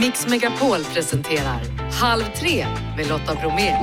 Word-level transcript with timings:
Mix 0.00 0.26
Megapol 0.26 0.84
presenterar 0.84 1.60
Halv 1.92 2.22
tre 2.40 2.66
med 2.96 3.08
Lotta 3.08 3.34
Bromé. 3.34 3.76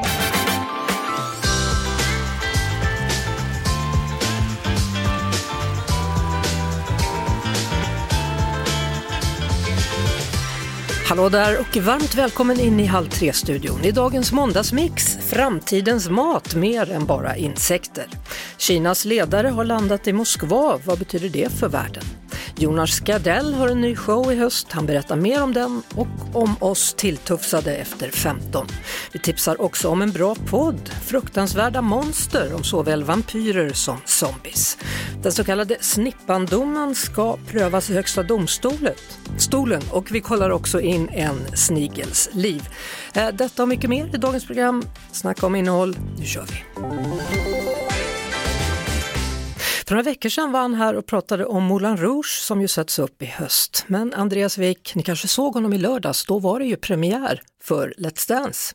Hallå 11.08 11.30
där 11.30 11.60
och 11.60 11.78
varmt 11.78 12.16
välkommen 12.16 12.60
in 12.60 12.80
i 12.80 12.86
Halv 12.86 13.10
tre-studion. 13.10 13.84
I 13.84 13.92
dagens 13.92 14.32
måndagsmix, 14.32 15.18
framtidens 15.30 16.10
mat 16.10 16.56
mer 16.56 16.92
än 16.92 17.06
bara 17.06 17.36
insekter. 17.36 18.08
Kinas 18.58 19.06
ledare 19.06 19.48
har 19.48 19.66
landat 19.66 20.08
i 20.08 20.14
Moskva, 20.14 20.80
vad 20.86 21.00
betyder 21.00 21.30
det 21.30 21.52
för 21.52 21.70
världen? 21.70 22.04
Jonas 22.58 23.00
Gardell 23.00 23.54
har 23.54 23.68
en 23.68 23.82
ny 23.82 23.96
show 23.96 24.32
i 24.32 24.36
höst, 24.36 24.72
han 24.72 24.86
berättar 24.86 25.16
mer 25.16 25.44
om 25.44 25.54
den 25.54 25.84
och 25.96 26.08
om 26.34 26.56
oss 26.60 26.94
tilltufsade 26.94 27.76
efter 27.76 28.12
15. 28.12 28.68
Vi 29.12 29.20
tipsar 29.20 29.62
också 29.62 29.90
om 29.90 30.02
en 30.02 30.12
bra 30.12 30.36
podd, 30.36 30.90
Fruktansvärda 30.90 31.82
monster 31.82 32.54
om 32.54 32.64
såväl 32.64 33.04
vampyrer 33.04 33.74
som 33.74 33.98
zombies. 34.06 34.78
Den 35.24 35.32
så 35.32 35.44
kallade 35.44 35.78
snippandomen 35.82 36.96
ska 36.96 37.38
prövas 37.38 37.90
i 37.90 37.94
Högsta 37.94 38.24
domstolen 38.24 38.96
stolen 39.38 39.82
och 39.92 40.12
vi 40.12 40.22
kollar 40.22 40.50
också 40.50 40.82
in 40.82 41.10
en 41.10 41.58
snigels 41.58 42.30
liv. 42.34 42.70
Eh, 43.14 43.28
detta 43.34 43.62
och 43.62 43.70
mycket 43.70 43.90
mer 43.90 44.16
i 44.16 44.18
dagens 44.18 44.46
program. 44.46 44.84
Snacka 45.12 45.46
om 45.46 45.56
innehåll, 45.56 45.98
nu 46.18 46.26
kör 46.26 46.46
vi! 46.46 47.45
För 49.88 49.96
några 49.96 50.04
veckor 50.04 50.30
sedan 50.30 50.52
var 50.52 50.60
han 50.60 50.74
här 50.74 50.96
och 50.96 51.06
pratade 51.06 51.46
om 51.46 51.64
Moulin 51.64 51.98
Rouge 51.98 52.40
som 52.42 52.62
ju 52.62 52.68
sätts 52.68 53.00
upp 53.00 53.22
i 53.22 53.26
höst. 53.26 53.84
Men 53.88 54.14
Andreas 54.14 54.58
Wik, 54.58 54.96
ni 54.96 55.04
kanske 55.04 55.28
såg 55.28 55.54
honom 55.54 55.74
i 55.74 55.78
lördags, 55.78 56.26
då 56.26 56.40
var 56.40 56.60
det 56.60 56.66
ju 56.66 56.76
premiär 56.76 57.42
för 57.64 57.94
Let's 57.98 58.30
Dance. 58.30 58.74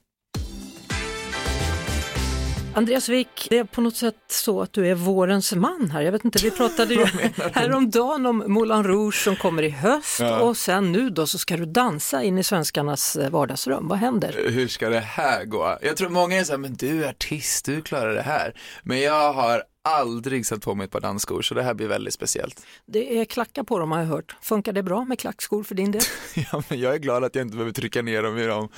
Andreas 2.74 3.08
Wik, 3.08 3.46
det 3.50 3.58
är 3.58 3.64
på 3.64 3.80
något 3.80 3.96
sätt 3.96 4.14
så 4.28 4.62
att 4.62 4.72
du 4.72 4.88
är 4.88 4.94
vårens 4.94 5.52
man 5.54 5.90
här. 5.90 6.00
Jag 6.02 6.12
vet 6.12 6.24
inte, 6.24 6.38
vi 6.42 6.50
pratade 6.50 6.94
ju 6.94 7.04
häromdagen 7.52 8.26
om 8.26 8.44
Moulin 8.46 8.84
Rouge 8.84 9.14
som 9.24 9.36
kommer 9.36 9.62
i 9.62 9.70
höst 9.70 10.20
Ja. 10.20 10.40
och 10.40 10.56
sen 10.56 10.92
nu 10.92 11.10
då 11.10 11.26
så 11.26 11.38
ska 11.38 11.56
du 11.56 11.66
dansa 11.66 12.22
in 12.22 12.38
i 12.38 12.42
svenskarnas 12.44 13.16
eh, 13.16 13.30
vardagsrum. 13.30 13.88
Vad 13.88 13.98
händer? 13.98 14.34
Hur 14.48 14.68
ska 14.68 14.88
det 14.88 15.00
här 15.00 15.44
gå? 15.44 15.78
Jag 15.82 15.96
tror 15.96 16.08
många 16.08 16.36
är 16.36 16.44
såhär, 16.44 16.58
men 16.58 16.74
du 16.74 17.04
är 17.04 17.08
artist, 17.08 17.64
du 17.64 17.82
klarar 17.82 18.14
det 18.14 18.22
här. 18.22 18.54
Men 18.82 19.00
jag 19.00 19.32
har 19.32 19.62
aldrig 19.88 20.46
satt 20.46 20.62
på 20.62 20.74
mig 20.74 20.84
ett 20.84 20.90
par 20.90 21.00
dansskor, 21.00 21.42
så 21.42 21.54
det 21.54 21.62
här 21.62 21.74
blir 21.74 21.88
väldigt 21.88 22.14
speciellt. 22.14 22.66
Det 22.86 23.18
är 23.20 23.24
klackar 23.24 23.62
på 23.62 23.78
dem 23.78 23.92
har 23.92 23.98
jag 23.98 24.06
hört. 24.06 24.36
Funkar 24.42 24.72
det 24.72 24.82
bra 24.82 25.04
med 25.04 25.18
klackskor 25.18 25.62
för 25.62 25.74
din 25.74 25.90
del? 25.92 26.02
Ja, 26.52 26.62
men 26.68 26.80
jag 26.80 26.94
är 26.94 26.98
glad 26.98 27.24
att 27.24 27.34
jag 27.34 27.42
inte 27.44 27.56
behöver 27.56 27.72
trycka 27.72 28.02
ner 28.02 28.22
dem 28.22 28.38
i 28.38 28.46
de, 28.46 28.68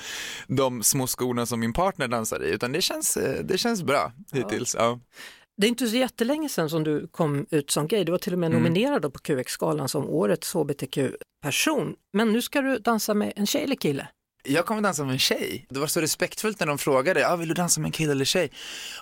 de 0.47 0.83
små 0.83 1.07
skorna 1.07 1.45
som 1.45 1.59
min 1.59 1.73
partner 1.73 2.07
dansar 2.07 2.43
i, 2.43 2.49
utan 2.49 2.71
det 2.71 2.81
känns, 2.81 3.17
eh, 3.17 3.43
det 3.43 3.57
känns 3.57 3.83
bra 3.83 4.11
hittills. 4.31 4.75
Ja. 4.79 4.99
Det 5.57 5.67
är 5.67 5.69
inte 5.69 5.87
så 5.87 5.95
jättelänge 5.95 6.49
sedan 6.49 6.69
som 6.69 6.83
du 6.83 7.07
kom 7.07 7.45
ut 7.49 7.71
som 7.71 7.87
gay. 7.87 8.03
Du 8.03 8.11
var 8.11 8.19
till 8.19 8.33
och 8.33 8.39
med 8.39 8.47
Mm. 8.51 8.63
nominerad 8.63 9.13
på 9.13 9.19
QX-galan 9.19 9.89
som 9.89 10.09
årets 10.09 10.53
hbtq-person. 10.53 11.95
Men 12.13 12.31
nu 12.33 12.41
ska 12.41 12.61
du 12.61 12.77
dansa 12.77 13.13
med 13.13 13.33
en 13.35 13.45
tjej 13.47 13.63
eller 13.63 13.75
kille? 13.75 14.07
Jag 14.45 14.65
kommer 14.65 14.81
dansa 14.81 15.03
med 15.03 15.13
en 15.13 15.19
tjej. 15.19 15.65
Det 15.69 15.79
var 15.79 15.87
så 15.87 16.01
respektfullt 16.01 16.59
när 16.59 16.67
de 16.67 16.77
frågade, 16.77 17.27
ah, 17.27 17.35
vill 17.35 17.47
du 17.47 17.53
dansa 17.53 17.81
med 17.81 17.87
en 17.87 17.91
kille 17.91 18.11
eller 18.11 18.25
tjej? 18.25 18.51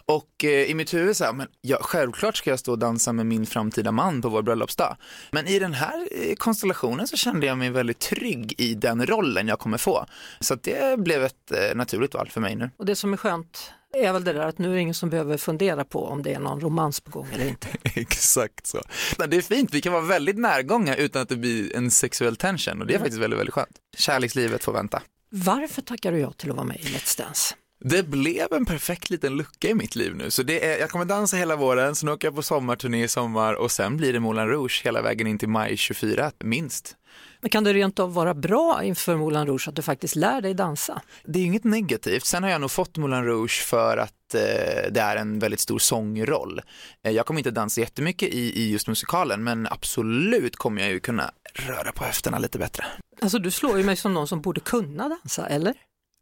Och 0.05 0.43
eh, 0.43 0.49
i 0.49 0.73
mitt 0.73 0.93
huvud 0.93 1.17
så 1.17 1.23
här, 1.23 1.33
men 1.33 1.47
ja, 1.61 1.77
självklart 1.81 2.37
ska 2.37 2.49
jag 2.49 2.59
stå 2.59 2.71
och 2.71 2.79
dansa 2.79 3.13
med 3.13 3.25
min 3.25 3.45
framtida 3.45 3.91
man 3.91 4.21
på 4.21 4.29
vår 4.29 4.41
bröllopsdag. 4.41 4.97
Men 5.31 5.47
i 5.47 5.59
den 5.59 5.73
här 5.73 6.07
eh, 6.11 6.35
konstellationen 6.35 7.07
så 7.07 7.17
kände 7.17 7.45
jag 7.45 7.57
mig 7.57 7.69
väldigt 7.69 7.99
trygg 7.99 8.55
i 8.57 8.73
den 8.73 9.05
rollen 9.05 9.47
jag 9.47 9.59
kommer 9.59 9.77
få. 9.77 10.05
Så 10.39 10.55
det 10.55 10.99
blev 10.99 11.23
ett 11.23 11.51
eh, 11.51 11.75
naturligt 11.75 12.13
val 12.13 12.29
för 12.29 12.41
mig 12.41 12.55
nu. 12.55 12.69
Och 12.77 12.85
det 12.85 12.95
som 12.95 13.13
är 13.13 13.17
skönt 13.17 13.71
är 13.93 14.13
väl 14.13 14.23
det 14.23 14.33
där 14.33 14.47
att 14.47 14.57
nu 14.57 14.69
är 14.69 14.73
det 14.73 14.81
ingen 14.81 14.93
som 14.93 15.09
behöver 15.09 15.37
fundera 15.37 15.83
på 15.85 16.05
om 16.05 16.23
det 16.23 16.33
är 16.33 16.39
någon 16.39 16.61
romans 16.61 16.99
på 16.99 17.11
gång 17.11 17.27
eller 17.33 17.47
inte. 17.47 17.67
Exakt 17.83 18.67
så. 18.67 18.81
Men 19.17 19.29
Det 19.29 19.37
är 19.37 19.41
fint, 19.41 19.73
vi 19.73 19.81
kan 19.81 19.93
vara 19.93 20.03
väldigt 20.05 20.37
närgångna 20.37 20.95
utan 20.95 21.21
att 21.21 21.29
det 21.29 21.35
blir 21.35 21.75
en 21.75 21.91
sexuell 21.91 22.35
tension 22.35 22.81
och 22.81 22.87
det 22.87 22.93
är 22.93 22.99
faktiskt 22.99 23.21
väldigt, 23.21 23.39
väldigt 23.39 23.53
skönt. 23.53 23.77
Kärlekslivet 23.97 24.63
får 24.63 24.73
vänta. 24.73 25.01
Varför 25.33 25.81
tackar 25.81 26.11
du 26.11 26.19
ja 26.19 26.31
till 26.31 26.49
att 26.49 26.55
vara 26.55 26.67
med 26.67 26.77
i 26.79 26.83
Let's 26.83 27.17
Dance? 27.17 27.55
Det 27.83 28.03
blev 28.03 28.53
en 28.53 28.65
perfekt 28.65 29.09
liten 29.09 29.37
lucka 29.37 29.69
i 29.69 29.73
mitt 29.73 29.95
liv 29.95 30.15
nu. 30.15 30.31
Så 30.31 30.43
det 30.43 30.65
är, 30.65 30.79
jag 30.79 30.89
kommer 30.89 31.05
dansa 31.05 31.37
hela 31.37 31.55
våren, 31.55 31.95
sen 31.95 32.09
åker 32.09 32.27
jag 32.27 32.35
på 32.35 32.41
sommarturné 32.41 33.03
i 33.03 33.07
sommar 33.07 33.53
och 33.53 33.71
sen 33.71 33.97
blir 33.97 34.13
det 34.13 34.19
Moulin 34.19 34.47
Rouge 34.47 34.81
hela 34.85 35.01
vägen 35.01 35.27
in 35.27 35.37
till 35.37 35.49
maj 35.49 35.77
24, 35.77 36.31
minst. 36.43 36.95
Men 37.41 37.49
kan 37.49 37.63
det 37.63 37.73
rent 37.73 37.99
av 37.99 38.13
vara 38.13 38.33
bra 38.33 38.83
inför 38.83 39.15
Moulin 39.15 39.45
Rouge 39.45 39.67
att 39.67 39.75
du 39.75 39.81
faktiskt 39.81 40.15
lär 40.15 40.41
dig 40.41 40.53
dansa? 40.53 41.01
Det 41.23 41.39
är 41.39 41.43
inget 41.43 41.63
negativt. 41.63 42.25
Sen 42.25 42.43
har 42.43 42.49
jag 42.49 42.61
nog 42.61 42.71
fått 42.71 42.97
Moulin 42.97 43.23
Rouge 43.23 43.61
för 43.65 43.97
att 43.97 44.33
eh, 44.33 44.91
det 44.91 45.01
är 45.01 45.15
en 45.15 45.39
väldigt 45.39 45.59
stor 45.59 45.79
sångroll. 45.79 46.61
Eh, 47.05 47.11
jag 47.11 47.25
kommer 47.25 47.39
inte 47.39 47.51
dansa 47.51 47.81
jättemycket 47.81 48.29
i, 48.29 48.61
i 48.61 48.71
just 48.71 48.87
musikalen, 48.87 49.43
men 49.43 49.67
absolut 49.71 50.55
kommer 50.55 50.81
jag 50.81 50.91
ju 50.91 50.99
kunna 50.99 51.31
röra 51.53 51.91
på 51.91 52.03
höfterna 52.03 52.39
lite 52.39 52.57
bättre. 52.57 52.85
Alltså 53.21 53.39
du 53.39 53.51
slår 53.51 53.77
ju 53.77 53.83
mig 53.83 53.95
som 53.95 54.13
någon 54.13 54.27
som 54.27 54.41
borde 54.41 54.59
kunna 54.59 55.09
dansa, 55.09 55.47
eller? 55.47 55.73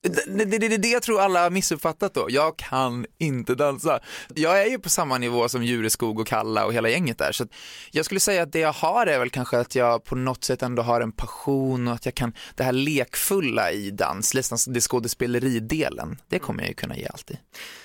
Det, 0.02 0.46
det, 0.46 0.58
det 0.58 0.74
är 0.74 0.78
det 0.78 0.88
jag 0.88 1.04
tror 1.04 1.22
alla 1.22 1.44
har 1.44 1.50
missuppfattat 1.50 2.14
då. 2.14 2.28
Jag 2.30 2.58
kan 2.58 3.06
inte 3.18 3.56
dansa. 3.56 4.00
Jag 4.36 4.62
är 4.62 4.66
ju 4.66 4.80
på 4.80 4.90
samma 4.90 5.18
nivå 5.18 5.50
som 5.50 5.64
Jureskog 5.64 6.20
och 6.20 6.28
Kalla 6.28 6.66
och 6.66 6.74
hela 6.74 6.90
gänget 6.90 7.18
där. 7.18 7.32
Så 7.32 7.48
jag 7.92 8.06
skulle 8.06 8.20
säga 8.20 8.44
att 8.44 8.52
det 8.52 8.59
jag 8.59 8.74
har 8.74 9.08
är 9.08 9.20
väl 9.20 9.30
kanske 9.30 9.58
att 9.59 9.76
jag 9.76 10.04
på 10.04 10.16
något 10.16 10.44
sätt 10.44 10.62
ändå 10.62 10.82
har 10.82 11.02
en 11.02 11.12
passion 11.12 11.88
och 11.88 11.94
att 11.94 12.06
jag 12.06 12.16
kan, 12.16 12.34
det 12.56 12.64
här 12.64 12.72
lekfulla 12.72 13.72
i 13.72 13.92
dans, 13.92 14.34
nästan 14.34 14.74
det 14.74 14.82
skådespeleridelen, 14.82 16.18
det 16.28 16.40
kommer 16.40 16.62
jag 16.62 16.68
ju 16.70 16.76
kunna 16.76 16.98
ge 16.98 17.08
alltid. 17.08 17.38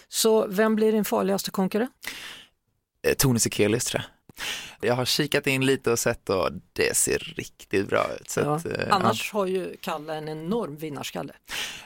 Så 0.09 0.47
vem 0.47 0.77
blir 0.77 0.93
din 0.93 1.05
farligaste 1.05 1.51
konkurrent? 1.51 1.93
Eh, 3.07 3.15
Tone 3.15 3.41
Sekelius 3.41 3.85
tror 3.85 4.03
jag. 4.03 4.11
Jag 4.87 4.95
har 4.95 5.05
kikat 5.05 5.47
in 5.47 5.67
lite 5.67 5.91
och 5.91 5.99
sett 5.99 6.31
och 6.31 6.49
det 6.73 6.97
ser 6.97 7.19
riktigt 7.37 7.89
bra 7.89 8.07
ut. 8.21 8.31
Så 8.31 8.41
Ja. 8.41 8.55
att, 8.57 8.67
eh, 8.67 8.73
Annars 8.91 9.33
har 9.33 9.47
ju 9.47 9.77
Kalle 9.81 10.15
en 10.15 10.29
enorm 10.29 10.77
vinnarskalle. 10.77 11.33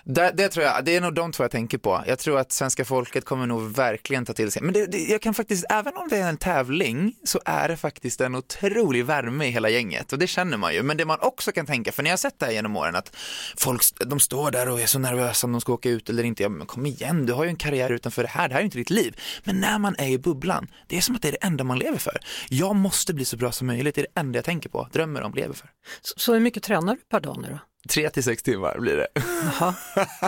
Det, 0.04 0.32
det 0.34 0.48
tror 0.48 0.64
jag, 0.66 0.84
det 0.84 0.96
är 0.96 1.00
nog 1.00 1.14
de 1.14 1.32
två 1.32 1.44
jag 1.44 1.50
tänker 1.50 1.78
på. 1.78 2.04
Jag 2.06 2.18
tror 2.18 2.38
att 2.38 2.52
svenska 2.52 2.84
folket 2.84 3.24
kommer 3.24 3.46
nog 3.46 3.74
verkligen 3.76 4.24
ta 4.24 4.32
till 4.32 4.52
sig. 4.52 4.62
Men 4.62 4.72
det, 4.72 4.86
det, 4.86 4.98
jag 4.98 5.22
kan 5.22 5.34
faktiskt, 5.34 5.64
även 5.70 5.96
om 5.96 6.08
det 6.08 6.16
är 6.16 6.28
en 6.28 6.36
tävling, 6.36 7.14
så 7.24 7.40
är 7.44 7.68
det 7.68 7.76
faktiskt 7.76 8.20
en 8.20 8.34
otrolig 8.34 9.04
värme 9.04 9.46
i 9.46 9.50
hela 9.50 9.68
gänget 9.68 10.12
och 10.12 10.18
det 10.18 10.26
känner 10.26 10.56
man 10.56 10.74
ju. 10.74 10.82
Men 10.82 10.96
det 10.96 11.04
man 11.04 11.18
också 11.20 11.52
kan 11.52 11.66
tänka, 11.66 11.92
för 11.92 12.02
när 12.02 12.10
jag 12.10 12.12
har 12.12 12.18
sett 12.18 12.38
det 12.38 12.46
här 12.46 12.52
genom 12.52 12.76
åren, 12.76 12.96
att 12.96 13.16
folk, 13.56 13.82
de 14.06 14.20
står 14.20 14.50
där 14.50 14.68
och 14.68 14.80
är 14.80 14.86
så 14.86 14.98
nervösa 14.98 15.46
om 15.46 15.52
de 15.52 15.60
ska 15.60 15.72
åka 15.72 15.88
ut 15.90 16.08
eller 16.10 16.24
inte. 16.24 16.42
Ja, 16.42 16.48
men 16.48 16.66
kom 16.66 16.86
igen, 16.86 17.26
du 17.26 17.32
har 17.32 17.44
ju 17.44 17.50
en 17.50 17.56
karriär 17.56 17.90
utanför 17.90 18.22
det 18.22 18.28
här, 18.28 18.48
det 18.48 18.54
här 18.54 18.60
är 18.60 18.62
ju 18.62 18.66
inte 18.66 18.78
ditt 18.78 18.90
liv. 18.90 19.20
Men 19.44 19.60
när 19.60 19.78
man 19.78 19.94
är 19.98 20.08
i 20.08 20.18
bubblan, 20.18 20.68
det 20.86 20.96
är 20.96 21.00
som 21.00 21.14
att 21.16 21.22
det 21.22 21.28
är 21.28 21.32
det 21.32 21.38
enda 21.46 21.64
man 21.64 21.78
lever 21.78 21.98
för. 21.98 22.18
Jag 22.48 22.76
måste 22.88 23.14
bli 23.14 23.24
så 23.24 23.36
bra 23.36 23.52
som 23.52 23.66
möjligt, 23.66 23.94
det 23.94 24.00
är 24.00 24.06
det 24.14 24.20
enda 24.20 24.36
jag 24.36 24.44
tänker 24.44 24.68
på, 24.68 24.88
drömmer 24.92 25.22
om, 25.22 25.34
lever 25.34 25.54
för. 25.54 25.70
Så, 26.00 26.14
så 26.16 26.32
hur 26.32 26.40
mycket 26.40 26.62
tränar 26.62 26.94
du 26.94 27.00
per 27.10 27.20
dag 27.20 27.38
nu 27.42 27.48
då? 27.50 27.58
Tre 27.88 28.10
till 28.10 28.24
sex 28.24 28.42
timmar 28.42 28.78
blir 28.78 28.96
det. 28.96 29.06
Jaha. 29.14 29.74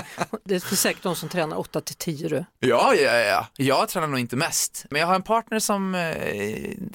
Det 0.44 0.54
är 0.54 0.76
säkert 0.76 1.03
de 1.03 1.16
som 1.16 1.28
tränar 1.28 1.59
8 1.59 1.81
till 1.81 1.94
10 1.94 2.28
du. 2.28 2.44
Ja, 2.59 2.94
ja, 2.94 3.16
ja. 3.16 3.47
Jag 3.56 3.88
tränar 3.88 4.06
nog 4.06 4.19
inte 4.19 4.37
mest. 4.37 4.87
Men 4.91 5.00
jag 5.00 5.06
har 5.06 5.15
en 5.15 5.22
partner 5.22 5.59
som, 5.59 5.94
eh, 5.94 6.16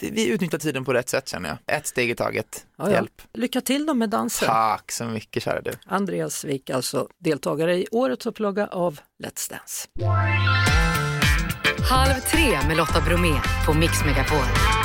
vi 0.01 0.27
utnyttjar 0.27 0.57
tiden 0.57 0.85
på 0.85 0.93
rätt 0.93 1.09
sätt 1.09 1.29
känner 1.29 1.49
jag. 1.49 1.77
Ett 1.77 1.87
steg 1.87 2.09
i 2.09 2.15
taget. 2.15 2.65
Ja, 2.77 2.83
ja. 2.85 2.91
Hjälp. 2.91 3.21
Lycka 3.33 3.61
till 3.61 3.85
då 3.85 3.93
med 3.93 4.09
dansen. 4.09 4.47
Tack 4.47 4.91
så 4.91 5.05
mycket 5.05 5.43
kära 5.43 5.61
du. 5.61 5.71
Andreas 5.85 6.45
Wik, 6.45 6.69
alltså 6.69 7.07
deltagare 7.19 7.75
i 7.77 7.87
årets 7.91 8.25
upplaga 8.25 8.67
av 8.67 8.99
Let's 9.23 9.49
Dance. 9.49 9.87
Halv 11.89 12.19
tre 12.19 12.67
med 12.67 12.77
Lotta 12.77 13.01
Bromé 13.01 13.33
på 13.65 13.73
Mix 13.73 14.05
Megapol. 14.05 14.84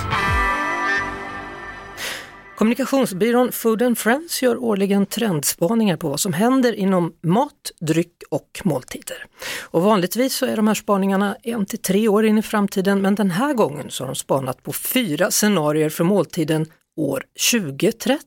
Kommunikationsbyrån 2.60 3.52
Food 3.52 3.82
and 3.82 3.98
Friends 3.98 4.42
gör 4.42 4.56
årligen 4.56 5.06
trendspaningar 5.06 5.96
på 5.96 6.08
vad 6.08 6.20
som 6.20 6.32
händer 6.32 6.72
inom 6.72 7.12
mat, 7.22 7.72
dryck 7.80 8.22
och 8.30 8.60
måltider. 8.64 9.26
Och 9.60 9.82
vanligtvis 9.82 10.34
så 10.34 10.46
är 10.46 10.56
de 10.56 10.68
här 10.68 10.74
spaningarna 10.74 11.36
en 11.42 11.66
till 11.66 11.78
tre 11.78 12.08
år 12.08 12.26
in 12.26 12.38
i 12.38 12.42
framtiden 12.42 13.02
men 13.02 13.14
den 13.14 13.30
här 13.30 13.54
gången 13.54 13.90
så 13.90 14.02
har 14.02 14.08
de 14.08 14.16
spanat 14.16 14.62
på 14.62 14.72
fyra 14.72 15.30
scenarier 15.30 15.88
för 15.90 16.04
måltiden 16.04 16.66
år 16.96 17.24
2030. 17.52 18.20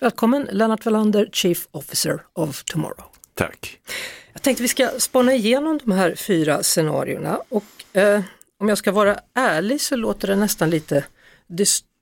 Välkommen 0.00 0.48
Lennart 0.50 0.84
Wallander, 0.84 1.28
Chief 1.32 1.68
Officer 1.70 2.22
of 2.32 2.64
Tomorrow. 2.64 3.04
Tack. 3.34 3.78
Jag 4.32 4.42
tänkte 4.42 4.62
vi 4.62 4.68
ska 4.68 4.88
spana 4.98 5.34
igenom 5.34 5.80
de 5.84 5.92
här 5.92 6.14
fyra 6.14 6.62
scenarierna 6.62 7.40
och 7.48 7.96
eh, 7.96 8.20
om 8.58 8.68
jag 8.68 8.78
ska 8.78 8.92
vara 8.92 9.18
ärlig 9.34 9.80
så 9.80 9.96
låter 9.96 10.28
det 10.28 10.36
nästan 10.36 10.70
lite 10.70 11.04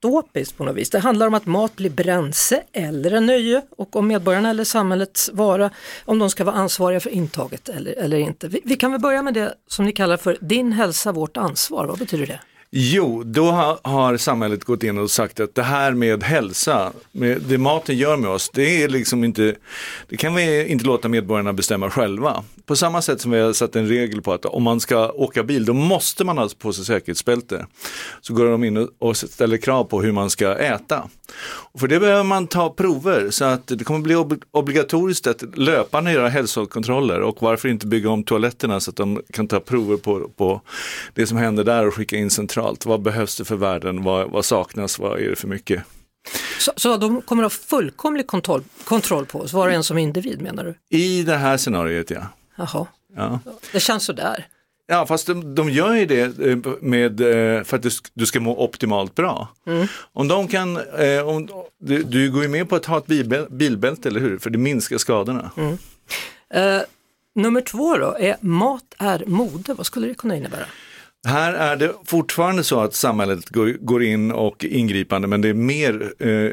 dystopiskt 0.03 0.57
på 0.57 0.65
något 0.65 0.77
vis. 0.77 0.91
Det 0.91 0.99
handlar 0.99 1.27
om 1.27 1.35
att 1.35 1.47
mat 1.47 1.77
blir 1.77 1.91
bränsle 1.91 2.63
eller 2.73 3.11
en 3.11 3.27
nöje 3.27 3.63
och 3.71 3.97
om 3.97 4.07
medborgarna 4.07 4.51
eller 4.51 4.65
samhällets 4.65 5.31
vara, 5.33 5.71
om 6.05 6.19
de 6.19 6.31
ska 6.31 6.45
vara 6.45 6.57
ansvariga 6.57 7.01
för 7.01 7.11
intaget 7.11 7.69
eller, 7.69 7.93
eller 7.93 8.17
inte. 8.17 8.49
Vi, 8.49 8.61
vi 8.65 8.77
kan 8.77 8.93
väl 8.93 9.01
börja 9.01 9.23
med 9.23 9.35
det 9.35 9.55
som 9.67 9.85
ni 9.85 9.93
kallar 9.93 10.17
för 10.17 10.39
din 10.41 10.73
hälsa, 10.73 11.13
vårt 11.13 11.37
ansvar. 11.37 11.87
Vad 11.87 11.99
betyder 11.99 12.27
det? 12.27 12.41
Jo, 12.71 13.23
då 13.25 13.51
har, 13.51 13.79
har 13.83 14.17
samhället 14.17 14.65
gått 14.65 14.83
in 14.83 14.99
och 14.99 15.11
sagt 15.11 15.41
att 15.41 15.55
det 15.55 15.63
här 15.63 15.93
med 15.93 16.23
hälsa, 16.23 16.93
med 17.13 17.43
det 17.49 17.59
maten 17.59 17.97
gör 17.97 18.17
med 18.17 18.31
oss, 18.31 18.51
det 18.55 18.83
är 18.83 18.89
liksom 18.89 19.25
inte, 19.25 19.55
det 20.09 20.17
kan 20.17 20.35
vi 20.35 20.67
inte 20.67 20.85
låta 20.85 21.09
medborgarna 21.09 21.53
bestämma 21.53 21.91
själva. 21.91 22.45
På 22.67 22.77
samma 22.77 23.03
sätt 23.03 23.21
som 23.21 23.31
vi 23.31 23.41
har 23.41 23.53
satt 23.53 23.77
en 23.77 23.89
regel 23.89 24.23
på 24.23 24.33
att 24.33 24.45
om 24.45 24.63
man 24.63 24.81
ska 24.81 25.11
åka 25.11 25.43
bil, 25.43 25.65
då 25.65 25.73
måste 25.73 26.25
man 26.25 26.39
ha 26.39 26.49
på 26.59 26.73
sig 26.73 26.85
säkerhetsbälte. 26.85 27.67
Så 28.21 28.35
går 28.35 28.51
de 28.51 28.65
in 28.65 28.89
och 28.99 29.17
ställer 29.17 29.57
krav 29.57 29.85
på 29.85 30.03
hur 30.03 30.13
man 30.13 30.31
ska 30.31 30.57
äta. 30.57 31.09
Och 31.47 31.81
för 31.81 31.89
det 31.89 32.01
behöver 32.01 32.25
man 32.25 32.47
ta 32.47 32.71
prover, 32.71 33.31
så 33.31 33.45
att 33.45 33.67
det 33.67 33.85
kommer 33.85 34.01
bli 34.01 34.17
ob 34.17 34.43
obligatoriskt 34.51 35.27
att 35.27 35.43
löpande 35.59 36.13
göra 36.13 36.29
hälsokontroller 36.29 37.21
och 37.21 37.43
varför 37.43 37.69
inte 37.69 37.87
bygga 37.87 38.11
om 38.11 38.25
toaletterna 38.25 38.81
så 38.81 38.91
att 38.91 38.97
de 38.97 39.23
kan 39.33 39.49
ta 39.49 39.61
prover 39.61 39.97
på, 39.97 40.31
på 40.37 40.61
det 41.15 41.27
som 41.27 41.39
händer 41.39 41.65
där 41.65 41.87
och 41.87 41.95
skicka 41.95 42.17
in 42.17 42.31
centralt 42.31 42.58
centralt. 42.59 42.87
Vad 42.87 43.03
behövs 43.03 43.37
det 43.37 43.45
för 43.45 43.57
värden? 43.57 44.03
Vad, 44.03 44.31
vad 44.31 44.45
saknas? 44.45 44.99
Vad 44.99 45.21
är 45.21 45.31
det 45.31 45.37
för 45.37 45.49
mycket? 45.49 45.83
Så, 46.59 46.73
så 46.77 46.97
de 46.97 47.23
kommer 47.23 47.45
att 47.45 47.53
ha 47.53 47.59
fullkomlig 47.59 48.27
kontroll, 48.27 48.63
kontroll 48.85 49.27
på 49.27 49.41
oss, 49.41 49.53
var 49.53 49.67
och 49.67 49.73
en 49.73 49.85
som 49.85 49.99
individ 49.99 50.43
menar 50.43 50.65
du? 50.65 50.97
I 50.97 51.23
det 51.23 51.37
här 51.37 51.57
scenariot 51.57 52.11
ja. 52.11 52.23
Jaha, 52.57 52.87
ja. 53.17 53.41
det 53.73 53.81
känns 53.81 54.05
sådär. 54.05 54.47
Ja, 54.87 55.07
fast 55.07 55.27
de, 55.27 55.55
de 55.55 55.71
gör 55.71 55.95
ju 55.95 56.07
det 56.07 56.39
eh, 56.39 56.59
med, 56.81 57.21
eh, 57.21 57.65
för 57.65 57.77
att 57.77 57.87
du 58.15 58.27
ska 58.27 58.41
må 58.41 58.65
optimalt 58.65 59.15
bra. 59.15 59.49
Mm. 59.67 59.87
Om 60.13 60.29
de 60.29 60.49
kan, 60.49 60.77
eh, 60.77 61.29
om, 61.29 61.49
du, 61.81 62.03
du, 62.03 62.31
går 62.31 62.43
ju 62.43 62.49
med 62.49 62.69
på 62.69 62.77
att 62.77 62.87
ha 62.87 62.99
ett 62.99 63.07
bilbälte, 63.51 64.09
eller 64.09 64.21
hur? 64.21 64.39
För 64.39 64.51
det 64.51 64.59
minskar 64.59 64.99
skadorna. 64.99 65.51
Mm. 65.57 65.79
Uh, 66.57 66.83
nummer 67.35 67.61
två 67.61 67.99
då, 67.99 68.17
är 68.19 68.37
mat 68.41 68.95
är 68.99 69.25
mode. 69.27 69.75
Vad 69.75 69.87
skulle 69.87 70.07
det 70.09 70.15
kunna 70.15 70.37
innebära? 70.37 70.67
Här 71.27 71.53
är 71.53 71.77
det 71.77 71.95
fortfarande 72.05 72.65
så 72.65 72.81
att 72.81 72.95
samhället 72.95 73.49
går, 73.81 74.03
in 74.03 74.33
och 74.33 74.65
ingripande 74.65 75.29
men 75.29 75.41
det 75.41 75.49
är 75.49 75.55
mer 75.55 76.13
eh, 76.19 76.51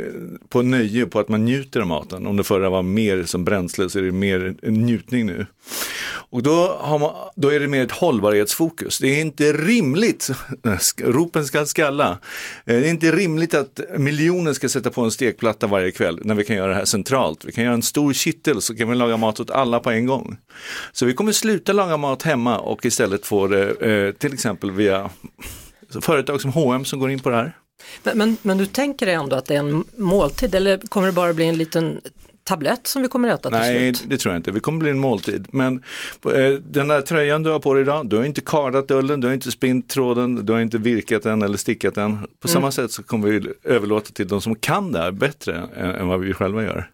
på 0.50 0.62
nöje 0.62 1.06
på 1.06 1.20
att 1.20 1.30
man 1.30 1.46
njuter 1.46 1.80
av 1.80 1.88
maten. 1.88 2.28
Om 2.28 2.38
det 2.38 2.44
förra 2.44 2.70
var 2.70 2.84
mer 2.84 3.24
som 3.24 3.46
bränsle 3.46 3.90
så 3.90 4.00
är 4.00 4.04
det 4.04 4.12
mer 4.12 4.56
njutning 4.62 5.26
nu. 5.26 5.46
Och 6.30 6.44
då, 6.44 6.82
man, 7.00 7.12
då, 7.36 7.50
är 7.50 7.60
det 7.60 7.68
mer 7.68 7.84
ett 7.84 7.92
hållbarhetsfokus. 7.92 9.00
Det 9.00 9.08
är 9.08 9.22
inte 9.22 9.54
rimligt, 9.54 10.30
ropen 11.04 11.46
ska 11.46 11.66
skalla, 11.66 12.10
eh, 12.10 12.18
det 12.66 12.88
är 12.88 12.90
inte 12.90 13.12
rimligt 13.12 13.54
att 13.54 13.80
miljoner 13.98 14.54
ska 14.54 14.70
sätta 14.70 14.90
på 14.90 15.02
en 15.02 15.12
stekplatta 15.12 15.68
varje 15.68 15.92
kväll 15.92 16.20
när 16.24 16.36
vi 16.36 16.44
kan 16.44 16.56
göra 16.56 16.68
det 16.68 16.76
här 16.76 16.86
centralt. 16.86 17.46
Vi 17.46 17.52
kan 17.52 17.64
göra 17.64 17.74
en 17.74 17.82
stor 17.82 18.14
kittel 18.14 18.62
så 18.62 18.76
kan 18.76 18.90
vi 18.90 18.96
laga 18.96 19.18
mat 19.18 19.40
åt 19.40 19.52
alla 19.52 19.80
på 19.80 19.92
en 19.92 20.06
gång. 20.06 20.38
Så 20.92 21.06
vi 21.06 21.14
kommer 21.14 21.32
sluta 21.32 21.74
laga 21.74 21.98
mat 21.98 22.24
hemma 22.24 22.58
och 22.58 22.86
istället 22.86 23.26
få 23.26 23.48
det 23.48 23.70
eh, 23.72 24.12
till 24.12 24.34
exempel 24.34 24.72
via 24.72 25.10
företag 26.02 26.42
som 26.42 26.52
H&M 26.52 26.86
som 26.86 27.00
går 27.00 27.12
in 27.12 27.20
på 27.20 27.30
det 27.30 27.36
här. 27.36 27.58
Men, 28.04 28.18
men, 28.18 28.38
men, 28.42 28.58
du 28.58 28.66
tänker 28.66 29.06
dig 29.06 29.16
ändå 29.16 29.36
att 29.36 29.46
det 29.46 29.56
är 29.56 29.60
en 29.60 29.84
måltid 29.98 30.56
eller 30.56 30.78
kommer 30.78 31.08
det 31.08 31.14
bara 31.14 31.34
bli 31.34 31.46
en 31.46 31.58
liten 31.58 32.02
tablett 32.46 32.88
som 32.88 33.02
vi 33.02 33.08
kommer 33.08 33.30
äta 33.30 33.50
till 33.50 33.60
Nej, 33.60 33.96
slut? 33.96 34.10
det 34.10 34.18
tror 34.18 34.34
jag 34.34 34.40
inte. 34.40 34.52
Vi 34.52 34.60
kommer 34.60 34.80
bli 34.80 34.90
en 34.90 35.00
måltid. 35.00 35.48
Men 35.52 35.84
eh, 36.26 36.52
den 36.52 36.88
där 36.88 37.02
tröjan 37.02 37.44
du 37.44 37.50
har 37.50 37.60
på 37.60 37.74
dig 37.74 37.84
idag, 37.84 38.10
du 38.10 38.18
har 38.18 38.24
inte 38.24 38.42
kardat 38.42 38.92
ullen, 38.92 39.22
du 39.22 39.28
har 39.28 39.34
inte 39.34 39.52
spint 39.52 39.90
tråden, 39.90 40.46
du 40.46 40.54
har 40.54 40.60
inte 40.60 40.78
virkat 40.78 41.24
den 41.24 41.42
eller 41.42 41.58
stickat 41.58 41.96
den. 41.96 42.18
På 42.18 42.48
mm. 42.48 42.54
samma 42.54 42.72
sätt 42.72 42.92
så 42.92 43.04
kommer 43.04 43.30
vi 43.30 43.54
överlåta 43.64 44.12
till 44.12 44.28
de 44.28 44.42
som 44.42 44.56
kan 44.56 44.92
det 44.92 45.00
här 45.00 45.12
bättre 45.12 45.70
än, 45.76 45.96
än 45.96 46.08
vad 46.08 46.20
vi 46.20 46.34
själva 46.34 46.64
gör. 46.64 46.90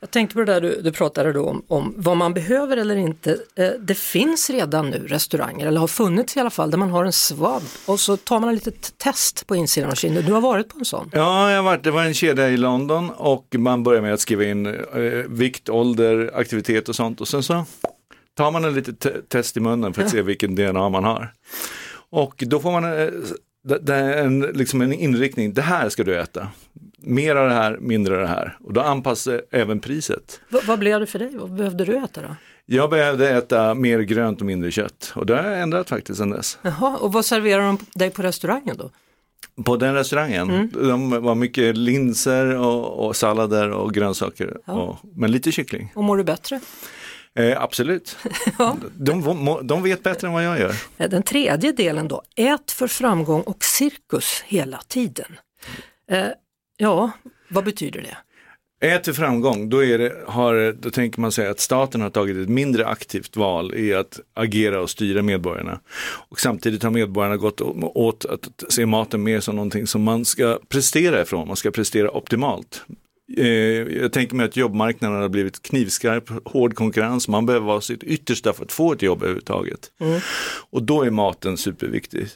Jag 0.00 0.10
tänkte 0.10 0.34
på 0.34 0.40
det 0.40 0.52
där 0.52 0.60
du, 0.60 0.80
du 0.82 0.92
pratade 0.92 1.32
då 1.32 1.46
om, 1.46 1.62
om, 1.68 1.94
vad 1.96 2.16
man 2.16 2.34
behöver 2.34 2.76
eller 2.76 2.96
inte. 2.96 3.38
Eh, 3.56 3.68
det 3.80 3.94
finns 3.94 4.50
redan 4.50 4.90
nu 4.90 5.06
restauranger, 5.06 5.66
eller 5.66 5.80
har 5.80 5.88
funnits 5.88 6.36
i 6.36 6.40
alla 6.40 6.50
fall, 6.50 6.70
där 6.70 6.78
man 6.78 6.90
har 6.90 7.04
en 7.04 7.12
svabb 7.12 7.62
och 7.86 8.00
så 8.00 8.16
tar 8.16 8.40
man 8.40 8.48
ett 8.48 8.66
litet 8.66 8.98
test 8.98 9.46
på 9.46 9.56
insidan 9.56 9.90
av 9.90 9.94
kinden. 9.94 10.24
Du 10.24 10.32
har 10.32 10.40
varit 10.40 10.68
på 10.68 10.78
en 10.78 10.84
sån? 10.84 11.10
Ja, 11.12 11.50
jag 11.50 11.56
har 11.56 11.62
varit, 11.62 11.84
det 11.84 11.90
var 11.90 12.04
en 12.04 12.14
kedja 12.14 12.48
i 12.48 12.56
London 12.56 13.10
och 13.10 13.54
man 13.58 13.82
börjar 13.82 14.02
med 14.02 14.14
att 14.14 14.20
skriva 14.20 14.44
in 14.44 14.66
eh, 14.66 14.74
vikt, 15.28 15.68
ålder, 15.68 16.30
aktivitet 16.34 16.88
och 16.88 16.96
sånt 16.96 17.20
och 17.20 17.28
sen 17.28 17.42
så 17.42 17.64
tar 18.36 18.50
man 18.50 18.64
en 18.64 18.74
litet 18.74 19.28
test 19.28 19.56
i 19.56 19.60
munnen 19.60 19.94
för 19.94 20.02
att 20.02 20.10
se 20.10 20.22
vilken 20.22 20.54
DNA 20.54 20.88
man 20.88 21.04
har. 21.04 21.32
Och 22.10 22.44
då 22.46 22.60
får 22.60 22.72
man 22.72 22.84
eh, 22.84 23.08
det 23.62 23.94
är 23.94 24.24
en, 24.24 24.40
liksom 24.40 24.80
en 24.80 24.92
inriktning, 24.92 25.54
det 25.54 25.62
här 25.62 25.88
ska 25.88 26.04
du 26.04 26.20
äta. 26.20 26.48
Mer 27.02 27.36
av 27.36 27.48
det 27.48 27.54
här, 27.54 27.78
mindre 27.80 28.14
av 28.14 28.20
det 28.20 28.26
här. 28.26 28.56
Och 28.64 28.72
då 28.72 28.80
anpassar 28.80 29.42
även 29.50 29.80
priset. 29.80 30.40
V 30.48 30.58
vad 30.66 30.78
blev 30.78 31.00
det 31.00 31.06
för 31.06 31.18
dig? 31.18 31.30
Vad 31.36 31.52
behövde 31.52 31.84
du 31.84 31.96
äta 31.96 32.22
då? 32.22 32.36
Jag 32.66 32.90
behövde 32.90 33.30
äta 33.30 33.74
mer 33.74 33.98
grönt 33.98 34.40
och 34.40 34.46
mindre 34.46 34.70
kött 34.70 35.12
och 35.14 35.26
det 35.26 35.36
har 35.36 35.50
jag 35.50 35.60
ändrat 35.60 35.88
faktiskt 35.88 36.18
sedan 36.18 36.30
dess. 36.30 36.58
Jaha, 36.62 36.96
och 36.96 37.12
vad 37.12 37.24
serverar 37.24 37.62
de 37.62 37.78
dig 37.94 38.10
på 38.10 38.22
restaurangen 38.22 38.76
då? 38.76 38.90
På 39.64 39.76
den 39.76 39.94
restaurangen, 39.94 40.50
mm. 40.50 40.70
de 40.72 41.22
var 41.22 41.34
mycket 41.34 41.76
linser 41.76 42.56
och, 42.56 43.06
och 43.06 43.16
sallader 43.16 43.70
och 43.70 43.94
grönsaker, 43.94 44.56
ja. 44.64 44.72
och, 44.72 44.96
men 45.16 45.32
lite 45.32 45.52
kyckling. 45.52 45.92
Och 45.94 46.04
mår 46.04 46.16
du 46.16 46.24
bättre? 46.24 46.60
Eh, 47.34 47.62
absolut. 47.62 48.16
ja. 48.58 48.76
de, 48.96 49.58
de 49.62 49.82
vet 49.82 50.02
bättre 50.02 50.26
än 50.26 50.32
vad 50.32 50.44
jag 50.44 50.60
gör. 50.60 50.74
Den 50.96 51.22
tredje 51.22 51.72
delen 51.72 52.08
då, 52.08 52.22
ät 52.36 52.70
för 52.70 52.86
framgång 52.86 53.40
och 53.40 53.64
cirkus 53.64 54.42
hela 54.46 54.80
tiden. 54.88 55.36
Eh, 56.10 56.26
ja, 56.80 57.10
vad 57.48 57.64
betyder 57.64 58.02
det? 58.02 58.16
Ät 58.86 59.04
för 59.04 59.12
framgång, 59.12 59.68
då, 59.68 59.84
är 59.84 59.98
det, 59.98 60.12
har, 60.26 60.72
då 60.72 60.90
tänker 60.90 61.20
man 61.20 61.32
sig 61.32 61.48
att 61.48 61.60
staten 61.60 62.00
har 62.00 62.10
tagit 62.10 62.36
ett 62.36 62.48
mindre 62.48 62.86
aktivt 62.86 63.36
val 63.36 63.74
i 63.74 63.94
att 63.94 64.20
agera 64.34 64.80
och 64.80 64.90
styra 64.90 65.22
medborgarna. 65.22 65.80
Och 66.28 66.40
samtidigt 66.40 66.82
har 66.82 66.90
medborgarna 66.90 67.36
gått 67.36 67.60
åt 67.60 68.24
att 68.24 68.72
se 68.72 68.86
maten 68.86 69.22
mer 69.22 69.40
som 69.40 69.56
någonting 69.56 69.86
som 69.86 70.02
man 70.02 70.24
ska 70.24 70.58
prestera 70.68 71.22
ifrån, 71.22 71.48
man 71.48 71.56
ska 71.56 71.70
prestera 71.70 72.10
optimalt. 72.10 72.84
Eh, 73.36 73.46
jag 74.00 74.12
tänker 74.12 74.36
mig 74.36 74.46
att 74.46 74.56
jobbmarknaden 74.56 75.20
har 75.20 75.28
blivit 75.28 75.62
knivskarp, 75.62 76.30
hård 76.44 76.74
konkurrens, 76.74 77.28
man 77.28 77.46
behöver 77.46 77.66
vara 77.66 77.80
sitt 77.80 78.02
yttersta 78.02 78.52
för 78.52 78.64
att 78.64 78.72
få 78.72 78.92
ett 78.92 79.02
jobb 79.02 79.22
överhuvudtaget. 79.22 79.90
Mm. 80.00 80.20
Och 80.70 80.82
då 80.82 81.02
är 81.02 81.10
maten 81.10 81.56
superviktig. 81.56 82.26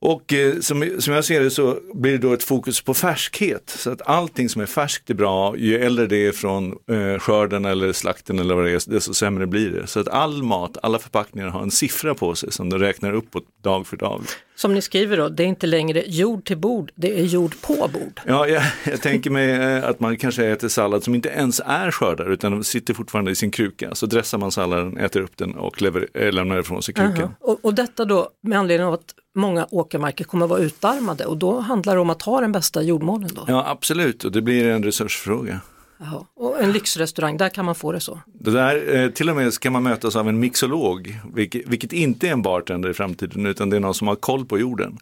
Och 0.00 0.32
eh, 0.32 0.60
som, 0.60 0.90
som 0.98 1.14
jag 1.14 1.24
ser 1.24 1.40
det 1.40 1.50
så 1.50 1.78
blir 1.94 2.12
det 2.12 2.18
då 2.18 2.32
ett 2.32 2.42
fokus 2.42 2.80
på 2.80 2.94
färskhet. 2.94 3.70
Så 3.70 3.90
att 3.90 4.02
allting 4.06 4.48
som 4.48 4.62
är 4.62 4.66
färskt 4.66 5.10
är 5.10 5.14
bra, 5.14 5.56
ju 5.56 5.78
äldre 5.78 6.06
det 6.06 6.26
är 6.26 6.32
från 6.32 6.72
eh, 6.90 7.18
skörden 7.18 7.64
eller 7.64 7.92
slakten 7.92 8.38
eller 8.38 8.54
vad 8.54 8.64
det 8.64 8.70
är, 8.70 8.90
desto 8.90 9.14
sämre 9.14 9.46
blir 9.46 9.70
det. 9.70 9.86
Så 9.86 10.00
att 10.00 10.08
all 10.08 10.42
mat, 10.42 10.76
alla 10.82 10.98
förpackningar 10.98 11.48
har 11.48 11.62
en 11.62 11.70
siffra 11.70 12.14
på 12.14 12.34
sig 12.34 12.52
som 12.52 12.70
de 12.70 12.78
räknar 12.78 13.12
uppåt 13.12 13.44
dag 13.62 13.86
för 13.86 13.96
dag. 13.96 14.22
Som 14.58 14.74
ni 14.74 14.82
skriver 14.82 15.16
då, 15.16 15.28
det 15.28 15.42
är 15.42 15.46
inte 15.46 15.66
längre 15.66 16.02
jord 16.06 16.44
till 16.44 16.56
bord, 16.56 16.92
det 16.94 17.20
är 17.20 17.24
jord 17.24 17.60
på 17.60 17.74
bord. 17.74 18.20
Ja, 18.26 18.48
jag, 18.48 18.62
jag 18.84 19.02
tänker 19.02 19.30
mig 19.30 19.50
eh, 19.50 19.88
att 19.88 20.00
man 20.00 20.16
kanske 20.16 20.46
äter 20.46 20.68
sallad 20.68 21.04
som 21.04 21.14
inte 21.14 21.28
ens 21.28 21.60
är 21.66 21.90
skördad 21.90 22.32
utan 22.32 22.64
sitter 22.64 22.94
fortfarande 22.94 23.30
i 23.30 23.34
sin 23.34 23.50
kruka. 23.50 23.94
Så 23.94 24.06
dressar 24.06 24.38
man 24.38 24.52
salladen, 24.52 24.96
äter 24.96 25.20
upp 25.20 25.36
den 25.36 25.54
och 25.54 25.82
lever, 25.82 26.08
äh, 26.14 26.32
lämnar 26.32 26.58
ifrån 26.58 26.82
sig 26.82 26.94
krukan. 26.94 27.18
Uh 27.18 27.20
-huh. 27.20 27.34
och, 27.40 27.64
och 27.64 27.74
detta 27.74 28.04
då 28.04 28.28
med 28.42 28.58
anledning 28.58 28.86
av 28.86 28.94
att 28.94 29.14
många 29.34 29.66
åkermarker 29.70 30.24
kommer 30.24 30.46
att 30.46 30.50
vara 30.50 30.60
utarmade 30.60 31.24
och 31.24 31.36
då 31.36 31.60
handlar 31.60 31.94
det 31.94 32.00
om 32.00 32.10
att 32.10 32.22
ha 32.22 32.40
den 32.40 32.52
bästa 32.52 32.82
jordmånen 32.82 33.30
då? 33.34 33.44
Ja 33.48 33.64
absolut 33.68 34.24
och 34.24 34.32
det 34.32 34.42
blir 34.42 34.68
en 34.68 34.82
resursfråga. 34.82 35.60
Jaha. 36.00 36.24
Och 36.34 36.62
en 36.62 36.72
lyxrestaurang, 36.72 37.36
där 37.36 37.48
kan 37.48 37.64
man 37.64 37.74
få 37.74 37.92
det 37.92 38.00
så? 38.00 38.20
Det 38.26 38.50
där, 38.50 38.96
eh, 38.96 39.10
till 39.10 39.30
och 39.30 39.36
med 39.36 39.58
kan 39.58 39.72
man 39.72 39.82
mötas 39.82 40.16
av 40.16 40.28
en 40.28 40.40
mixolog, 40.40 41.20
vilket, 41.34 41.66
vilket, 41.66 41.92
inte 41.92 42.28
är 42.28 42.32
en 42.32 42.42
bartender 42.42 42.90
i 42.90 42.94
framtiden 42.94 43.46
utan 43.46 43.70
det 43.70 43.76
är 43.76 43.80
någon 43.80 43.94
som 43.94 44.08
har 44.08 44.14
koll 44.14 44.44
på 44.44 44.58
jorden. 44.58 44.98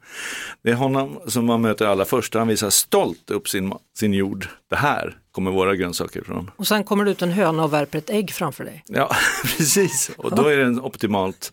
Det 0.63 0.71
är 0.71 0.75
honom 0.75 1.19
som 1.27 1.47
man 1.47 1.61
möter 1.61 1.87
allra 1.87 2.05
först, 2.05 2.35
han 2.35 2.49
visar 2.49 2.71
stolt 2.71 3.31
upp 3.31 3.49
sin, 3.49 3.73
sin 3.99 4.15
jord. 4.15 4.49
Det 4.71 4.77
här 4.77 5.17
kommer 5.37 5.51
våra 5.51 5.77
grönsaker 5.77 6.21
ifrån. 6.21 6.51
Och 6.57 6.67
sen 6.67 6.85
kommer 6.85 7.05
det 7.05 7.11
ut 7.11 7.23
en 7.23 7.31
höna 7.31 7.65
och 7.65 7.73
värper 7.73 7.99
ett 7.99 8.11
ägg 8.11 8.31
framför 8.31 8.65
dig. 8.65 8.85
Ja, 8.87 9.17
precis. 9.43 10.11
Och 10.17 10.37
då 10.37 10.47
är 10.47 10.57
den 10.57 10.81
optimalt 10.81 11.53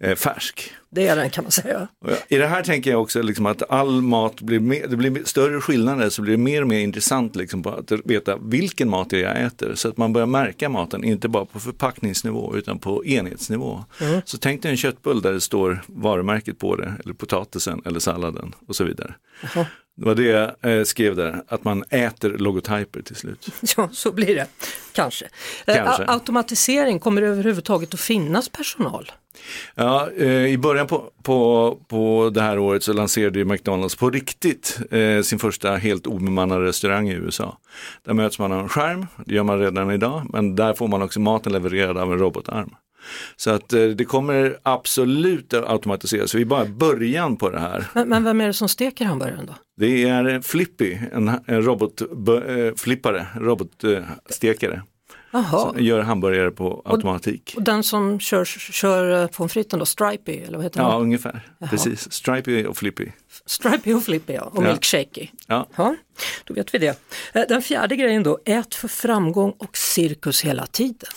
eh, 0.00 0.14
färsk. 0.14 0.72
Det 0.90 1.08
är 1.08 1.16
den 1.16 1.30
kan 1.30 1.44
man 1.44 1.50
säga. 1.50 1.88
I 2.28 2.36
det 2.36 2.46
här 2.46 2.62
tänker 2.62 2.90
jag 2.90 3.02
också 3.02 3.22
liksom 3.22 3.46
att 3.46 3.70
all 3.70 4.02
mat 4.02 4.40
blir, 4.40 4.60
mer, 4.60 4.86
det 4.86 4.96
blir 4.96 5.24
större 5.24 5.60
skillnader 5.60 6.08
så 6.10 6.22
blir 6.22 6.32
det 6.32 6.42
mer 6.42 6.62
och 6.62 6.68
mer 6.68 6.78
intressant 6.78 7.36
liksom 7.36 7.62
på 7.62 7.70
att 7.70 7.92
veta 8.04 8.36
vilken 8.36 8.90
mat 8.90 9.10
det 9.10 9.22
är 9.22 9.34
jag 9.34 9.42
äter. 9.46 9.72
Så 9.74 9.88
att 9.88 9.96
man 9.96 10.12
börjar 10.12 10.26
märka 10.26 10.68
maten, 10.68 11.04
inte 11.04 11.28
bara 11.28 11.44
på 11.44 11.60
förpackningsnivå 11.60 12.56
utan 12.56 12.78
på 12.78 13.04
enhetsnivå. 13.04 13.84
Mm. 14.00 14.20
Så 14.24 14.38
tänk 14.38 14.62
dig 14.62 14.70
en 14.70 14.76
köttbull 14.76 15.22
där 15.22 15.32
det 15.32 15.40
står 15.40 15.82
varumärket 15.86 16.58
på 16.58 16.76
det, 16.76 16.94
eller 17.04 17.14
potatisen 17.14 17.82
eller 17.84 18.00
salladen 18.00 18.54
och 18.66 18.76
så 18.76 18.84
vidare. 18.84 19.14
Jaha. 19.42 19.66
Det 19.98 20.04
var 20.04 20.14
det 20.14 20.22
jag 20.22 20.78
eh, 20.78 20.84
skrev 20.84 21.16
där, 21.16 21.42
att 21.48 21.64
man 21.64 21.84
äter 21.90 22.30
logotyper 22.38 23.02
till 23.02 23.16
slut. 23.16 23.48
Ja, 23.76 23.88
så 23.92 24.12
blir 24.12 24.34
det. 24.34 24.46
Kanske. 24.92 25.24
Eh, 25.66 25.74
Kanske. 25.74 26.04
automatisering, 26.06 26.98
kommer 26.98 27.20
det 27.22 27.28
överhuvudtaget 27.28 27.94
att 27.94 28.00
finnas 28.00 28.48
personal? 28.48 29.12
Ja, 29.74 30.08
eh, 30.16 30.46
i 30.46 30.58
början 30.58 30.86
på, 30.86 31.10
på, 31.22 31.78
på 31.88 32.30
det 32.34 32.40
här 32.40 32.58
året 32.58 32.82
så 32.82 32.92
lanserade 32.92 33.44
McDonalds 33.44 33.96
på 33.96 34.10
riktigt 34.10 34.78
sin 35.24 35.38
första 35.38 35.76
helt 35.76 36.06
obemannade 36.06 36.64
restaurang 36.64 37.08
i 37.08 37.12
USA. 37.12 37.58
Där 38.04 38.12
möts 38.12 38.38
man 38.38 38.52
av 38.52 38.60
en 38.60 38.68
skärm, 38.68 39.06
det 39.26 39.34
gör 39.34 39.42
man 39.42 39.58
redan 39.58 39.90
idag, 39.90 40.26
men 40.32 40.56
där 40.56 40.74
får 40.74 40.88
man 40.88 41.02
också 41.02 41.20
maten 41.20 41.52
levererad 41.52 41.98
av 41.98 42.12
en 42.12 42.18
robotarm. 42.18 42.74
Så 43.36 43.50
att 43.50 43.72
eh, 43.72 43.84
det 43.84 44.04
kommer 44.04 44.58
absolut 44.62 45.54
att 45.54 45.68
automatiseras, 45.70 46.34
vi 46.34 46.40
är 46.40 46.46
bara 46.46 46.64
början 46.64 47.36
på 47.36 47.50
det 47.50 47.60
här. 47.60 47.86
Men, 47.94 48.08
men 48.08 48.24
vem 48.24 48.40
är 48.40 48.46
det 48.46 48.52
som 48.52 48.68
steker 48.68 49.04
hamburgaren 49.04 49.46
då? 49.46 49.54
Det 49.76 50.02
är 50.08 50.40
Flippy, 50.40 50.98
en, 51.12 51.30
robotflippare, 51.46 53.26
robotstekare. 53.40 54.82
Jaha. 55.30 55.58
Som 55.72 55.84
gör 55.84 56.00
hamburgare 56.00 56.50
på 56.50 56.82
automatik. 56.84 57.54
Och 57.56 57.62
den 57.62 57.82
som 57.82 58.20
kör, 58.20 58.44
kör 58.44 59.22
eh, 59.22 59.26
pommes 59.28 59.52
fritesen 59.52 59.78
då, 59.78 59.86
Stripey 59.86 60.36
eller 60.36 60.56
vad 60.58 60.64
heter 60.64 60.80
Ja, 60.80 60.92
den? 60.92 61.00
ungefär. 61.00 61.40
Jaha. 61.58 61.70
Precis. 61.70 62.12
Stripey 62.12 62.66
och 62.66 62.76
Flippy. 62.76 63.06
Stripey 63.46 63.94
och 63.94 64.02
Flippy 64.02 64.32
ja, 64.32 64.42
och 64.42 64.64
Ja. 64.64 64.68
milkshakey. 64.68 65.28
Ja. 65.46 65.66
Ja, 65.76 65.94
då 66.44 66.54
vet 66.54 66.74
vi 66.74 66.78
det. 66.78 66.98
Eh, 67.32 67.42
Den 67.48 67.62
fjärde 67.62 67.96
grejen 67.96 68.22
då, 68.22 68.38
ät 68.44 68.74
för 68.74 68.88
framgång 68.88 69.50
och 69.58 69.76
cirkus 69.76 70.40
hela 70.44 70.66
tiden. 70.66 71.08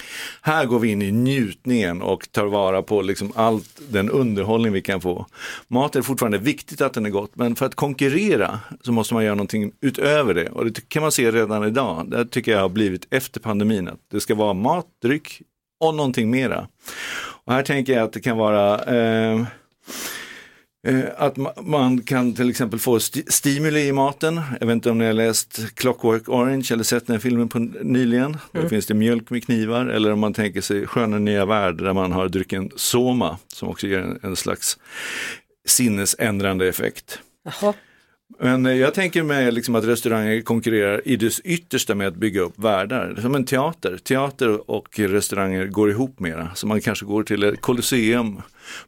Här 0.42 0.66
går 0.66 0.80
vi 0.80 0.90
in 0.92 1.02
i 1.02 1.12
njutningen 1.12 2.02
och 2.02 2.32
tar 2.32 2.46
vara 2.46 2.82
på 2.82 3.02
liksom 3.02 3.32
allt 3.36 3.80
den 3.90 4.10
underhållning 4.10 4.72
vi 4.74 4.82
kan 4.82 5.02
få. 5.02 5.26
Mat 5.68 5.96
är 5.96 6.02
fortfarande 6.02 6.38
viktigt 6.38 6.82
att 6.82 6.94
den 6.94 7.06
är 7.06 7.10
gott, 7.10 7.32
men 7.36 7.56
för 7.56 7.66
att 7.66 7.76
konkurrera 7.76 8.60
så 8.82 8.92
måste 8.92 9.14
man 9.14 9.24
göra 9.24 9.36
någonting 9.36 9.72
utöver 9.82 10.34
det. 10.34 10.50
Och 10.50 10.66
det 10.72 10.90
kan 10.90 11.02
man 11.02 11.12
se 11.12 11.32
redan 11.32 11.64
idag. 11.68 12.10
Det 12.12 12.26
tycker 12.26 12.52
jag 12.52 12.60
har 12.62 12.70
blivit 12.70 13.08
efter 13.14 13.40
pandemin. 13.40 13.88
Att 13.88 14.00
det 14.12 14.20
ska 14.20 14.36
vara 14.36 14.54
mat, 14.54 14.86
dryck 15.02 15.42
och 15.80 15.96
någonting 15.96 16.30
mera. 16.32 16.68
Och 17.46 17.54
här 17.54 17.64
tänker 17.64 17.94
jag 17.94 18.04
att 18.04 18.14
det 18.14 18.20
kan 18.22 18.38
vara 18.38 18.80
eh, 18.84 19.02
Eh, 19.02 19.46
Att 21.18 21.36
ma- 21.38 21.62
man 21.62 22.02
kan 22.02 22.34
till 22.34 22.50
exempel 22.50 22.80
få 22.80 22.98
sti- 22.98 23.32
stimuli 23.32 23.88
i 23.88 23.92
maten. 23.92 24.42
Jag 24.60 24.68
vet 24.68 24.74
inte 24.74 24.92
om 24.92 24.98
ni 24.98 25.06
har 25.06 25.14
läst 25.14 25.76
Clockwork 25.76 26.30
Orange 26.30 26.68
eller 26.72 26.84
sett 26.84 27.08
den 27.08 27.20
filmen 27.20 27.50
på 27.50 27.60
nyligen. 27.60 28.38
Där 28.52 28.68
finns 28.68 28.86
det 28.86 28.94
mjölk 28.94 29.30
med 29.30 29.44
knivar 29.46 29.86
eller 29.86 30.12
om 30.12 30.20
man 30.20 30.34
tänker 30.34 30.62
sig 30.62 30.88
Sköna 30.88 31.20
nya 31.20 31.46
värld 31.46 31.78
där 31.84 31.94
man 31.94 32.12
har 32.12 32.28
drycken 32.30 32.72
Soma 32.76 33.38
som 33.48 33.70
också 33.70 33.88
ger 33.88 34.00
en, 34.00 34.20
en 34.24 34.36
slags 34.36 34.78
sinnesändrande 35.68 36.68
effekt. 36.68 37.20
Jaha. 37.44 37.74
Men 38.40 38.66
eh, 38.66 38.74
jag 38.74 38.94
tänker 38.94 39.24
mig 39.24 39.52
liksom 39.52 39.76
att 39.76 39.84
restauranger 39.86 40.42
konkurrerar 40.42 41.08
i 41.08 41.16
det 41.16 41.40
yttersta 41.44 41.96
med 41.96 42.08
att 42.08 42.16
bygga 42.16 42.42
upp 42.42 42.60
världar. 42.60 43.18
Som 43.22 43.36
en 43.36 43.46
teater. 43.46 43.98
Teater 43.98 44.72
och 44.72 45.00
restauranger 45.00 45.68
går 45.68 45.90
ihop 45.92 46.20
mera. 46.20 46.52
Så 46.56 46.68
man 46.68 46.82
kanske 46.82 47.06
går 47.06 47.24
till 47.24 47.44
ett 47.44 47.62
kolosseum, 47.62 48.42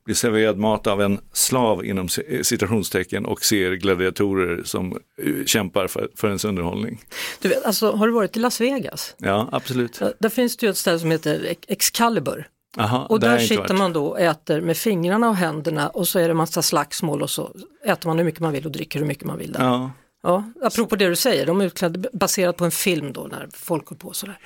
blir 0.06 0.16
serverad 0.16 0.58
mat 0.58 0.88
av 0.88 1.02
en 1.02 1.20
slav 1.34 1.86
inom 1.86 2.08
ci- 2.08 2.44
citationstecken 2.44 3.26
och 3.26 3.46
ser 3.46 3.72
gladiatorer 3.74 4.62
som 4.64 4.98
eh, 5.24 5.46
kämpar 5.46 5.88
för, 5.88 6.10
för 6.16 6.28
ens 6.28 6.46
underhållning. 6.46 7.02
Du 7.42 7.50
vet, 7.50 7.66
alltså, 7.66 7.92
har 7.92 8.08
du 8.08 8.14
varit 8.14 8.38
i 8.38 8.40
Las 8.40 8.62
Vegas? 8.62 9.16
Ja, 9.18 9.50
absolut. 9.52 10.00
Där- 10.00 10.14
Där 10.20 10.30
finns 10.30 10.58
det 10.58 10.66
ju 10.66 10.70
ett 10.70 10.78
ställe 10.78 11.00
som 11.00 11.12
heter 11.12 11.46
Ex- 11.50 11.66
Excalibur. 11.68 12.48
Aha, 12.78 13.06
Och 13.06 13.20
där 13.20 13.40
sitter 13.40 13.74
man 13.74 13.94
då 13.94 14.06
och 14.06 14.20
äter 14.20 14.62
med 14.62 14.78
fingrarna 14.78 15.30
och 15.30 15.36
händerna 15.36 15.90
och 15.90 16.08
så 16.08 16.20
är 16.20 16.28
det 16.28 16.34
massa 16.34 16.62
slagsmål 16.62 17.22
och 17.22 17.30
så 17.30 17.52
äter 17.86 18.08
man 18.08 18.18
hur 18.18 18.26
mycket 18.26 18.42
man 18.42 18.54
vill 18.54 18.66
och 18.66 18.72
dricker 18.72 19.00
hur 19.00 19.06
mycket 19.06 19.26
man 19.26 19.38
vill. 19.38 19.52
Där. 19.52 19.64
Ja. 19.64 19.92
Ja, 20.26 20.44
apropå 20.62 20.96
det 20.96 21.10
du 21.10 21.16
säger, 21.16 21.46
de 21.46 21.62
är 21.62 21.66
utklädda 21.66 22.10
baserat 22.14 22.58
på 22.58 22.66
en 22.66 22.72
film 22.72 23.14
då 23.14 23.28
när 23.32 23.48
folk 23.54 23.88
håller 23.88 24.00
på 24.00 24.14
sådär. 24.14 24.38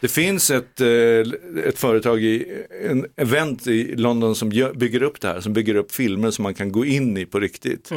Det 0.00 0.08
finns 0.08 0.50
ett, 0.50 0.80
eh, 0.80 0.88
ett 1.66 1.78
företag 1.78 2.22
i 2.22 2.64
en 2.90 3.06
event 3.16 3.66
i 3.66 3.96
London 3.96 4.34
som 4.34 4.48
bygger 4.74 5.02
upp 5.02 5.20
det 5.20 5.28
här, 5.28 5.40
som 5.40 5.52
bygger 5.52 5.74
upp 5.74 5.92
filmer 5.92 6.30
som 6.30 6.42
man 6.42 6.54
kan 6.54 6.72
gå 6.72 6.84
in 6.84 7.16
i 7.16 7.26
på 7.26 7.40
riktigt. 7.40 7.90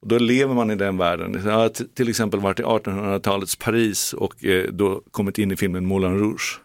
Och 0.00 0.08
då 0.08 0.18
lever 0.18 0.54
man 0.54 0.70
i 0.70 0.74
den 0.74 0.98
världen. 0.98 1.42
Jag 1.44 1.52
har 1.52 1.68
till 1.68 2.08
exempel 2.08 2.40
varit 2.40 2.60
i 2.60 2.62
1800-talets 2.62 3.56
Paris 3.56 4.12
och 4.12 4.44
eh, 4.44 4.64
då 4.72 5.02
kommit 5.10 5.38
in 5.38 5.52
i 5.52 5.56
filmen 5.56 5.86
Moulin 5.86 6.18
Rouge. 6.18 6.60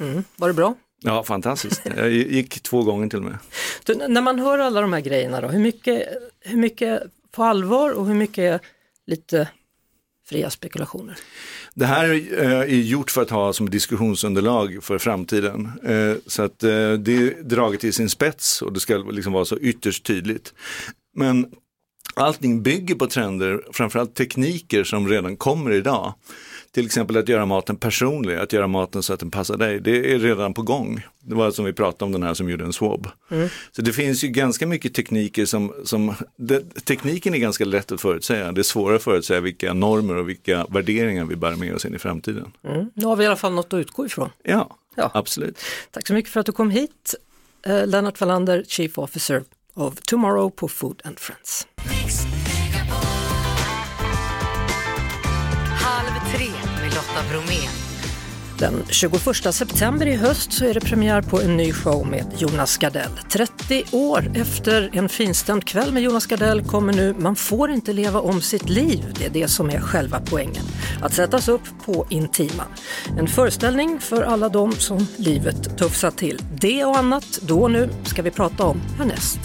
Mm. 0.00 0.24
Var 0.36 0.48
det 0.48 0.54
bra? 0.54 0.74
Ja, 1.02 1.24
fantastiskt. 1.24 1.82
Jag 1.96 2.10
gick 2.10 2.60
två 2.62 2.82
gånger 2.82 3.08
till 3.08 3.18
och 3.18 3.24
med. 3.24 3.38
Du, 3.84 3.94
när 3.94 4.20
man 4.22 4.38
hör 4.38 4.58
alla 4.58 4.80
de 4.80 4.92
här 4.92 5.00
grejerna 5.00 5.40
då, 5.40 5.48
hur 5.48 5.58
mycket, 5.60 6.08
hur 6.40 6.56
mycket 6.58 7.02
på 7.30 7.44
allvar 7.44 7.90
och 7.92 8.06
hur 8.06 8.14
mycket 8.14 8.62
lite 9.06 9.48
fria 10.28 10.50
spekulationer? 10.50 11.16
Det 11.74 11.86
här 11.86 12.04
eh, 12.42 12.60
är 12.60 12.66
gjort 12.66 13.10
för 13.10 13.22
att 13.22 13.30
ha 13.30 13.52
som 13.52 13.70
diskussionsunderlag 13.70 14.78
för 14.82 14.98
framtiden. 14.98 15.72
Eh, 15.84 16.16
Så 16.26 16.42
att 16.42 16.62
eh, 16.62 16.92
det 16.92 17.12
är 17.16 17.42
draget 17.42 17.80
till 17.80 17.92
sin 17.92 18.08
spets 18.08 18.62
och 18.62 18.72
det 18.72 18.80
ska 18.80 18.96
liksom 18.96 19.32
vara 19.32 19.44
så 19.44 19.58
ytterst 19.58 20.04
tydligt. 20.04 20.54
Men 21.16 21.46
allting 22.14 22.62
bygger 22.62 22.94
på 22.94 23.06
trender, 23.06 23.62
framförallt 23.72 24.14
tekniker 24.14 24.84
som 24.84 25.08
redan 25.08 25.36
kommer 25.36 25.70
idag. 25.72 26.14
Till 26.72 26.86
exempel 26.86 27.16
att 27.16 27.28
göra 27.28 27.46
maten 27.46 27.76
personlig, 27.76 28.34
att 28.36 28.52
göra 28.52 28.66
maten 28.66 29.02
så 29.02 29.12
att 29.12 29.20
den 29.20 29.30
passar 29.30 29.56
dig. 29.56 29.80
Det 29.80 30.14
är 30.14 30.18
redan 30.18 30.54
på 30.54 30.62
gång. 30.62 31.00
Det 31.20 31.34
var 31.34 31.50
som 31.50 31.64
vi 31.64 31.72
pratade 31.72 32.04
om 32.04 32.12
den 32.12 32.22
här 32.22 32.34
som 32.34 32.50
gjorde 32.50 32.64
en 32.64 32.72
swab. 32.72 33.08
Så 33.72 33.82
det 33.82 33.92
finns 33.92 34.24
ju 34.24 34.28
ganska 34.28 34.66
mycket 34.66 34.94
tekniker 34.94 35.44
som, 35.46 35.74
som 35.84 36.14
det, 36.36 36.84
tekniken 36.84 37.34
är 37.34 37.38
ganska 37.38 37.64
lätt 37.64 37.92
att 37.92 38.00
förutsäga. 38.00 38.52
Det 38.52 38.60
är 38.60 38.62
svårare 38.62 38.96
att 38.96 39.02
förutsäga 39.02 39.40
vilka 39.40 39.74
normer 39.74 40.16
och 40.16 40.28
vilka 40.28 40.66
värderingar 40.70 41.24
vi 41.24 41.36
bär 41.36 41.56
med 41.56 41.74
oss 41.74 41.84
in 41.84 41.94
i 41.94 41.98
framtiden. 41.98 42.52
Mm. 42.64 42.90
Nu 42.94 43.06
har 43.06 43.16
vi 43.16 43.24
i 43.24 43.26
alla 43.26 43.36
fall 43.36 43.52
något 43.52 43.72
att 43.72 43.78
utgå 43.78 44.06
ifrån. 44.06 44.30
Ja, 44.42 44.76
Ja. 44.94 45.10
absolut. 45.14 45.58
Tack 45.90 46.06
så 46.06 46.14
mycket 46.14 46.32
för 46.32 46.40
att 46.40 46.46
du 46.46 46.52
kom 46.52 46.70
hit. 46.70 47.14
Eh, 47.66 47.86
Lennart 47.86 48.20
Wallander, 48.20 48.64
Chief 48.68 48.98
Officer 48.98 49.42
of 49.74 49.94
Tomorrow 50.00 50.50
på 50.50 50.68
Food 50.68 51.02
and 51.04 51.18
Friends. 51.18 51.66
Lotta 57.08 57.28
Bromé. 57.30 57.68
Den 58.58 58.84
21 58.88 59.54
september 59.54 60.06
i 60.06 60.16
höst 60.16 60.52
så 60.52 60.64
är 60.64 60.74
det 60.74 60.80
premiär 60.80 61.22
på 61.22 61.40
en 61.40 61.56
ny 61.56 61.72
show 61.72 62.06
med 62.06 62.26
Jonas 62.38 62.76
Gardell. 62.76 63.10
30 63.30 63.84
år 63.92 64.32
efter 64.34 64.90
en 64.92 65.08
finstämd 65.08 65.64
kväll 65.64 65.92
med 65.92 66.02
Jonas 66.02 66.26
Gardell 66.26 66.64
kommer 66.64 66.92
nu 66.92 67.14
Man 67.18 67.36
får 67.36 67.70
inte 67.70 67.92
leva 67.92 68.20
om 68.20 68.40
sitt 68.40 68.68
liv. 68.68 69.04
Det 69.18 69.26
är 69.26 69.30
det 69.30 69.48
som 69.48 69.70
är 69.70 69.80
själva 69.80 70.20
poängen. 70.30 70.64
Att 71.02 71.12
sättas 71.12 71.48
upp 71.48 71.62
på 71.84 72.06
Intima. 72.10 72.64
En 73.18 73.26
föreställning 73.26 74.00
för 74.00 74.22
alla 74.22 74.48
de 74.48 74.72
som 74.72 75.06
livet 75.16 75.78
tuffsat 75.78 76.16
till. 76.16 76.42
Det 76.60 76.84
och 76.84 76.98
annat 76.98 77.38
då 77.42 77.62
och 77.62 77.70
nu 77.70 77.90
ska 78.04 78.22
vi 78.22 78.30
prata 78.30 78.64
om 78.64 78.80
härnäst. 78.98 79.40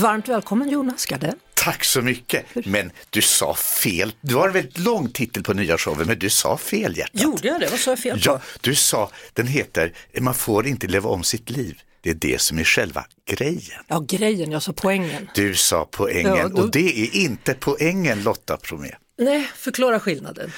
Varmt 0.00 0.28
välkommen 0.28 0.68
Jonas 0.68 1.06
Gardell. 1.06 1.34
Tack 1.54 1.84
så 1.84 2.02
mycket. 2.02 2.44
Men 2.66 2.90
du 3.10 3.22
sa 3.22 3.54
fel. 3.54 4.12
Du 4.20 4.34
har 4.34 4.46
en 4.46 4.52
väldigt 4.52 4.78
lång 4.78 5.10
titel 5.10 5.42
på 5.42 5.52
nya 5.52 5.78
showen, 5.78 6.06
men 6.06 6.18
du 6.18 6.30
sa 6.30 6.56
fel 6.56 6.96
hjärtat. 6.98 7.22
Gjorde 7.22 7.48
jag 7.48 7.60
det? 7.60 7.68
Vad 7.70 7.80
sa 7.80 7.90
jag 7.90 7.98
fel 7.98 8.18
på? 8.20 8.22
Ja, 8.26 8.40
du 8.60 8.74
sa, 8.74 9.10
den 9.32 9.46
heter 9.46 9.92
Man 10.20 10.34
får 10.34 10.66
inte 10.66 10.86
leva 10.86 11.10
om 11.10 11.22
sitt 11.24 11.50
liv. 11.50 11.80
Det 12.00 12.10
är 12.10 12.14
det 12.14 12.40
som 12.40 12.58
är 12.58 12.64
själva 12.64 13.04
grejen. 13.30 13.84
Ja, 13.88 14.04
grejen, 14.08 14.50
jag 14.52 14.62
sa 14.62 14.72
poängen. 14.72 15.28
Du 15.34 15.54
sa 15.54 15.88
poängen 15.90 16.36
Ja, 16.36 16.48
då- 16.48 16.62
och 16.62 16.70
det 16.70 17.00
är 17.00 17.16
inte 17.16 17.54
poängen 17.54 18.22
Lotta 18.22 18.58
Bromé. 18.68 18.90
Nej, 19.18 19.50
förklara 19.56 20.00
skillnaden. 20.00 20.52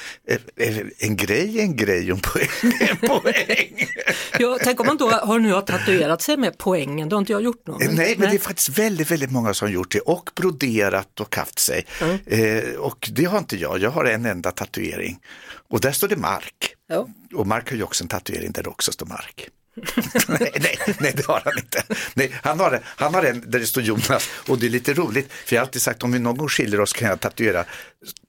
En 0.99 1.17
grej 1.17 1.59
är 1.59 1.63
en 1.63 1.77
grej 1.77 2.13
och 2.13 2.19
en 2.19 2.23
poäng 2.23 2.73
är 2.81 2.91
en 2.91 2.97
poäng. 3.21 3.87
Ja, 4.39 4.59
tänk 4.63 4.81
om 4.81 4.87
man 4.87 4.97
då 4.97 5.11
har 5.11 5.39
nu 5.39 5.53
har 5.53 5.63
tatuerat 5.63 6.23
sig 6.23 6.37
med 6.37 6.59
poängen, 6.59 7.09
det 7.09 7.15
har 7.17 7.21
inte 7.21 7.33
jag 7.33 7.43
gjort 7.43 7.67
någon. 7.67 7.83
Eh, 7.83 7.89
Nej, 7.93 8.15
men 8.19 8.31
det 8.31 8.37
är 8.37 8.39
faktiskt 8.39 8.69
väldigt, 8.69 9.11
väldigt 9.11 9.31
många 9.31 9.55
som 9.55 9.73
gjort 9.73 9.91
det 9.93 10.01
och 10.01 10.31
broderat 10.35 11.21
och 11.21 11.37
haft 11.37 11.59
sig. 11.59 11.87
Eh, 12.27 12.75
och 12.75 13.09
det 13.13 13.25
har 13.25 13.39
inte 13.39 13.57
jag, 13.57 13.79
jag 13.79 13.91
har 13.91 14.05
en 14.05 14.27
enda 14.27 14.51
tatuering. 14.51 15.19
Och 15.69 15.81
där 15.81 15.93
står 15.93 16.09
det 16.09 16.17
Mark. 16.17 16.75
Ja. 16.89 17.09
Och 17.35 17.47
Mark 17.47 17.71
har 17.71 17.77
ju 17.77 17.83
också 17.83 18.05
en 18.05 18.09
tatuering 18.09 18.53
där 18.53 18.63
det 18.63 18.69
också 18.69 18.93
står 18.93 19.07
Mark. 19.07 19.49
nej, 20.29 20.53
nej, 20.61 20.79
nej, 21.01 21.13
det 21.17 21.27
har 21.27 21.43
han 21.45 21.59
inte. 21.59 21.83
Nej, 22.15 22.33
han, 22.43 22.61
har, 22.61 22.81
han 22.85 23.15
har 23.15 23.23
en 23.23 23.51
där 23.51 23.59
det 23.59 23.67
står 23.67 23.83
Jonas 23.83 24.29
och 24.49 24.59
det 24.59 24.67
är 24.67 24.71
lite 24.71 24.95
roligt 24.95 25.33
för 25.47 25.57
jag 25.57 25.61
har 25.61 25.67
alltid 25.67 25.83
sagt 25.83 26.03
om 26.03 26.13
vi 26.13 26.19
någon 26.19 26.37
gång 26.37 26.49
skiljer 26.49 26.81
oss 26.81 26.93
kan 26.93 27.09
jag 27.09 27.21
tatuera 27.21 27.65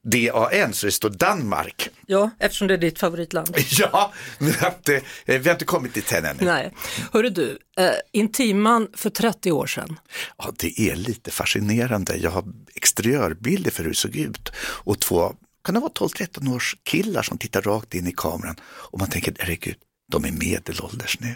DAN 0.03 0.74
så 0.74 0.86
det 0.86 0.91
står 0.91 1.10
Danmark. 1.10 1.89
ja, 2.06 2.29
eftersom 2.39 2.68
det 2.68 2.74
är 2.74 2.77
ditt 2.77 3.00
favoritland. 3.00 3.58
Ja, 3.70 4.13
men 4.38 4.53
att, 4.60 4.89
eh, 4.89 5.00
vi 5.25 5.38
har 5.38 5.51
inte 5.51 5.65
kommit 5.65 5.94
dit 5.94 6.12
än 6.12 6.25
ännu. 6.25 6.46
Nej, 6.46 6.74
hörru 7.13 7.29
du, 7.29 7.58
eh, 7.77 7.91
Intiman 8.12 8.88
för 8.94 9.10
30 9.10 9.51
år 9.51 9.68
sedan. 9.68 10.00
Ja, 10.38 10.51
det 10.60 10.79
är 10.79 10.96
lite 10.96 11.32
fascinerande. 11.32 12.18
Jag 12.18 12.32
har 12.32 12.44
exteriörbilder 12.75 13.72
för 13.72 13.84
hur 13.84 13.89
det 13.89 13.96
såg 13.96 14.15
ut 14.15 14.51
och 14.60 15.00
två, 15.00 15.34
kan 15.63 15.75
det 15.75 15.82
vara 15.82 15.91
12-13 15.91 16.56
års 16.56 16.75
killar 16.84 17.24
som 17.24 17.38
tittar 17.38 17.62
rakt 17.62 17.96
in 17.96 18.08
i 18.08 18.13
kameran 18.18 18.56
och 18.63 19.00
man 19.00 19.10
tänker, 19.10 19.34
herregud, 19.39 19.75
de 20.10 20.25
är 20.25 20.32
medelålders 20.32 21.20
nu. 21.20 21.36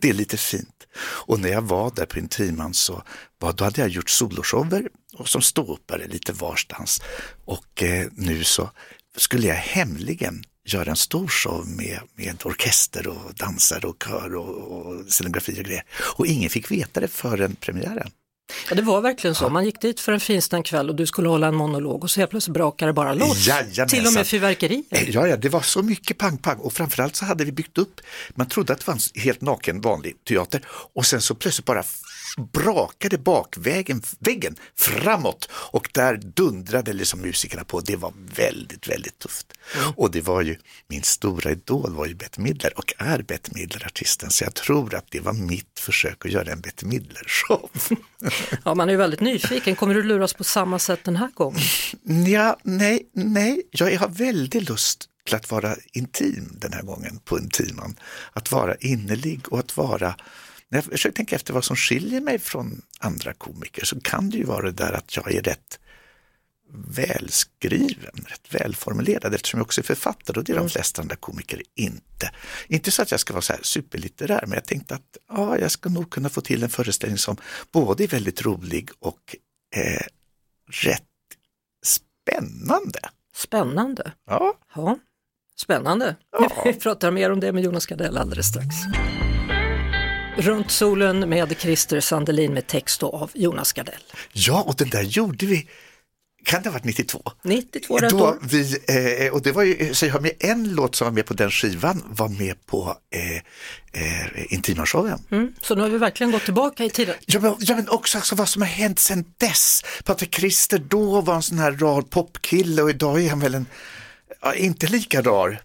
Det 0.00 0.08
är 0.08 0.12
lite 0.12 0.36
fint. 0.36 0.86
Och 1.00 1.40
när 1.40 1.48
jag 1.48 1.62
var 1.62 1.92
där 1.96 2.06
på 2.06 2.18
Intiman 2.18 2.74
så 2.74 3.02
var, 3.38 3.52
då 3.52 3.64
hade 3.64 3.80
jag 3.80 3.90
gjort 3.90 4.10
soloshower 4.10 4.88
och 5.14 5.28
som 5.28 5.42
ståuppare 5.42 6.06
lite 6.06 6.32
varstans. 6.32 7.02
Och 7.44 7.82
eh, 7.82 8.06
nu 8.12 8.44
så 8.44 8.70
skulle 9.16 9.46
jag 9.46 9.54
hemligen 9.54 10.44
göra 10.64 10.90
en 10.90 10.96
stor 10.96 11.28
show 11.28 11.66
med, 11.68 12.00
med 12.14 12.42
orkester 12.44 13.06
och 13.06 13.34
dansare 13.34 13.86
och 13.86 14.02
kör 14.06 14.34
och, 14.34 14.56
och 14.56 15.04
scenografi 15.08 15.60
och 15.60 15.64
grejer. 15.64 15.84
Och 16.16 16.26
ingen 16.26 16.50
fick 16.50 16.70
veta 16.70 17.00
det 17.00 17.08
förrän 17.08 17.54
premiären. 17.54 18.10
Ja, 18.68 18.74
det 18.74 18.82
var 18.82 19.00
verkligen 19.00 19.34
så. 19.34 19.48
Man 19.48 19.64
gick 19.64 19.80
dit 19.80 20.00
för 20.00 20.12
en 20.12 20.20
finstämd 20.20 20.66
kväll 20.66 20.88
och 20.88 20.96
du 20.96 21.06
skulle 21.06 21.28
hålla 21.28 21.46
en 21.46 21.54
monolog 21.54 22.04
och 22.04 22.10
så 22.10 22.20
helt 22.20 22.30
plötsligt 22.30 22.54
brakade 22.54 22.88
det 22.88 22.94
bara 22.94 23.14
loss. 23.14 23.46
Jajamensan. 23.46 23.88
Till 23.88 24.06
och 24.06 24.12
med 24.12 24.26
fyrverkerier. 24.26 24.84
Ja, 24.90 25.26
ja, 25.26 25.36
det 25.36 25.48
var 25.48 25.60
så 25.60 25.82
mycket 25.82 26.18
pang-pang 26.18 26.58
och 26.58 26.72
framförallt 26.72 27.16
så 27.16 27.24
hade 27.24 27.44
vi 27.44 27.52
byggt 27.52 27.78
upp, 27.78 28.00
man 28.34 28.48
trodde 28.48 28.72
att 28.72 28.78
det 28.78 28.86
var 28.86 28.94
en 28.94 29.22
helt 29.22 29.40
naken 29.40 29.80
vanlig 29.80 30.24
teater 30.28 30.62
och 30.94 31.06
sen 31.06 31.20
så 31.20 31.34
plötsligt 31.34 31.66
bara 31.66 31.84
brakade 32.36 33.18
bakvägen, 33.18 34.02
väggen 34.18 34.56
framåt 34.78 35.48
och 35.52 35.88
där 35.94 36.16
dundrade 36.16 36.92
liksom 36.92 37.20
musikerna 37.20 37.64
på. 37.64 37.80
Det 37.80 37.96
var 37.96 38.12
väldigt, 38.36 38.88
väldigt 38.88 39.18
tufft. 39.18 39.46
Och 39.96 40.10
det 40.10 40.20
var 40.20 40.42
ju, 40.42 40.56
min 40.88 41.02
stora 41.02 41.50
idol 41.50 41.94
var 41.94 42.06
ju 42.06 42.14
Bette 42.14 42.40
Midler 42.40 42.78
och 42.78 42.94
är 42.98 43.22
Bette 43.22 43.50
Midler 43.54 43.86
artisten 43.86 44.30
så 44.30 44.44
jag 44.44 44.54
tror 44.54 44.94
att 44.94 45.06
det 45.10 45.20
var 45.20 45.32
mitt 45.32 45.78
försök 45.78 46.26
att 46.26 46.32
göra 46.32 46.52
en 46.52 46.60
Bette 46.60 46.86
Midler-show. 46.86 47.70
Ja, 48.64 48.74
man 48.74 48.88
är 48.88 48.92
ju 48.92 48.98
väldigt 48.98 49.20
nyfiken. 49.20 49.76
Kommer 49.76 49.94
du 49.94 50.02
luras 50.02 50.34
på 50.34 50.44
samma 50.44 50.78
sätt 50.78 51.00
den 51.04 51.16
här 51.16 51.30
gången? 51.34 51.60
Ja, 52.28 52.56
nej, 52.62 53.10
nej, 53.14 53.62
jag 53.70 53.98
har 53.98 54.08
väldigt 54.08 54.68
lust 54.68 55.08
till 55.24 55.34
att 55.34 55.50
vara 55.50 55.76
intim 55.92 56.48
den 56.52 56.72
här 56.72 56.82
gången 56.82 57.20
på 57.24 57.38
Intiman. 57.38 57.96
Att 58.32 58.52
vara 58.52 58.74
innerlig 58.74 59.48
och 59.48 59.58
att 59.58 59.76
vara, 59.76 60.14
när 60.70 60.78
jag 60.78 60.84
försöker 60.84 61.16
tänka 61.16 61.36
efter 61.36 61.54
vad 61.54 61.64
som 61.64 61.76
skiljer 61.76 62.20
mig 62.20 62.38
från 62.38 62.82
andra 62.98 63.32
komiker 63.32 63.84
så 63.84 64.00
kan 64.00 64.30
det 64.30 64.36
ju 64.36 64.44
vara 64.44 64.66
det 64.66 64.72
där 64.72 64.92
att 64.92 65.16
jag 65.16 65.34
är 65.34 65.42
rätt 65.42 65.78
välskriven, 66.72 68.24
rätt 68.26 68.54
välformulerad 68.54 69.34
eftersom 69.34 69.58
jag 69.58 69.64
också 69.64 69.80
är 69.80 69.84
författare 69.84 70.38
och 70.38 70.44
det 70.44 70.52
är 70.52 70.56
de 70.56 70.68
flesta 70.68 71.02
andra 71.02 71.16
komiker 71.16 71.62
inte. 71.74 72.30
Inte 72.68 72.90
så 72.90 73.02
att 73.02 73.10
jag 73.10 73.20
ska 73.20 73.32
vara 73.32 73.42
så 73.42 73.52
här 73.52 73.62
superlitterär 73.62 74.44
men 74.46 74.52
jag 74.52 74.64
tänkte 74.64 74.94
att 74.94 75.16
ja, 75.28 75.58
jag 75.58 75.70
ska 75.70 75.88
nog 75.88 76.10
kunna 76.10 76.28
få 76.28 76.40
till 76.40 76.62
en 76.62 76.70
föreställning 76.70 77.18
som 77.18 77.36
både 77.72 78.04
är 78.04 78.08
väldigt 78.08 78.42
rolig 78.42 78.90
och 78.98 79.36
eh, 79.76 80.06
rätt 80.70 81.02
spännande. 81.84 83.00
Spännande. 83.34 84.12
Ja, 84.26 84.54
Ja, 84.74 84.98
spännande. 85.56 86.16
Ja. 86.32 86.62
Vi 86.64 86.74
pratar 86.74 87.10
mer 87.10 87.30
om 87.30 87.40
det 87.40 87.52
med 87.52 87.64
Jonas 87.64 87.86
Gardell 87.86 88.16
alldeles 88.16 88.46
strax. 88.46 88.74
Runt 90.40 90.70
solen 90.70 91.28
med 91.28 91.54
Christer 91.58 92.00
Sandelin 92.00 92.54
med 92.54 92.66
text 92.66 93.00
då 93.00 93.10
av 93.10 93.30
Jonas 93.34 93.72
Gardell. 93.72 94.02
ja 94.32 94.62
och 94.62 94.74
den 94.76 94.90
där 94.90 95.02
gjorde 95.02 95.46
vi, 95.46 95.68
kan 96.44 96.62
det 96.62 96.68
ha 96.68 96.72
varit 96.72 96.84
92? 96.84 97.22
92 97.42 97.98
rätt 97.98 98.10
Då 98.10 98.18
år. 98.18 98.38
vi, 98.42 98.78
eh, 99.26 99.32
och 99.32 99.42
det 99.42 99.52
var 99.52 99.62
ju, 99.62 99.94
så 99.94 100.06
jag 100.06 100.12
har 100.12 100.20
med 100.20 100.32
en 100.38 100.74
låt 100.74 100.94
som 100.94 101.04
var 101.04 101.12
med 101.12 101.26
på 101.26 101.34
den 101.34 101.50
skivan, 101.50 102.02
var 102.08 102.28
med 102.28 102.66
på 102.66 102.96
eh, 103.14 103.36
eh, 104.02 104.52
Intiman-showen. 104.52 105.18
Mm. 105.30 105.52
Så 105.60 105.74
nu 105.74 105.82
har 105.82 105.88
vi 105.88 105.98
verkligen 105.98 106.30
gått 106.30 106.44
tillbaka 106.44 106.84
i 106.84 106.90
tiden. 106.90 107.14
Ja 107.26 107.40
men, 107.40 107.54
ja, 107.58 107.76
men 107.76 107.88
också 107.88 108.18
alltså, 108.18 108.34
vad 108.34 108.48
som 108.48 108.62
har 108.62 108.68
hänt 108.68 108.98
sedan 108.98 109.24
dess. 109.38 109.82
Patrik 110.04 110.34
Christer 110.34 110.78
då 110.78 111.20
var 111.20 111.34
en 111.34 111.42
sån 111.42 111.58
här 111.58 111.72
rar 111.72 112.02
popkille 112.02 112.82
och 112.82 112.90
idag 112.90 113.22
är 113.24 113.30
han 113.30 113.40
väl 113.40 113.54
en, 113.54 113.66
ja, 114.40 114.54
inte 114.54 114.86
lika 114.86 115.22
rar 115.22 115.60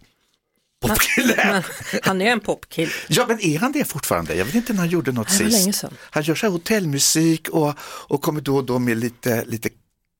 popkille. 0.80 1.64
Han 2.02 2.22
är 2.22 2.26
en 2.26 2.40
popkille. 2.40 2.92
Ja 3.08 3.26
men 3.28 3.40
är 3.40 3.58
han 3.58 3.72
det 3.72 3.84
fortfarande? 3.84 4.34
Jag 4.34 4.44
vet 4.44 4.54
inte 4.54 4.72
när 4.72 4.80
han 4.80 4.88
gjorde 4.88 5.12
något 5.12 5.40
var 5.40 5.50
sist. 5.50 5.84
Han 5.98 6.22
gör 6.22 6.34
så 6.34 6.46
här 6.46 6.52
hotellmusik 6.52 7.48
och, 7.48 7.74
och 7.80 8.22
kommer 8.22 8.40
då 8.40 8.56
och 8.56 8.64
då 8.64 8.78
med 8.78 8.96
lite, 8.96 9.44
lite, 9.44 9.68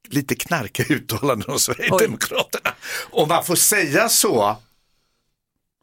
lite 0.08 0.34
knarkiga 0.34 0.86
uttalanden 0.96 1.50
om 1.50 1.58
Sverigedemokraterna. 1.58 2.74
Och 3.10 3.28
man 3.28 3.44
får 3.44 3.56
säga 3.56 4.08
så. 4.08 4.56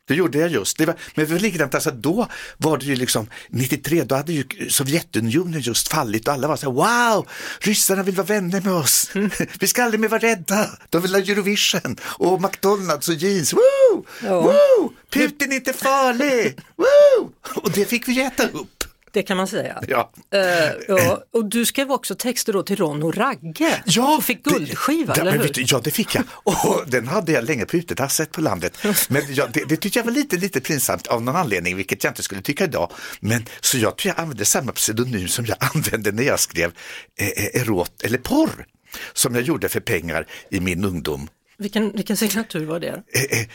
Det 0.07 0.15
gjorde 0.15 0.37
jag 0.37 0.49
just. 0.49 0.77
Det 0.77 0.85
var, 0.85 0.95
men 1.15 1.25
det 1.25 1.31
var 1.31 1.39
likadant, 1.39 1.75
alltså 1.75 1.91
då 1.91 2.27
var 2.57 2.77
det 2.77 2.85
ju 2.85 2.95
liksom 2.95 3.29
93, 3.49 4.03
då 4.03 4.15
hade 4.15 4.33
ju 4.33 4.43
Sovjetunionen 4.69 5.61
just 5.61 5.87
fallit 5.87 6.27
och 6.27 6.33
alla 6.33 6.47
var 6.47 6.55
så 6.55 6.65
här, 6.65 7.13
wow, 7.13 7.27
ryssarna 7.59 8.03
vill 8.03 8.15
vara 8.15 8.27
vänner 8.27 8.61
med 8.61 8.73
oss. 8.73 9.11
Vi 9.59 9.67
ska 9.67 9.83
aldrig 9.83 9.99
mer 9.99 10.07
vara 10.07 10.21
rädda. 10.21 10.69
De 10.89 11.01
vill 11.01 11.13
ha 11.13 11.21
Eurovision 11.21 11.97
och 12.03 12.41
McDonalds 12.41 13.09
och 13.09 13.15
jeans. 13.15 13.53
Woo! 13.53 14.05
Ja. 14.23 14.41
Woo! 14.41 14.93
Putin 15.09 15.51
är 15.51 15.55
inte 15.55 15.73
farlig. 15.73 16.59
Woo! 16.75 17.31
Och 17.55 17.71
det 17.71 17.85
fick 17.85 18.07
vi 18.07 18.21
äta 18.21 18.47
upp. 18.47 18.72
Det 19.13 19.23
kan 19.23 19.37
man 19.37 19.47
säga. 19.47 19.81
Ja. 19.87 20.11
Eh, 20.33 20.41
ja. 20.87 21.23
Och 21.33 21.45
du 21.45 21.65
skrev 21.65 21.91
också 21.91 22.15
texter 22.15 22.53
då 22.53 22.63
till 22.63 22.75
Ron 22.75 23.03
och 23.03 23.17
Ragge. 23.17 23.83
Ja, 23.85 24.17
och 24.17 24.23
fick 24.23 24.43
guldskiva, 24.43 25.13
det, 25.13 25.21
eller 25.21 25.31
hur? 25.31 25.49
du, 25.53 25.65
Ja, 25.67 25.81
det 25.83 25.91
fick 25.91 26.15
jag. 26.15 26.23
Och 26.29 26.83
den 26.87 27.07
hade 27.07 27.31
jag 27.31 27.43
länge 27.43 27.65
på 27.65 27.77
utetasset 27.77 28.31
på 28.31 28.41
landet. 28.41 28.77
Men 29.09 29.21
ja, 29.29 29.47
det, 29.53 29.65
det 29.69 29.77
tyckte 29.77 29.99
jag 29.99 30.03
var 30.03 30.11
lite, 30.11 30.37
lite 30.37 30.61
pinsamt 30.61 31.07
av 31.07 31.23
någon 31.23 31.35
anledning, 31.35 31.75
vilket 31.75 32.03
jag 32.03 32.11
inte 32.11 32.23
skulle 32.23 32.41
tycka 32.41 32.63
idag. 32.63 32.91
Men 33.19 33.45
så 33.61 33.77
jag 33.77 33.97
tror 33.97 34.13
jag 34.15 34.21
använde 34.21 34.45
samma 34.45 34.71
pseudonym 34.71 35.27
som 35.27 35.45
jag 35.45 35.57
använde 35.75 36.11
när 36.11 36.23
jag 36.23 36.39
skrev 36.39 36.71
eh, 37.19 37.27
eh, 37.27 37.61
erot 37.61 38.01
eller 38.03 38.17
porr, 38.17 38.65
som 39.13 39.35
jag 39.35 39.43
gjorde 39.43 39.69
för 39.69 39.79
pengar 39.79 40.27
i 40.49 40.59
min 40.59 40.85
ungdom. 40.85 41.29
Vilken, 41.57 41.91
vilken 41.91 42.17
signatur 42.17 42.65
var 42.65 42.79
det? 42.79 43.03
Eh, 43.13 43.39
eh, 43.39 43.47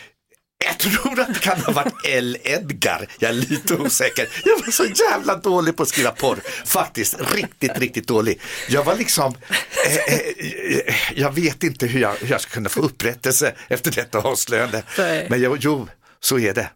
jag 0.65 0.79
tror 0.79 1.21
att 1.21 1.35
det 1.35 1.41
kan 1.41 1.61
ha 1.61 1.73
varit 1.73 1.95
L. 2.05 2.37
Edgar, 2.43 3.09
jag 3.19 3.29
är 3.29 3.35
lite 3.35 3.75
osäker. 3.75 4.29
Jag 4.45 4.59
var 4.59 4.73
så 4.73 4.85
jävla 4.85 5.37
dålig 5.37 5.77
på 5.77 5.83
att 5.83 5.89
skriva 5.89 6.11
porr, 6.11 6.39
faktiskt 6.65 7.17
riktigt, 7.35 7.79
riktigt 7.79 8.09
dålig. 8.09 8.41
Jag 8.69 8.85
var 8.85 8.97
liksom, 8.97 9.35
eh, 9.87 10.15
eh, 10.15 10.95
jag 11.15 11.35
vet 11.35 11.63
inte 11.63 11.87
hur 11.87 12.01
jag, 12.01 12.15
hur 12.21 12.31
jag 12.31 12.41
ska 12.41 12.51
kunna 12.51 12.69
få 12.69 12.81
upprättelse 12.81 13.55
efter 13.69 13.91
detta 13.91 14.19
avslöjande. 14.19 14.83
Men 15.29 15.41
jag, 15.43 15.59
jo, 15.61 15.89
så 16.21 16.39
är 16.39 16.55
det. 16.55 16.71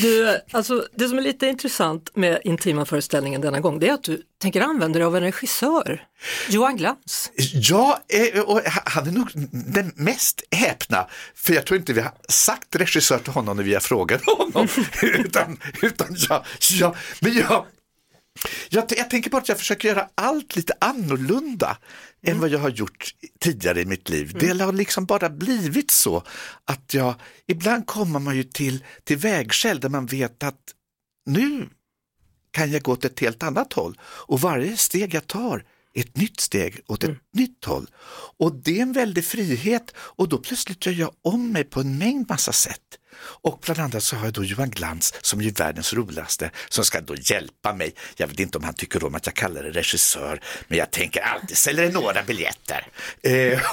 Du, 0.00 0.40
alltså, 0.50 0.86
det 0.94 1.08
som 1.08 1.18
är 1.18 1.22
lite 1.22 1.46
intressant 1.46 2.10
med 2.14 2.40
intima 2.44 2.84
föreställningen 2.84 3.40
denna 3.40 3.60
gång, 3.60 3.78
det 3.78 3.88
är 3.88 3.92
att 3.92 4.04
du 4.04 4.22
tänker 4.38 4.60
använda 4.60 4.98
dig 4.98 5.06
av 5.06 5.16
en 5.16 5.22
regissör, 5.22 6.06
Johan 6.48 6.76
Glans. 6.76 7.30
Ja, 7.52 8.02
eh, 8.08 8.40
och 8.40 8.60
han 8.64 9.08
är 9.08 9.12
nog 9.12 9.28
den 9.50 9.92
mest 9.96 10.42
häpna, 10.50 11.06
för 11.34 11.54
jag 11.54 11.66
tror 11.66 11.78
inte 11.78 11.92
vi 11.92 12.00
har 12.00 12.12
sagt 12.28 12.76
regissör 12.76 13.18
till 13.18 13.32
honom 13.32 13.56
när 13.56 13.64
vi 13.64 13.74
har 13.74 13.80
frågat 13.80 14.24
honom, 14.24 14.68
utan, 15.02 15.58
utan 15.82 16.16
ja, 16.28 16.44
ja, 16.70 16.94
men 17.20 17.34
jag, 17.34 17.66
jag, 18.68 18.84
jag 18.96 19.10
tänker 19.10 19.30
bara 19.30 19.42
att 19.42 19.48
jag 19.48 19.58
försöker 19.58 19.88
göra 19.88 20.08
allt 20.14 20.56
lite 20.56 20.72
annorlunda 20.78 21.78
än 22.26 22.40
vad 22.40 22.48
jag 22.48 22.58
har 22.58 22.68
gjort 22.68 23.14
tidigare 23.40 23.80
i 23.80 23.84
mitt 23.84 24.08
liv. 24.08 24.36
Det 24.40 24.60
har 24.60 24.72
liksom 24.72 25.04
bara 25.04 25.30
blivit 25.30 25.90
så 25.90 26.22
att 26.64 26.94
jag, 26.94 27.14
ibland 27.46 27.86
kommer 27.86 28.20
man 28.20 28.36
ju 28.36 28.44
till, 28.44 28.84
till 29.04 29.16
vägskäl 29.16 29.80
där 29.80 29.88
man 29.88 30.06
vet 30.06 30.42
att 30.42 30.60
nu 31.26 31.68
kan 32.50 32.70
jag 32.70 32.82
gå 32.82 32.92
åt 32.92 33.04
ett 33.04 33.20
helt 33.20 33.42
annat 33.42 33.72
håll 33.72 33.98
och 34.02 34.40
varje 34.40 34.76
steg 34.76 35.14
jag 35.14 35.26
tar 35.26 35.64
ett 35.94 36.16
nytt 36.16 36.40
steg 36.40 36.80
åt 36.86 37.04
ett 37.04 37.18
nytt 37.32 37.64
håll. 37.64 37.90
Och 38.38 38.54
det 38.54 38.78
är 38.78 38.82
en 38.82 38.92
väldig 38.92 39.24
frihet 39.24 39.94
och 39.96 40.28
då 40.28 40.38
plötsligt 40.38 40.86
gör 40.86 40.92
jag 40.92 41.10
om 41.22 41.52
mig 41.52 41.64
på 41.64 41.80
en 41.80 41.98
mängd 41.98 42.28
massa 42.28 42.52
sätt. 42.52 42.98
Och 43.18 43.60
bland 43.64 43.80
annat 43.80 44.02
så 44.02 44.16
har 44.16 44.24
jag 44.24 44.32
då 44.34 44.44
Johan 44.44 44.70
Glans 44.70 45.14
som 45.20 45.40
är 45.40 45.50
världens 45.50 45.92
roligaste 45.94 46.50
som 46.68 46.84
ska 46.84 47.00
då 47.00 47.14
hjälpa 47.16 47.72
mig. 47.74 47.94
Jag 48.16 48.26
vet 48.26 48.40
inte 48.40 48.58
om 48.58 48.64
han 48.64 48.74
tycker 48.74 49.04
om 49.04 49.14
att 49.14 49.26
jag 49.26 49.34
kallar 49.34 49.62
det 49.62 49.70
regissör 49.70 50.40
men 50.68 50.78
jag 50.78 50.90
tänker 50.90 51.20
alltid 51.20 51.56
säljer 51.56 51.92
några 51.92 52.22
biljetter. 52.22 52.86
Eh, 53.22 53.60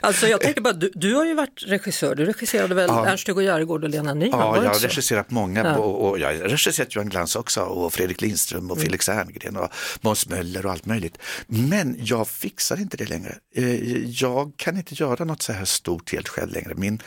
Alltså 0.00 0.26
jag 0.28 0.40
tänker 0.40 0.60
bara, 0.60 0.72
du, 0.72 0.90
du 0.94 1.14
har 1.14 1.24
ju 1.24 1.34
varit 1.34 1.62
regissör, 1.66 2.14
du 2.14 2.24
regisserade 2.24 2.74
väl 2.74 2.88
Ja. 2.88 3.06
Ernst-Hugo 3.06 3.42
Järegård 3.42 3.84
och 3.84 3.90
Lena 3.90 4.14
Nyman? 4.14 4.40
Ja, 4.40 4.52
det 4.52 4.64
jag 4.64 4.72
har 4.72 4.78
så? 4.78 4.86
regisserat 4.86 5.30
många 5.30 5.64
Ja. 5.64 5.76
och, 5.78 6.08
och 6.10 6.18
jag 6.18 6.26
har 6.28 6.34
regisserat 6.34 6.94
Johan 6.94 7.08
Glans 7.08 7.36
också 7.36 7.60
och 7.60 7.92
Fredrik 7.94 8.20
Lindström 8.20 8.58
Mm. 8.62 8.70
och 8.70 8.80
Felix 8.80 9.08
Herngren 9.08 9.56
och 9.56 9.68
Måns 10.00 10.28
Möller 10.28 10.66
och 10.66 10.72
allt 10.72 10.86
möjligt. 10.86 11.18
Men 11.46 11.96
jag 11.98 12.28
fixar 12.28 12.80
inte 12.80 12.96
det 12.96 13.08
längre. 13.08 13.34
Eh, 13.54 13.74
Jag 14.04 14.52
kan 14.56 14.76
inte 14.76 14.94
göra 14.94 15.24
något 15.24 15.42
så 15.42 15.52
här 15.52 15.64
stort 15.64 16.12
helt 16.12 16.28
själv 16.28 16.52
längre. 16.52 16.74
Min, 16.74 17.02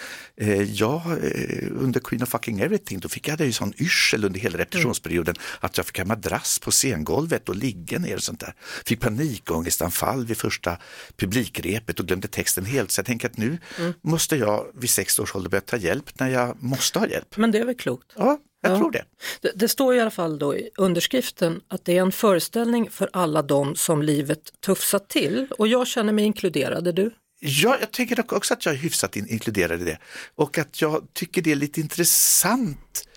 jag, 0.74 1.02
eh, 1.06 1.68
under 1.72 2.00
Queen 2.00 2.24
of 2.24 2.30
fucking 2.30 2.60
everything, 2.60 3.00
då 3.00 3.10
fick 3.10 3.28
jag 3.28 3.38
det 3.38 3.46
ju 3.46 3.52
sån 3.52 3.74
yrsel 3.78 4.26
under 4.26 4.40
hela 4.40 4.58
repetitionsperioden 4.58 5.36
att 5.60 5.78
jag 5.78 5.86
fick 5.86 5.98
ha 5.98 6.06
madrass 6.06 6.60
på 6.60 6.72
scengolvet 6.72 7.50
och 7.50 7.56
ligga 7.56 8.00
ner 8.00 8.16
och 8.16 8.24
sånt 8.24 8.40
där. 8.40 8.54
Fick 8.86 9.00
panikångestanfall 9.00 10.26
vid 10.26 10.38
första 10.38 10.78
publikrepet 11.18 12.00
och 12.00 12.08
glömde 12.08 12.28
texten 12.28 12.66
helt. 12.66 12.92
Så 12.92 13.00
jag 13.00 13.06
tänker 13.06 13.30
att 13.30 13.38
nu 13.38 13.58
Mm. 13.80 13.94
måste 14.02 14.36
jag 14.36 14.66
vid 14.74 14.90
sex 14.90 15.20
års 15.20 15.36
ålder 15.36 15.50
börja 15.50 15.62
ta 15.62 15.78
hjälp 15.78 16.20
när 16.20 16.30
jag 16.30 16.64
måste 16.64 17.00
ha 17.00 17.08
hjälp. 17.08 17.38
Men 17.38 17.52
det 17.52 17.58
är 17.60 17.66
väl 17.66 17.76
klokt? 17.76 18.12
Ja, 18.16 18.38
jag 18.62 18.72
Ja. 18.72 18.78
tror 18.78 18.92
det. 18.92 19.04
Det, 19.42 19.52
det 19.56 19.68
står 19.68 19.96
i 19.96 20.00
alla 20.00 20.12
fall 20.12 20.40
då 20.40 20.56
i 20.56 20.70
underskriften 20.78 21.62
att 21.68 21.86
det 21.86 21.98
är 21.98 22.02
en 22.02 22.12
föreställning 22.12 22.90
för 22.90 23.10
alla 23.14 23.42
de 23.42 23.76
som 23.76 24.02
livet 24.02 24.40
tuffsat 24.66 25.10
till 25.10 25.48
och 25.58 25.68
jag 25.68 25.88
känner 25.88 26.14
mig 26.14 26.26
inkluderad, 26.26 26.88
är 26.88 26.94
du? 26.94 27.12
Ja, 27.40 27.78
jag 27.80 27.92
tycker 27.92 28.16
dock 28.16 28.34
också 28.34 28.54
att 28.54 28.66
jag 28.66 28.76
är 28.76 28.80
hyfsat 28.80 29.16
in, 29.16 29.28
inkluderad 29.28 29.82
i 29.82 29.86
det 29.86 29.98
och 30.36 30.58
att 30.58 30.82
jag 30.82 31.08
tycker 31.14 31.42
det 31.42 31.52
är 31.52 31.56
lite 31.56 31.82
intressant 31.82 33.08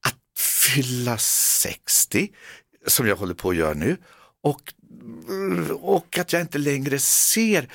att 0.00 0.18
fylla 0.38 1.18
60 1.18 2.28
som 2.86 3.06
jag 3.06 3.16
håller 3.16 3.34
på 3.34 3.50
att 3.50 3.56
göra 3.56 3.74
nu 3.74 3.96
och, 4.42 4.72
och 5.80 6.18
att 6.18 6.32
jag 6.32 6.42
inte 6.42 6.58
längre 6.58 6.98
ser 6.98 7.68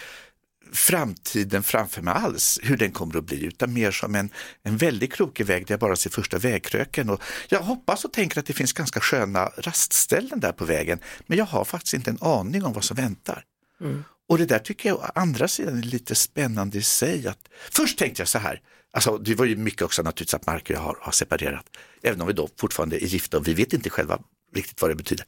framtiden 0.74 1.64
framför 1.64 2.02
mig 2.02 2.14
alls, 2.14 2.60
hur 2.64 2.78
den 2.78 2.92
kommer 2.92 3.18
att 3.18 3.24
bli, 3.24 3.46
utan 3.46 3.74
mer 3.74 3.92
som 3.92 4.16
en, 4.16 4.30
en 4.64 4.78
väldigt 4.78 5.14
krokig 5.14 5.46
väg 5.46 5.68
där 5.68 5.74
jag 5.74 5.80
bara 5.80 5.96
ser 5.96 6.10
första 6.10 6.38
vägkröken. 6.38 7.10
Och 7.10 7.22
jag 7.50 7.60
hoppas 7.60 8.06
och 8.06 8.14
tänker 8.14 8.40
att 8.40 8.46
det 8.46 8.54
finns 8.54 8.74
ganska 8.74 9.00
sköna 9.00 9.46
rastställen 9.58 10.40
där 10.40 10.52
på 10.52 10.66
vägen, 10.66 11.00
men 11.28 11.38
jag 11.38 11.46
har 11.46 11.66
faktiskt 11.66 11.94
inte 11.94 12.10
en 12.10 12.22
aning 12.22 12.66
om 12.66 12.74
vad 12.74 12.84
som 12.84 12.98
väntar. 12.98 13.44
Mm. 13.82 14.04
Och 14.30 14.38
det 14.38 14.46
där 14.46 14.60
tycker 14.60 14.90
jag 14.90 15.00
å 15.00 15.06
andra 15.16 15.48
sidan 15.48 15.78
är 15.78 15.82
lite 15.82 16.16
spännande 16.16 16.78
i 16.78 16.84
sig. 16.84 17.28
Att, 17.28 17.50
först 17.72 17.98
tänkte 17.98 18.22
jag 18.22 18.28
så 18.28 18.40
här, 18.40 18.62
alltså 18.92 19.18
det 19.18 19.36
var 19.36 19.46
ju 19.46 19.56
mycket 19.56 19.82
också 19.82 20.02
naturligtvis 20.02 20.34
att 20.34 20.46
Mark 20.46 20.64
och 20.64 20.72
jag 20.72 20.80
har, 20.80 20.98
har 21.02 21.12
separerat, 21.12 21.66
även 22.04 22.22
om 22.22 22.28
vi 22.28 22.34
då 22.34 22.50
fortfarande 22.60 23.04
är 23.04 23.08
gifta 23.08 23.38
och 23.38 23.48
vi 23.48 23.54
vet 23.54 23.74
inte 23.74 23.90
själva 23.90 24.20
riktigt 24.56 24.82
vad 24.82 24.92
det 24.92 24.96
betyder. 24.96 25.26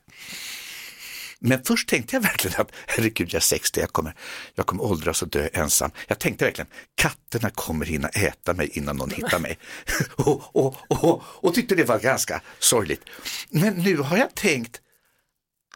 Men 1.39 1.63
först 1.63 1.89
tänkte 1.89 2.15
jag 2.15 2.21
verkligen 2.21 2.61
att 2.61 2.71
herregud, 2.87 3.27
jag 3.29 3.35
är 3.35 3.39
60, 3.39 3.79
jag 3.79 3.93
kommer, 3.93 4.15
jag 4.55 4.65
kommer 4.65 4.83
åldras 4.83 5.21
och 5.21 5.29
dö 5.29 5.49
ensam. 5.53 5.91
Jag 6.07 6.19
tänkte 6.19 6.45
verkligen, 6.45 6.67
katterna 6.95 7.49
kommer 7.49 7.85
hinna 7.85 8.09
äta 8.09 8.53
mig 8.53 8.69
innan 8.73 8.97
någon 8.97 9.11
hittar 9.11 9.39
mig. 9.39 9.57
och, 10.15 10.55
och, 10.55 10.75
och, 11.03 11.23
och 11.25 11.53
tyckte 11.53 11.75
det 11.75 11.83
var 11.83 11.99
ganska 11.99 12.41
sorgligt. 12.59 13.01
Men 13.49 13.73
nu 13.73 13.97
har 13.97 14.17
jag 14.17 14.35
tänkt 14.35 14.81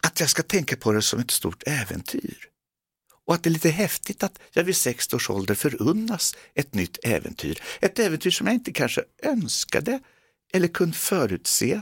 att 0.01 0.19
jag 0.19 0.29
ska 0.29 0.43
tänka 0.43 0.75
på 0.75 0.91
det 0.91 1.01
som 1.01 1.19
ett 1.19 1.31
stort 1.31 1.63
äventyr. 1.65 2.52
Och 3.25 3.33
att 3.33 3.43
det 3.43 3.49
är 3.49 3.51
lite 3.51 3.69
häftigt 3.69 4.23
att 4.23 4.39
jag 4.51 4.63
vid 4.63 4.75
60 4.75 5.15
års 5.15 5.29
ålder 5.29 5.55
förunnas 5.55 6.35
ett 6.53 6.73
nytt 6.73 6.97
äventyr. 7.03 7.61
Ett 7.81 7.99
äventyr 7.99 8.31
som 8.31 8.47
jag 8.47 8.53
inte 8.53 8.71
kanske 8.71 9.03
önskade 9.23 9.99
eller 10.53 10.67
kunde 10.67 10.97
förutse 10.97 11.81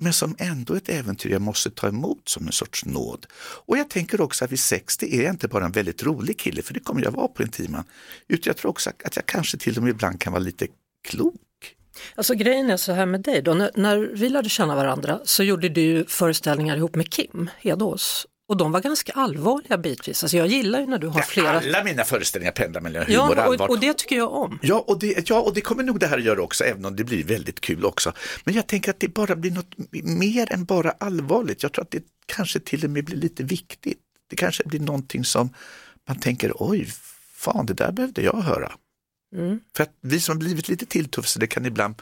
men 0.00 0.12
som 0.12 0.36
ändå 0.38 0.74
ett 0.74 0.88
äventyr 0.88 1.30
jag 1.30 1.42
måste 1.42 1.70
ta 1.70 1.88
emot 1.88 2.28
som 2.28 2.46
en 2.46 2.52
sorts 2.52 2.84
nåd. 2.84 3.26
Och 3.66 3.78
jag 3.78 3.90
tänker 3.90 4.20
också 4.20 4.44
att 4.44 4.52
vid 4.52 4.60
60 4.60 5.18
är 5.18 5.22
jag 5.22 5.32
inte 5.32 5.48
bara 5.48 5.64
en 5.64 5.72
väldigt 5.72 6.02
rolig 6.02 6.38
kille, 6.38 6.62
för 6.62 6.74
det 6.74 6.80
kommer 6.80 7.02
jag 7.02 7.10
vara 7.10 7.28
på 7.28 7.42
en 7.42 7.48
utan 7.48 7.84
jag 8.28 8.56
tror 8.56 8.70
också 8.70 8.90
att 9.04 9.16
jag 9.16 9.26
kanske 9.26 9.58
till 9.58 9.76
och 9.76 9.82
med 9.82 9.90
ibland 9.90 10.20
kan 10.20 10.32
vara 10.32 10.42
lite 10.42 10.66
klok. 11.08 11.34
Alltså 12.14 12.34
grejen 12.34 12.70
är 12.70 12.76
så 12.76 12.92
här 12.92 13.06
med 13.06 13.20
dig 13.20 13.42
då, 13.42 13.54
när, 13.54 13.70
när 13.74 13.98
vi 13.98 14.28
lärde 14.28 14.48
känna 14.48 14.76
varandra 14.76 15.20
så 15.24 15.42
gjorde 15.42 15.68
du 15.68 16.04
föreställningar 16.08 16.76
ihop 16.76 16.94
med 16.94 17.12
Kim 17.12 17.50
Hedås 17.58 18.26
och 18.48 18.56
de 18.56 18.72
var 18.72 18.80
ganska 18.80 19.12
allvarliga 19.12 19.78
bitvis. 19.78 20.22
Alltså 20.24 20.36
jag 20.36 20.46
gillar 20.46 20.80
ju 20.80 20.86
när 20.86 20.98
du 20.98 21.06
har 21.06 21.22
flera... 21.22 21.58
Alla 21.58 21.84
mina 21.84 22.04
föreställningar 22.04 22.52
pendlar 22.52 22.80
mellan 22.80 23.04
humor 23.06 23.30
och 23.30 23.38
allvar. 23.38 23.66
Och, 23.66 23.70
och 23.70 23.80
det 23.80 23.94
tycker 23.94 24.16
jag 24.16 24.32
om. 24.32 24.58
Ja 24.62 24.84
och, 24.86 24.98
det, 24.98 25.28
ja, 25.28 25.40
och 25.40 25.54
det 25.54 25.60
kommer 25.60 25.82
nog 25.82 26.00
det 26.00 26.06
här 26.06 26.18
att 26.18 26.24
göra 26.24 26.42
också, 26.42 26.64
även 26.64 26.84
om 26.84 26.96
det 26.96 27.04
blir 27.04 27.24
väldigt 27.24 27.60
kul 27.60 27.84
också. 27.84 28.12
Men 28.44 28.54
jag 28.54 28.66
tänker 28.66 28.90
att 28.90 29.00
det 29.00 29.08
bara 29.08 29.36
blir 29.36 29.50
något 29.50 29.74
mer 30.02 30.52
än 30.52 30.64
bara 30.64 30.90
allvarligt. 30.90 31.62
Jag 31.62 31.72
tror 31.72 31.82
att 31.82 31.90
det 31.90 32.02
kanske 32.26 32.60
till 32.60 32.84
och 32.84 32.90
med 32.90 33.04
blir 33.04 33.16
lite 33.16 33.42
viktigt. 33.42 34.00
Det 34.30 34.36
kanske 34.36 34.62
blir 34.64 34.80
någonting 34.80 35.24
som 35.24 35.54
man 36.08 36.18
tänker, 36.18 36.52
oj, 36.54 36.88
fan 37.34 37.66
det 37.66 37.74
där 37.74 37.92
behövde 37.92 38.22
jag 38.22 38.40
höra. 38.40 38.72
Mm. 39.34 39.60
För 39.76 39.82
att 39.82 39.92
vi 40.00 40.20
som 40.20 40.38
blivit 40.38 40.68
lite 40.68 40.86
tilltufsade 40.86 41.46
kan 41.46 41.66
ibland 41.66 41.94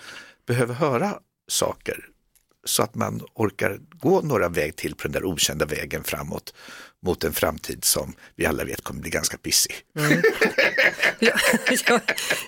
behöva 0.46 0.74
höra 0.74 1.18
saker 1.48 2.04
så 2.66 2.82
att 2.82 2.94
man 2.94 3.22
orkar 3.34 3.78
gå 4.00 4.20
några 4.20 4.48
väg 4.48 4.76
till 4.76 4.94
på 4.94 5.02
den 5.02 5.12
där 5.12 5.24
okända 5.24 5.66
vägen 5.66 6.04
framåt 6.04 6.54
mot 7.02 7.24
en 7.24 7.32
framtid 7.32 7.84
som 7.84 8.12
vi 8.36 8.46
alla 8.46 8.64
vet 8.64 8.80
kommer 8.80 9.00
bli 9.00 9.10
ganska 9.10 9.36
pissig. 9.36 9.74
Mm. 9.98 10.22
Jag, 11.18 11.40
jag, 11.88 12.00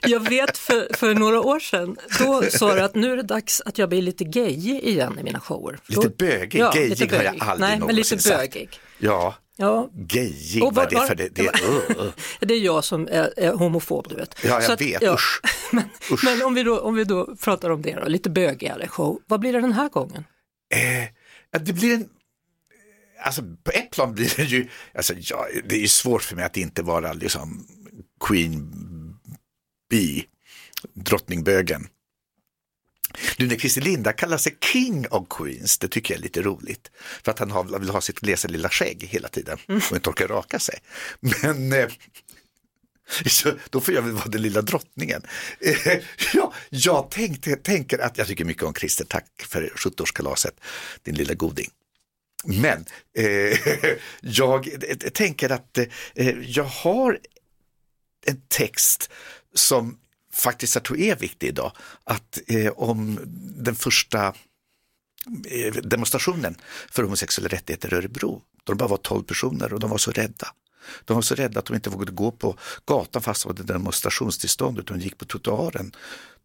jag, 0.02 0.28
vet 0.28 0.58
för, 0.58 0.96
för 0.96 1.14
några 1.14 1.40
år 1.40 1.60
sedan, 1.60 1.96
då 2.18 2.42
sa 2.50 2.74
du 2.74 2.80
att 2.80 2.94
nu 2.94 3.12
är 3.12 3.16
det 3.16 3.22
dags 3.22 3.60
att 3.60 3.78
jag 3.78 3.88
blir 3.88 4.02
lite 4.02 4.24
gayig 4.24 4.84
igen 4.84 5.18
i 5.18 5.22
mina 5.22 5.40
shower. 5.40 5.78
Lite 5.86 6.08
bögig, 6.08 6.60
ja, 6.60 6.70
gayig 6.74 7.12
har 7.12 7.22
jag 7.22 7.36
aldrig 7.40 7.70
Nej, 7.70 7.78
men 7.78 7.96
lite 7.96 8.16
bögig. 8.16 8.70
Sagt. 8.72 8.80
Ja, 8.98 9.34
Ja. 9.60 9.90
Gayig, 9.92 10.62
vad 10.62 10.78
är 10.78 10.90
det 10.90 11.06
för 11.06 11.14
det? 11.14 11.28
Det 11.28 11.46
är, 11.46 11.70
uh, 12.00 12.12
det 12.40 12.54
är 12.54 12.58
jag 12.60 12.84
som 12.84 13.08
är, 13.10 13.34
är 13.36 13.52
homofob, 13.52 14.08
du 14.08 14.14
vet. 14.14 14.34
Ja, 14.44 14.62
jag 14.62 14.72
att, 14.72 14.80
vet, 14.80 15.02
ja. 15.02 15.14
Usch. 15.14 15.40
men, 15.72 15.84
Usch. 16.12 16.24
men 16.24 16.42
om, 16.42 16.54
vi 16.54 16.62
då, 16.62 16.80
om 16.80 16.94
vi 16.94 17.04
då 17.04 17.36
pratar 17.36 17.70
om 17.70 17.82
det 17.82 17.94
då, 17.94 18.08
lite 18.08 18.30
bögigare 18.30 18.88
show, 18.88 19.20
vad 19.26 19.40
blir 19.40 19.52
det 19.52 19.60
den 19.60 19.72
här 19.72 19.88
gången? 19.88 20.24
Eh, 20.74 21.60
det 21.60 21.72
blir 21.72 21.94
en 21.94 22.08
Alltså 23.20 23.42
på 23.42 23.70
ett 23.70 23.90
plan 23.90 24.14
blir 24.14 24.36
det 24.36 24.42
ju, 24.42 24.68
alltså, 24.94 25.14
ja, 25.16 25.46
det 25.64 25.74
är 25.74 25.80
ju 25.80 25.88
svårt 25.88 26.22
för 26.22 26.36
mig 26.36 26.44
att 26.44 26.56
inte 26.56 26.82
vara 26.82 27.12
liksom 27.12 27.66
Queen 28.20 28.72
Bee, 29.90 30.24
drottningbögen. 30.94 31.86
Nu 33.36 33.46
när 33.46 33.56
Christer 33.56 33.80
Linda 33.80 34.12
kallar 34.12 34.36
sig 34.36 34.56
King 34.72 35.06
of 35.10 35.26
Queens, 35.30 35.78
det 35.78 35.88
tycker 35.88 36.14
jag 36.14 36.18
är 36.18 36.22
lite 36.22 36.42
roligt. 36.42 36.90
För 37.24 37.30
att 37.30 37.38
han 37.38 37.50
har, 37.50 37.78
vill 37.78 37.90
ha 37.90 38.00
sitt 38.00 38.20
glesa 38.20 38.48
lilla 38.48 38.68
skägg 38.68 39.02
hela 39.10 39.28
tiden 39.28 39.58
och 39.66 39.96
inte 39.96 40.10
orkar 40.10 40.28
raka 40.28 40.58
sig. 40.58 40.78
Men 41.20 41.72
eh, 41.72 41.88
så 43.26 43.52
då 43.70 43.80
får 43.80 43.94
jag 43.94 44.02
väl 44.02 44.12
vara 44.12 44.28
den 44.28 44.42
lilla 44.42 44.62
drottningen. 44.62 45.22
Eh, 45.60 45.98
ja, 46.34 46.52
jag 46.70 47.10
tänkte, 47.10 47.56
tänker 47.56 47.98
att 47.98 48.18
jag 48.18 48.26
tycker 48.26 48.44
mycket 48.44 48.62
om 48.62 48.74
Christer, 48.74 49.04
tack 49.04 49.26
för 49.48 49.72
70-årskalaset, 49.76 50.52
din 51.02 51.14
lilla 51.14 51.34
goding. 51.34 51.70
Men 52.44 52.84
eh, 53.16 53.58
jag 54.20 54.68
tänker 55.12 55.50
att 55.50 55.78
eh, 56.14 56.38
jag 56.40 56.64
har 56.64 57.18
en 58.26 58.40
text 58.48 59.10
som 59.54 59.98
faktiskt 60.38 60.74
jag 60.74 60.84
tror 60.84 60.98
är 60.98 61.16
viktig 61.16 61.48
idag. 61.48 61.72
Att 62.04 62.38
eh, 62.46 62.72
om 62.72 63.20
den 63.56 63.74
första 63.74 64.26
eh, 65.48 65.74
demonstrationen 65.74 66.56
för 66.90 67.02
homosexuella 67.02 67.48
rättigheter 67.48 67.94
i 67.94 67.96
Örebro, 67.96 68.42
då 68.64 68.72
de 68.72 68.78
bara 68.78 68.88
var 68.88 68.96
12 68.96 69.22
personer 69.22 69.72
och 69.72 69.80
de 69.80 69.90
var 69.90 69.98
så 69.98 70.10
rädda. 70.10 70.48
De 71.04 71.14
var 71.14 71.22
så 71.22 71.34
rädda 71.34 71.58
att 71.58 71.66
de 71.66 71.74
inte 71.74 71.90
vågade 71.90 72.12
gå 72.12 72.30
på 72.30 72.56
gatan 72.86 73.22
fast 73.22 73.42
det 73.42 73.48
var 73.48 73.54
demonstrationstillstånd 73.54 74.78
utan 74.78 74.98
de 74.98 75.04
gick 75.04 75.18
på 75.18 75.24
trottoaren. 75.24 75.92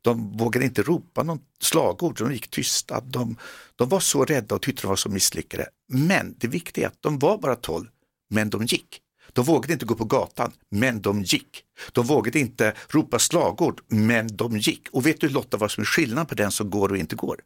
De 0.02 0.38
vågade 0.38 0.66
inte 0.66 0.82
ropa 0.82 1.24
någon 1.24 1.40
slagord, 1.62 2.18
de 2.18 2.34
gick 2.34 2.50
tysta. 2.50 3.02
De, 3.02 3.38
de 3.76 3.90
var 3.90 4.00
så 4.00 4.26
rädda 4.26 4.56
och 4.56 4.62
tyckte 4.62 4.82
de 4.82 4.88
var 4.88 4.96
så 4.96 5.10
misslyckade. 5.10 5.70
Men 5.88 6.36
det 6.38 6.48
viktiga 6.48 6.86
är 6.86 6.88
att 6.88 7.02
de 7.02 7.20
var 7.20 7.38
bara 7.38 7.56
12, 7.56 7.88
men 8.30 8.50
de 8.50 8.66
gick. 8.66 9.03
De 9.34 9.46
vågade 9.46 9.74
inte 9.74 9.86
gå 9.86 9.96
på 9.96 10.06
gatan, 10.06 10.52
men 10.70 11.02
de 11.02 11.24
gick. 11.24 11.64
De 11.92 12.06
vågade 12.06 12.40
inte 12.40 12.74
ropa 12.90 13.20
slagord, 13.20 13.82
men 13.88 14.36
de 14.36 14.58
gick. 14.58 14.88
Och 14.92 15.06
vet 15.06 15.22
du 15.22 15.30
Lotta 15.30 15.58
vad 15.58 15.72
som 15.72 15.82
är 15.82 15.86
skillnaden 15.86 16.26
på 16.26 16.36
den 16.36 16.52
som 16.52 16.70
går 16.70 16.90
och 16.90 16.98
inte 16.98 17.16
går? 17.16 17.40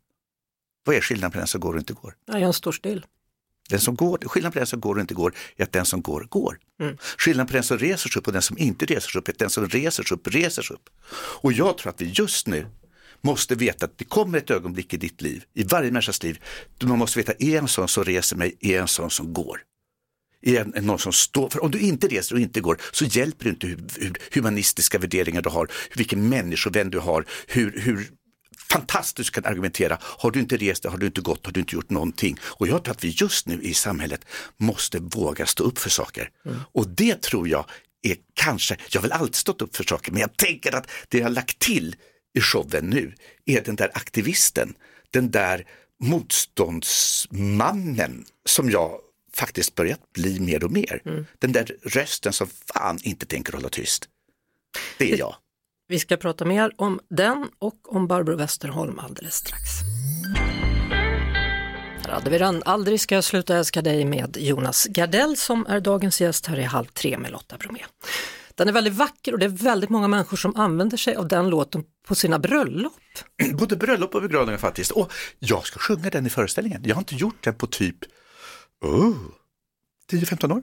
Vad 0.84 0.96
är 0.96 1.02
skillnaden 1.02 1.32
på 1.32 1.38
den 1.38 1.48
som 1.48 1.62
går 1.62 1.74
och 1.74 1.80
inte 1.80 1.94
går? 1.94 2.16
Ja, 2.26 2.40
jag 2.40 2.56
står 2.56 2.72
still. 2.72 3.06
Den 3.70 3.80
som 3.80 3.96
går, 3.96 4.18
skillnaden 4.26 4.52
på 4.52 4.60
den 4.60 4.68
som 4.68 4.80
går 4.80 4.96
och 4.96 5.02
inte 5.02 5.14
går 5.14 5.34
är 5.56 5.64
att 5.64 5.72
den 5.72 5.86
som 5.86 6.02
går, 6.02 6.28
går. 6.30 6.60
Mm. 6.82 6.98
Skillnaden 7.18 7.48
på 7.48 7.54
den 7.54 7.64
som 7.64 7.78
reser 7.78 8.10
sig 8.10 8.20
upp 8.20 8.28
och 8.28 8.34
den 8.34 8.42
som 8.42 8.58
inte 8.58 8.86
reser 8.86 9.10
sig 9.10 9.20
upp 9.20 9.28
är 9.28 9.32
att 9.32 9.40
den 9.40 9.50
som 9.50 9.68
reser 9.68 10.04
sig 10.04 10.16
upp, 10.16 10.28
reser 10.28 10.62
sig 10.62 10.74
upp. 10.74 10.90
Och 11.42 11.54
jag 11.54 11.78
tror 11.78 11.90
att 11.90 12.02
vi 12.02 12.06
just 12.06 12.48
nu 12.48 12.68
måste 13.22 13.56
veta 13.56 13.86
att 13.86 13.98
det 13.98 14.06
kommer 14.06 14.38
ett 14.38 14.52
ögonblick 14.52 14.94
i 14.94 14.98
ditt 14.98 15.22
liv, 15.22 15.44
i 15.54 15.64
varje 15.64 15.92
människas 15.92 16.24
liv, 16.24 16.40
man 16.84 17.00
måste 17.00 17.20
veta, 17.20 17.34
är 17.40 17.58
en 17.58 17.68
sån 17.68 17.88
som 17.88 18.04
reser 18.04 18.36
mig, 18.36 18.58
är 18.62 18.82
en 18.82 18.88
sån 18.88 19.10
som 19.10 19.34
går? 19.34 19.62
Är 20.48 20.82
någon 20.82 21.00
som 21.00 21.14
står, 21.14 21.50
för 21.50 21.64
om 21.64 21.72
du 21.72 21.80
inte 21.80 22.08
reser 22.08 22.36
och 22.36 22.42
inte 22.42 22.62
går 22.62 22.82
så 22.92 23.06
hjälper 23.06 23.44
det 23.44 23.50
inte 23.50 23.68
hur, 23.68 23.78
hur 24.00 24.18
humanistiska 24.34 25.00
värderingar 25.00 25.42
du 25.42 25.50
har, 25.50 25.72
vilken 25.96 26.30
människovän 26.30 26.90
du 26.90 27.00
har, 27.00 27.26
hur, 27.48 27.80
hur 27.80 28.08
fantastiskt 28.72 29.32
kan 29.32 29.46
argumentera. 29.46 29.98
Har 30.02 30.32
du 30.32 30.40
inte 30.40 30.58
rest 30.58 30.86
har 30.86 30.98
du 30.98 31.06
inte 31.06 31.22
gått, 31.22 31.46
har 31.46 31.54
du 31.54 31.60
inte 31.60 31.76
gjort 31.76 31.90
någonting. 31.90 32.38
Och 32.44 32.68
jag 32.68 32.84
tror 32.84 32.92
att 32.92 33.04
vi 33.04 33.10
just 33.10 33.48
nu 33.48 33.62
i 33.62 33.74
samhället 33.74 34.26
måste 34.58 35.00
våga 35.00 35.46
stå 35.46 35.64
upp 35.64 35.80
för 35.80 35.90
saker. 35.90 36.30
Mm. 36.46 36.58
Och 36.72 36.88
det 36.88 37.22
tror 37.22 37.48
jag 37.48 37.66
är 38.02 38.16
kanske, 38.34 38.78
jag 38.90 39.02
har 39.02 39.08
väl 39.08 39.12
alltid 39.12 39.36
stått 39.36 39.62
upp 39.62 39.76
för 39.76 39.84
saker, 39.84 40.12
men 40.12 40.22
jag 40.22 40.38
tänker 40.38 40.76
att 40.76 40.90
det 41.10 41.18
jag 41.18 41.26
har 41.26 41.32
lagt 41.32 41.60
till 41.60 41.96
i 42.38 42.42
showen 42.42 42.90
nu 42.90 43.14
är 43.46 43.62
den 43.62 43.76
där 43.76 43.92
aktivisten, 43.94 44.74
den 45.12 45.32
där 45.32 45.66
motståndsmannen 46.04 48.26
som 48.46 48.70
jag 48.70 49.00
faktiskt 49.38 49.76
börjat 49.76 50.14
bli 50.14 50.40
mer 50.40 50.64
och 50.64 50.72
mer. 50.72 51.02
Mm. 51.06 51.26
Den 51.40 51.52
där 51.52 51.76
rösten 51.84 52.34
som 52.34 52.48
fan 52.74 53.00
inte 53.02 53.26
tänker 53.26 53.54
hålla 53.54 53.70
tyst. 53.70 54.10
Det 54.98 55.14
är 55.14 55.18
jag. 55.18 55.36
Vi 55.88 56.00
ska 56.00 56.18
prata 56.18 56.46
mer 56.46 56.72
om 56.76 57.00
den 57.10 57.50
och 57.60 57.96
om 57.96 58.08
Barbro 58.08 58.36
Westerholm 58.36 59.00
alldeles 59.00 59.36
strax. 59.36 59.62
Här 62.06 62.14
hade 62.14 62.30
vi 62.30 62.38
den 62.38 62.64
Aldrig 62.66 63.02
ska 63.02 63.16
jag 63.16 63.24
sluta 63.24 63.58
älska 63.58 63.82
dig 63.82 64.06
med 64.06 64.38
Jonas 64.40 64.88
Gardell 64.90 65.38
som 65.38 65.66
är 65.70 65.80
dagens 65.80 66.22
gäst 66.22 66.46
här 66.46 66.60
i 66.60 66.64
Halv 66.64 66.86
tre 66.86 67.18
med 67.18 67.32
Lotta 67.32 67.58
Bromé. 67.58 67.80
Den 68.56 68.68
är 68.68 68.72
väldigt 68.72 68.94
vacker 68.94 69.34
och 69.34 69.40
det 69.40 69.46
är 69.46 69.50
väldigt 69.50 69.90
många 69.90 70.08
människor 70.08 70.38
som 70.38 70.56
använder 70.56 70.98
sig 70.98 71.16
av 71.16 71.28
den 71.28 71.50
låten 71.50 71.84
på 72.08 72.16
sina 72.16 72.40
bröllop. 72.40 72.94
Både 73.54 73.76
bröllop 73.76 74.16
och 74.16 74.22
begravningar 74.22 74.58
faktiskt. 74.58 74.92
Och 74.92 75.14
jag 75.40 75.66
ska 75.66 75.80
sjunga 75.80 76.10
den 76.10 76.26
i 76.26 76.30
föreställningen. 76.30 76.82
Jag 76.86 76.96
har 76.96 77.02
inte 77.02 77.16
gjort 77.16 77.44
den 77.44 77.54
på 77.54 77.68
typ 77.68 77.98
oh, 78.82 79.16
10-15 80.12 80.52
år. 80.52 80.62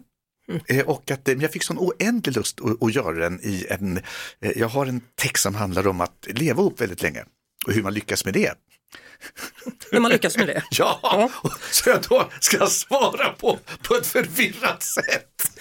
Mm. 0.49 0.61
Eh, 0.67 0.87
och 0.87 1.11
att 1.11 1.29
eh, 1.29 1.35
jag 1.43 1.53
fick 1.53 1.63
sån 1.63 1.79
oändlig 1.79 2.37
lust 2.37 2.61
att, 2.61 2.83
att 2.83 2.95
göra 2.95 3.19
den 3.19 3.41
i 3.43 3.67
en, 3.71 3.97
eh, 4.41 4.53
jag 4.57 4.69
har 4.69 4.87
en 4.87 5.03
text 5.15 5.43
som 5.43 5.55
handlar 5.55 5.87
om 5.87 6.01
att 6.01 6.27
leva 6.27 6.63
upp 6.63 6.81
väldigt 6.81 7.03
länge 7.03 7.25
och 7.67 7.73
hur 7.73 7.83
man 7.83 7.95
lyckas 7.95 8.25
med 8.25 8.35
det. 8.35 8.55
Hur 9.91 10.01
man 10.01 10.11
lyckas 10.11 10.37
med 10.37 10.47
det? 10.47 10.63
ja, 10.71 11.01
ja. 11.03 11.31
så 11.71 11.91
jag 11.91 12.03
då 12.09 12.31
ska 12.41 12.67
svara 12.67 13.33
på, 13.33 13.59
på 13.83 13.95
ett 13.95 14.07
förvirrat 14.07 14.83
sätt. 14.83 15.61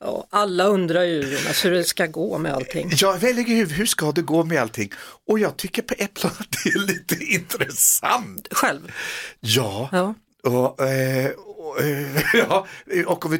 Ja, 0.00 0.26
alla 0.30 0.64
undrar 0.64 1.02
ju 1.02 1.20
Jonas 1.20 1.64
hur 1.64 1.70
det 1.70 1.84
ska 1.84 2.06
gå 2.06 2.38
med 2.38 2.54
allting. 2.54 2.90
Ja, 2.96 3.16
väldigt 3.20 3.48
hur, 3.48 3.66
hur 3.66 3.86
ska 3.86 4.12
det 4.12 4.22
gå 4.22 4.44
med 4.44 4.62
allting? 4.62 4.92
Och 5.28 5.38
jag 5.38 5.56
tycker 5.56 5.82
på 5.82 5.94
ett 5.98 6.14
plan 6.14 6.32
att 6.38 6.56
det 6.64 6.70
är 6.70 6.86
lite 6.86 7.24
intressant. 7.24 8.48
Själv? 8.50 8.92
Ja, 9.40 9.88
Ja. 9.92 10.14
Och, 10.44 10.80
eh, 10.86 11.30
och, 11.30 11.80
eh, 11.80 12.22
ja, 12.34 12.66
och 13.06 13.24
om 13.24 13.30
vi 13.30 13.38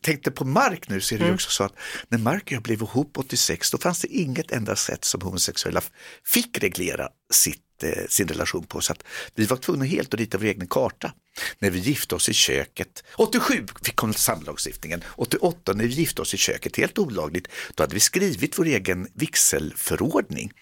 tänkte 0.00 0.30
på 0.30 0.44
Mark 0.44 0.88
nu 0.88 1.00
så 1.00 1.14
är 1.14 1.18
det 1.18 1.26
ju 1.26 1.34
också 1.34 1.50
så 1.50 1.64
att 1.64 1.72
när 2.08 2.18
Mark 2.18 2.42
och 2.42 2.52
jag 2.52 2.62
blev 2.62 2.82
ihop 2.82 3.18
86 3.18 3.70
då 3.70 3.78
fanns 3.78 4.00
det 4.00 4.08
inget 4.08 4.52
enda 4.52 4.76
sätt 4.76 5.04
som 5.04 5.20
homosexuella 5.20 5.80
fick 6.24 6.58
reglera 6.58 7.08
sitt, 7.32 7.73
eh, 7.84 8.06
sin 8.08 8.28
relation 8.28 8.64
på. 8.66 8.80
Så 8.80 8.92
att 8.92 9.04
vi 9.34 9.46
var 9.46 9.56
tvungna 9.56 9.84
helt 9.84 10.14
att 10.14 10.20
rita 10.20 10.38
vår 10.38 10.44
egen 10.44 10.66
karta. 10.66 11.12
När 11.58 11.70
vi 11.70 11.78
gifte 11.78 12.14
oss 12.14 12.28
i 12.28 12.32
köket, 12.32 13.04
87 13.16 13.66
fick 13.82 13.96
kom 13.96 14.12
samlagstiftningen, 14.12 15.04
88 15.16 15.72
när 15.72 15.84
vi 15.84 15.94
gifte 15.94 16.22
oss 16.22 16.34
i 16.34 16.36
köket, 16.36 16.76
helt 16.76 16.98
olagligt, 16.98 17.48
då 17.74 17.82
hade 17.82 17.94
vi 17.94 18.00
skrivit 18.00 18.58
vår 18.58 18.66
egen 18.66 19.08
vigselförordning. 19.14 20.52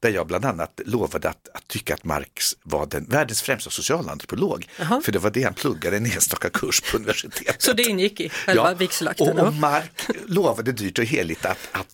Där 0.00 0.10
jag 0.10 0.26
bland 0.26 0.44
annat 0.44 0.80
lovade 0.84 1.28
att, 1.28 1.48
att 1.54 1.68
tycka 1.68 1.94
att 1.94 2.04
Marx 2.04 2.56
var 2.62 2.86
den 2.86 3.04
världens 3.04 3.42
främsta 3.42 3.70
socialantropolog. 3.70 4.68
För 5.04 5.12
det 5.12 5.18
var 5.18 5.30
det 5.30 5.42
han 5.42 5.54
pluggade 5.54 5.96
en 5.96 6.06
enstaka 6.06 6.50
kurs 6.50 6.80
på 6.80 6.96
universitetet. 6.96 7.62
Så 7.62 7.72
det 7.72 7.82
ingick 7.82 8.20
i 8.20 8.28
själva 8.28 8.74
vigselakten? 8.74 9.38
Och, 9.38 9.46
och 9.46 9.54
Mark 9.54 10.08
lovade 10.26 10.72
dyrt 10.72 10.98
och 10.98 11.04
heligt 11.04 11.44
att, 11.44 11.68
att 11.72 11.86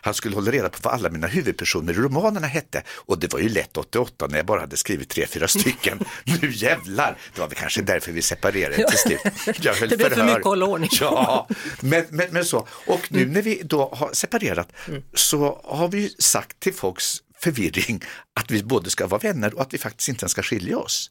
han 0.00 0.14
skulle 0.14 0.34
hålla 0.34 0.50
reda 0.50 0.68
på 0.68 0.78
vad 0.82 0.94
alla 0.94 1.10
mina 1.10 1.26
huvudpersoner 1.26 1.92
i 1.92 1.96
romanerna 1.96 2.46
hette. 2.46 2.82
Och 3.06 3.18
det 3.18 3.32
var 3.32 3.40
ju 3.40 3.48
lätt 3.48 3.76
88 3.76 4.26
när 4.26 4.36
jag 4.36 4.46
bara 4.46 4.60
hade 4.60 4.76
skrivit 4.76 5.08
tre, 5.08 5.26
fyra 5.26 5.48
stycken. 5.48 5.98
nu 6.42 6.50
jävlar, 6.54 7.18
det 7.34 7.40
var 7.40 7.48
väl 7.48 7.56
kanske 7.58 7.82
därför 7.82 8.12
vi 8.12 8.22
separerade 8.22 8.76
till 8.88 8.98
slut. 8.98 9.20
Jag 9.60 9.74
höll 9.80 9.88
Det 9.88 9.96
blev 9.96 10.08
för 10.08 10.14
förhör. 10.14 10.26
mycket 10.26 10.38
att 10.40 10.44
hålla 10.44 10.66
ordning. 10.66 10.90
Ja, 11.00 11.48
men, 11.80 12.04
men, 12.10 12.26
men 12.30 12.44
så. 12.44 12.68
Och 12.86 13.12
nu 13.12 13.26
när 13.26 13.42
vi 13.42 13.62
då 13.64 13.88
har 13.94 14.10
separerat 14.12 14.72
Mm. 14.88 15.02
så 15.14 15.60
har 15.64 15.88
vi 15.88 16.14
sagt 16.18 16.60
till 16.60 16.74
folks 16.74 17.04
förvirring 17.40 18.02
att 18.40 18.50
vi 18.50 18.62
både 18.62 18.90
ska 18.90 19.06
vara 19.06 19.20
vänner 19.20 19.54
och 19.54 19.62
att 19.62 19.74
vi 19.74 19.78
faktiskt 19.78 20.08
inte 20.08 20.22
ens 20.24 20.32
ska 20.32 20.42
skilja 20.42 20.78
oss. 20.78 21.10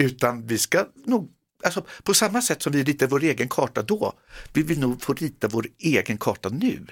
Utan 0.00 0.46
vi 0.46 0.58
ska 0.58 0.86
nog, 1.06 1.30
alltså 1.64 1.86
på 2.02 2.14
samma 2.14 2.42
sätt 2.42 2.62
som 2.62 2.72
vi 2.72 2.82
ritade 2.84 3.10
vår 3.10 3.22
egen 3.24 3.48
karta 3.48 3.82
då, 3.82 4.12
vi 4.52 4.62
vill 4.62 4.78
nog 4.80 5.02
få 5.02 5.12
rita 5.14 5.48
vår 5.48 5.66
egen 5.78 6.18
karta 6.18 6.48
nu. 6.48 6.86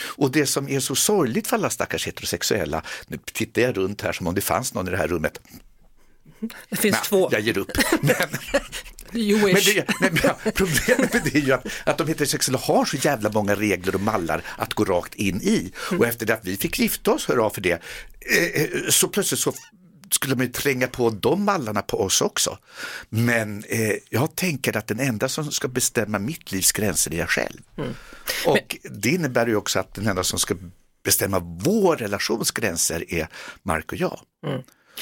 Och 0.00 0.30
det 0.30 0.46
som 0.46 0.68
är 0.68 0.80
så 0.80 0.94
sorgligt 0.94 1.46
för 1.46 1.56
alla 1.56 1.70
stackars 1.70 2.06
heterosexuella, 2.06 2.82
nu 3.06 3.18
tittar 3.32 3.62
jag 3.62 3.76
runt 3.76 4.02
här 4.02 4.12
som 4.12 4.26
om 4.26 4.34
det 4.34 4.40
fanns 4.40 4.74
någon 4.74 4.88
i 4.88 4.90
det 4.90 4.96
här 4.96 5.08
rummet, 5.08 5.40
Det 6.68 6.76
finns 6.76 6.96
Nej, 6.96 7.02
två. 7.04 7.28
jag 7.32 7.40
ger 7.40 7.58
upp. 7.58 7.70
Men, 8.02 8.16
You 9.16 9.38
men, 9.38 9.54
det, 9.54 9.86
men 10.00 10.18
ja, 10.22 10.38
problemet 10.54 11.12
med 11.12 11.22
det 11.24 11.34
är 11.34 11.40
ju 11.40 11.52
att, 11.52 11.66
att 11.84 11.98
de 11.98 12.08
heterosexuella 12.08 12.58
har 12.58 12.84
så 12.84 12.96
jävla 12.96 13.30
många 13.30 13.54
regler 13.54 13.94
och 13.94 14.00
mallar 14.00 14.42
att 14.56 14.74
gå 14.74 14.84
rakt 14.84 15.14
in 15.14 15.42
i. 15.42 15.72
Och 15.98 16.06
efter 16.06 16.26
det 16.26 16.34
att 16.34 16.44
vi 16.44 16.56
fick 16.56 16.78
gifta 16.78 17.12
oss, 17.12 17.28
hurra 17.28 17.50
för 17.50 17.60
det, 17.60 17.82
eh, 18.36 18.62
eh, 18.62 18.68
så 18.90 19.08
plötsligt 19.08 19.40
så 19.40 19.52
skulle 20.14 20.36
man 20.36 20.46
ju 20.46 20.52
tränga 20.52 20.86
på 20.88 21.10
de 21.10 21.44
mallarna 21.44 21.82
på 21.82 22.00
oss 22.00 22.20
också. 22.20 22.58
Men 23.08 23.64
eh, 23.68 23.92
jag 24.10 24.34
tänker 24.36 24.76
att 24.76 24.86
den 24.86 25.00
enda 25.00 25.28
som 25.28 25.52
ska 25.52 25.68
bestämma 25.68 26.18
mitt 26.18 26.52
livs 26.52 26.72
gränser 26.72 27.14
är 27.14 27.18
jag 27.18 27.30
själv. 27.30 27.60
Och 28.46 28.76
det 28.90 29.08
innebär 29.08 29.46
ju 29.46 29.56
också 29.56 29.78
att 29.78 29.94
den 29.94 30.06
enda 30.06 30.24
som 30.24 30.38
ska 30.38 30.54
bestämma 31.04 31.38
vår 31.38 31.96
relations 31.96 32.50
gränser 32.50 33.14
är 33.14 33.28
Mark 33.62 33.92
och 33.92 33.98
jag. 33.98 34.20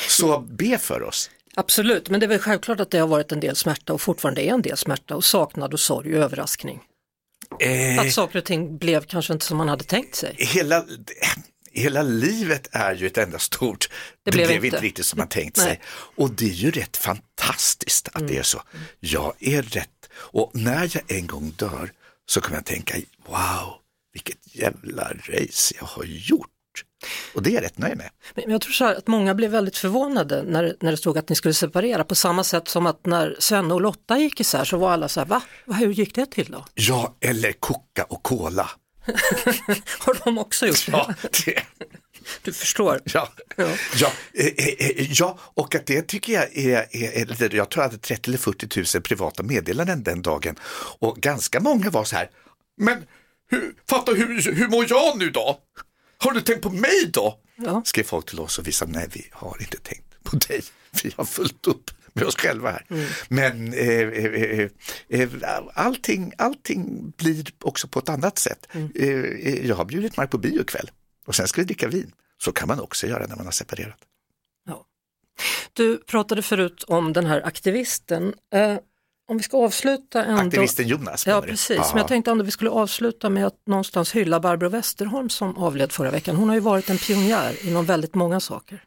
Så 0.08 0.38
be 0.40 0.78
för 0.78 1.02
oss. 1.02 1.30
Absolut, 1.54 2.10
men 2.10 2.20
det 2.20 2.26
är 2.26 2.28
väl 2.28 2.38
självklart 2.38 2.80
att 2.80 2.90
det 2.90 2.98
har 2.98 3.06
varit 3.08 3.32
en 3.32 3.40
del 3.40 3.56
smärta 3.56 3.92
och 3.92 4.00
fortfarande 4.00 4.42
är 4.42 4.52
en 4.54 4.62
del 4.62 4.76
smärta 4.76 5.16
och 5.16 5.24
saknad 5.24 5.72
och 5.72 5.80
sorg 5.80 6.16
och 6.16 6.24
överraskning. 6.24 6.80
Eh, 7.60 8.00
Att 8.00 8.12
saker 8.12 8.38
och 8.38 8.44
ting 8.44 8.78
blev 8.78 9.04
kanske 9.04 9.32
inte 9.32 9.44
som 9.44 9.56
man 9.58 9.68
hade 9.68 9.84
tänkt 9.84 10.14
sig. 10.14 10.36
hela, 10.38 10.84
hela 11.72 12.02
livet 12.02 12.68
är 12.72 12.94
ju 12.94 13.06
ett 13.06 13.18
enda 13.18 13.38
stort, 13.38 13.88
det, 14.24 14.30
blev 14.30 14.46
blev, 14.46 14.64
inte. 14.64 14.66
inte 14.66 14.86
riktigt 14.86 15.06
som 15.06 15.18
man 15.18 15.28
tänkt 15.28 15.56
sig. 15.56 15.80
Och 16.16 16.30
det 16.30 16.44
är 16.44 16.54
ju 16.54 16.70
rätt 16.70 16.96
fantastiskt 16.96 18.08
att 18.12 18.28
det 18.28 18.38
är 18.38 18.42
så. 18.42 18.62
Jag 19.00 19.34
är 19.40 19.62
rätt, 19.62 20.08
och 20.14 20.50
när 20.54 20.90
jag 20.92 21.18
en 21.18 21.26
gång 21.26 21.50
dör 21.56 21.92
så 22.26 22.40
kommer 22.40 22.56
jag 22.56 22.64
tänka, 22.64 22.94
wow, 23.26 23.74
vilket 24.12 24.56
jävla 24.56 25.12
race 25.28 25.74
jag 25.78 25.86
har 25.86 26.04
gjort. 26.04 26.48
Och 27.34 27.42
det 27.42 27.50
är 27.50 27.54
jag 27.54 27.64
rätt 27.64 27.78
nöjd 27.78 27.96
med. 27.96 28.10
Men 28.34 28.50
jag 28.50 28.60
tror 28.60 28.72
så 28.72 28.84
här 28.84 28.94
att 28.94 29.06
många 29.06 29.34
blev 29.34 29.50
väldigt 29.50 29.76
förvånade 29.76 30.42
när, 30.42 30.76
när 30.80 30.90
det 30.90 30.96
stod 30.96 31.18
att 31.18 31.28
ni 31.28 31.36
skulle 31.36 31.54
separera 31.54 32.04
på 32.04 32.14
samma 32.14 32.44
sätt 32.44 32.68
som 32.68 32.86
att 32.86 33.06
när 33.06 33.36
Sven 33.38 33.72
och 33.72 33.80
Lotta 33.80 34.18
gick 34.18 34.40
isär 34.40 34.64
så 34.64 34.76
var 34.76 34.90
alla 34.90 35.08
så 35.08 35.20
här, 35.20 35.26
va? 35.26 35.42
Va, 35.66 35.74
Hur 35.74 35.92
gick 35.92 36.14
det 36.14 36.26
till 36.26 36.50
då? 36.50 36.64
Ja, 36.74 37.16
eller 37.20 37.52
koka 37.52 38.04
och 38.04 38.22
kola. 38.22 38.70
Har 39.98 40.24
de 40.24 40.38
också 40.38 40.66
gjort 40.66 40.86
det? 40.86 40.92
Ja, 40.92 41.14
det, 41.44 41.62
Du 42.42 42.52
förstår. 42.52 43.00
Ja, 43.04 43.32
Ja. 43.56 43.68
ja. 43.96 44.12
eh, 44.34 44.46
eh, 44.46 44.66
eh, 44.78 45.12
ja, 45.12 45.38
och 45.40 45.74
att 45.74 45.86
det 45.86 46.02
tycker 46.02 46.32
jag 46.32 46.56
är, 46.56 46.86
är, 46.90 47.30
är 47.40 47.54
jag 47.54 47.70
tror 47.70 47.84
jag 47.84 47.90
hade 47.90 47.98
30 47.98 48.30
eller 48.30 48.38
40 48.38 48.96
000 48.96 49.02
privata 49.02 49.42
meddelanden 49.42 50.02
den 50.02 50.22
dagen 50.22 50.56
och 50.98 51.16
ganska 51.16 51.60
många 51.60 51.90
var 51.90 52.04
så 52.04 52.16
här, 52.16 52.30
men 52.76 53.04
hur, 53.50 53.74
fatta 53.90 54.12
hur, 54.12 54.52
hur 54.54 54.68
mår 54.68 54.86
jag 54.88 55.18
nu 55.18 55.30
då? 55.30 55.58
Har 56.18 56.32
du 56.32 56.40
tänkt 56.40 56.62
på 56.62 56.70
mig 56.70 57.10
då? 57.12 57.38
Ja. 57.56 57.82
Skrev 57.84 58.04
folk 58.04 58.26
till 58.26 58.40
oss 58.40 58.58
och 58.58 58.66
vi 58.66 58.72
sa 58.72 58.86
nej, 58.88 59.08
vi 59.12 59.28
har 59.32 59.56
inte 59.60 59.78
tänkt 59.78 60.22
på 60.24 60.36
dig, 60.36 60.62
vi 61.02 61.12
har 61.16 61.24
fullt 61.24 61.66
upp 61.66 61.90
med 62.12 62.24
oss 62.24 62.36
själva 62.36 62.70
här. 62.70 62.86
Men 63.28 63.72
eh, 63.72 63.88
eh, 63.88 64.68
eh, 65.08 65.20
eh, 65.20 65.30
allting, 65.74 66.32
allting 66.38 67.12
blir 67.16 67.44
också 67.62 67.88
på 67.88 67.98
ett 67.98 68.08
annat 68.08 68.38
sätt. 68.38 68.68
Eh, 68.74 69.08
eh, 69.08 69.66
jag 69.66 69.76
har 69.76 69.84
bjudit 69.84 70.16
Mark 70.16 70.30
på 70.30 70.38
bio 70.38 70.60
ikväll 70.60 70.90
och 71.26 71.34
sen 71.34 71.48
ska 71.48 71.60
vi 71.60 71.64
dricka 71.64 71.88
vin. 71.88 72.12
Så 72.38 72.52
kan 72.52 72.68
man 72.68 72.80
också 72.80 73.06
göra 73.06 73.26
när 73.26 73.36
man 73.36 73.44
har 73.44 73.52
separerat. 73.52 73.98
Ja. 74.68 74.86
Du 75.72 75.98
pratade 75.98 76.42
förut 76.42 76.84
om 76.86 77.12
den 77.12 77.26
här 77.26 77.46
aktivisten. 77.46 78.34
Om 79.28 79.36
vi 79.36 79.42
ska 79.42 79.56
avsluta 79.56 80.24
ändå. 80.24 80.42
Aktivisten 80.42 80.88
Jonas. 80.88 81.26
Ja 81.26 81.42
precis, 81.42 81.78
men 81.78 81.96
jag 81.96 82.08
tänkte 82.08 82.30
ändå 82.30 82.44
vi 82.44 82.50
skulle 82.50 82.70
avsluta 82.70 83.30
med 83.30 83.46
att 83.46 83.66
någonstans 83.66 84.12
hylla 84.14 84.40
Barbro 84.40 84.68
Westerholm 84.68 85.30
som 85.30 85.56
avled 85.56 85.92
förra 85.92 86.10
veckan. 86.10 86.36
Hon 86.36 86.48
har 86.48 86.56
ju 86.56 86.60
varit 86.60 86.90
en 86.90 86.98
pionjär 86.98 87.66
inom 87.66 87.86
väldigt 87.86 88.14
många 88.14 88.40
saker. 88.40 88.84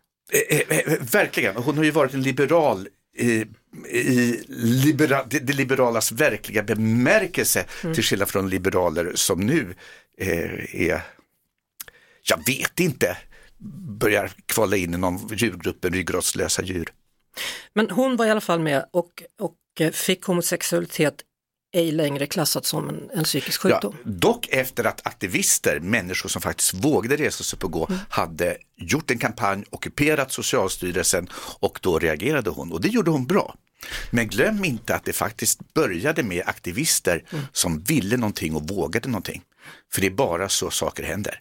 Eh, 0.50 0.60
eh, 0.60 1.02
verkligen, 1.12 1.56
hon 1.56 1.78
har 1.78 1.84
ju 1.84 1.92
varit 1.92 2.14
en 2.14 2.22
liberal 2.22 2.88
i, 3.16 3.46
i 3.90 4.44
libera, 4.48 5.24
det, 5.24 5.40
det 5.40 5.54
liberalas 5.54 6.12
verkliga 6.12 6.64
bemärkelse 6.64 7.66
till 7.94 8.04
skillnad 8.04 8.30
från 8.30 8.50
liberaler 8.50 9.12
som 9.16 9.40
nu 9.40 9.76
eh, 10.18 10.82
är, 10.82 11.02
jag 12.24 12.46
vet 12.48 12.80
inte, 12.80 13.18
börjar 14.00 14.32
kvala 14.46 14.78
in 14.78 14.94
i 14.94 14.98
någon 14.98 15.28
djurgruppen 15.28 15.94
ryggradslösa 15.94 16.64
djur. 16.64 16.90
Men 17.74 17.90
hon 17.90 18.16
var 18.16 18.26
i 18.26 18.30
alla 18.30 18.42
fall 18.42 18.60
med 18.60 18.86
och, 18.92 19.24
och 19.40 19.56
eh, 19.80 19.92
fick 19.92 20.24
homosexualitet 20.24 21.16
ej 21.76 21.92
längre 21.92 22.28
klassat 22.28 22.66
som 22.66 22.90
en, 22.90 23.10
en 23.14 23.24
psykisk 23.24 23.66
Ja, 23.66 23.70
sjukdom. 23.70 23.96
dock 24.04 24.48
efter 24.52 24.84
att 24.84 25.08
aktivister, 25.08 25.80
människor 25.80 26.30
som 26.30 26.42
faktiskt 26.42 26.74
vågade 26.74 27.16
resa 27.16 27.44
sig 27.44 27.58
upp 27.58 27.64
och 27.64 27.72
gå, 27.72 27.90
hade 28.10 28.58
gjort 28.78 29.12
en 29.12 29.18
kampanj, 29.18 29.64
ockuperat 29.70 30.32
Socialstyrelsen 30.32 31.30
och 31.60 31.80
då 31.82 32.00
reagerade 32.00 32.50
hon 32.50 32.72
och 32.72 32.82
det 32.82 32.88
gjorde 32.88 33.12
hon 33.12 33.26
bra. 33.26 33.56
Men 34.12 34.28
glöm 34.28 34.66
inte 34.66 34.96
att 34.96 35.06
det 35.06 35.14
faktiskt 35.14 35.74
började 35.74 36.24
med 36.24 36.44
aktivister 36.48 37.24
som 37.52 37.84
ville 37.84 38.18
någonting 38.18 38.56
och 38.56 38.68
vågade 38.70 39.10
någonting. 39.10 39.42
För 39.94 40.02
det 40.02 40.08
är 40.08 40.12
bara 40.12 40.50
så 40.50 40.70
saker 40.72 41.04
händer. 41.04 41.40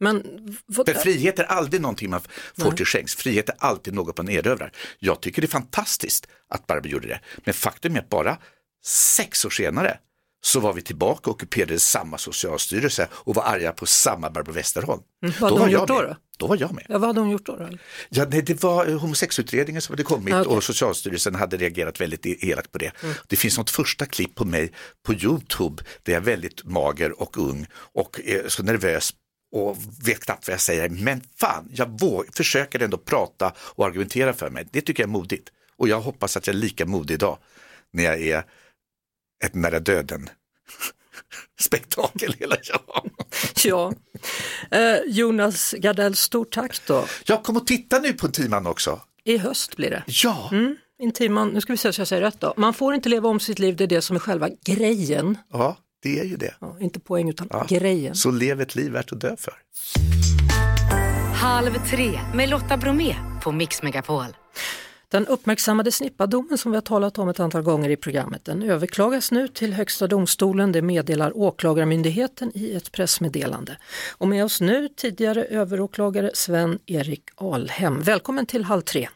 Men 0.00 0.22
vad, 0.66 0.88
frihet 0.96 1.38
är 1.38 1.44
aldrig 1.44 1.80
någonting 1.82 2.10
man 2.10 2.20
får 2.58 2.72
till 2.72 2.86
skänks, 2.86 3.14
frihet 3.14 3.48
är 3.48 3.54
alltid 3.58 3.94
något 3.94 4.16
man 4.16 4.28
erövrar. 4.28 4.72
Jag 4.98 5.20
tycker 5.20 5.42
det 5.42 5.46
är 5.46 5.48
fantastiskt 5.48 6.26
att 6.48 6.66
Barbro 6.66 6.88
gjorde 6.88 7.08
det, 7.08 7.20
men 7.44 7.54
faktum 7.54 7.96
är 7.96 8.00
att 8.00 8.08
bara 8.08 8.38
sex 8.84 9.44
år 9.44 9.50
senare 9.50 9.98
så 10.40 10.60
var 10.60 10.72
vi 10.72 10.82
tillbaka 10.82 11.30
och 11.30 11.36
ockuperade 11.36 11.78
samma 11.78 12.18
socialstyrelse 12.18 13.08
och 13.12 13.34
var 13.34 13.42
arga 13.42 13.72
på 13.72 13.86
samma 13.86 14.30
Barbro 14.30 14.52
Westerholm. 14.52 15.02
Mm, 15.22 15.34
vad 15.40 15.50
hade 15.50 15.62
hon 15.62 15.70
gjort 15.70 15.88
då 15.88 16.02
då? 16.02 16.16
Då 16.38 16.46
var 16.46 16.56
jag 16.60 16.72
med. 16.74 16.86
ja, 16.88 16.98
vad 16.98 17.08
hade 17.08 17.20
hon 17.20 17.30
gjort 17.30 17.46
då? 17.46 17.56
då? 17.56 17.68
Ja, 18.08 18.26
nej, 18.30 18.42
det 18.42 18.62
var 18.62 18.86
eh, 18.86 18.98
homosexutredningen 18.98 19.82
som 19.82 19.92
hade 19.92 20.02
kommit 20.02 20.34
Ah, 20.34 20.40
okej. 20.40 20.56
och 20.56 20.64
Socialstyrelsen 20.64 21.34
hade 21.34 21.56
reagerat 21.56 22.00
väldigt 22.00 22.26
e- 22.26 22.36
elakt 22.40 22.72
på 22.72 22.78
det. 22.78 22.92
Mm. 23.02 23.14
Det 23.26 23.36
finns 23.36 23.58
något 23.58 23.70
första 23.70 24.06
klipp 24.06 24.34
på 24.34 24.44
mig 24.44 24.72
på 25.06 25.14
Youtube 25.14 25.82
där 26.02 26.12
jag 26.12 26.20
är 26.20 26.24
väldigt 26.24 26.64
mager 26.64 27.20
och 27.22 27.38
ung 27.38 27.66
och 27.74 28.20
är 28.24 28.48
så 28.48 28.62
nervös 28.62 29.10
och 29.52 29.76
vet 30.06 30.24
knappt 30.24 30.48
vad 30.48 30.52
jag 30.52 30.60
säger. 30.60 30.88
Men 30.88 31.20
fan, 31.40 31.70
jag 31.74 32.00
våg, 32.00 32.26
försöker 32.34 32.80
ändå 32.82 32.98
prata 32.98 33.52
och 33.58 33.86
argumentera 33.86 34.32
för 34.32 34.50
mig. 34.50 34.68
Det 34.72 34.80
tycker 34.80 35.02
jag 35.02 35.08
är 35.08 35.12
modigt. 35.12 35.48
Och 35.76 35.88
jag 35.88 36.00
hoppas 36.00 36.36
att 36.36 36.46
jag 36.46 36.54
är 36.56 36.60
lika 36.60 36.86
modig 36.86 37.14
idag 37.14 37.38
när 37.92 38.04
jag 38.04 38.20
är 38.20 38.44
ett 39.44 39.54
nära 39.54 39.80
döden 39.80 40.28
spektakel 41.60 42.34
hela 42.38 42.56
dagen. 42.56 43.10
Ja, 43.64 43.92
eh, 44.70 44.96
Jonas 45.06 45.74
Gardell, 45.78 46.14
stort 46.16 46.50
tack 46.52 46.86
då. 46.86 47.04
Jag 47.24 47.42
kommer 47.42 47.60
att 47.60 47.66
titta 47.66 47.98
nu 47.98 48.12
på 48.12 48.26
en 48.26 48.32
timman 48.32 48.66
också. 48.66 49.00
I 49.24 49.38
höst 49.38 49.76
blir 49.76 49.90
det. 49.90 50.02
Ja, 50.06 50.50
Intiman, 51.02 51.48
nu 51.48 51.60
ska 51.60 51.72
vi 51.72 51.76
se 51.76 51.92
så 51.92 52.00
jag 52.00 52.08
säger 52.08 52.22
rätt 52.22 52.40
då. 52.40 52.54
Man 52.56 52.74
får 52.74 52.94
inte 52.94 53.08
leva 53.08 53.28
om 53.28 53.40
sitt 53.40 53.58
liv, 53.58 53.76
det 53.76 53.84
är 53.84 53.88
det 53.88 54.02
som 54.02 54.16
är 54.16 54.20
själva 54.20 54.48
grejen. 54.64 55.38
ja. 55.52 55.76
Det 56.02 56.20
är 56.20 56.24
ju 56.24 56.36
det. 56.36 56.54
Ja, 56.60 56.76
inte 56.80 57.00
poäng 57.00 57.28
utan 57.28 57.46
Ja. 57.50 57.66
grejen. 57.68 58.14
Så 58.14 58.30
lev 58.30 58.60
ett 58.60 58.74
liv 58.74 58.92
värt 58.92 59.12
att 59.12 59.20
dö 59.20 59.36
för. 59.38 59.54
Halv 61.34 61.86
tre 61.90 62.20
med 62.34 62.48
Lotta 62.48 62.76
Bromé 62.76 63.14
på 63.42 63.52
Mix 63.52 63.82
Megapol. 63.82 64.24
Den 65.10 65.26
uppmärksammade 65.26 65.92
snippadomen 65.92 66.58
som 66.58 66.72
vi 66.72 66.76
har 66.76 66.82
talat 66.82 67.18
om 67.18 67.28
ett 67.28 67.40
antal 67.40 67.62
gånger 67.62 67.90
i 67.90 67.96
programmet, 67.96 68.44
den 68.44 68.62
överklagas 68.62 69.30
nu 69.30 69.48
till 69.48 69.72
Högsta 69.72 70.06
domstolen. 70.06 70.72
Det 70.72 70.82
meddelar 70.82 71.36
Åklagarmyndigheten 71.36 72.52
i 72.54 72.74
ett 72.74 72.92
pressmeddelande. 72.92 73.76
Och 74.18 74.28
med 74.28 74.44
oss 74.44 74.60
nu 74.60 74.88
tidigare 74.96 75.44
överåklagare 75.44 76.30
Sven-Erik 76.34 77.22
Alhem. 77.34 78.00
Välkommen 78.00 78.46
till 78.46 78.64
Halv 78.64 78.80
tre. 78.80 79.08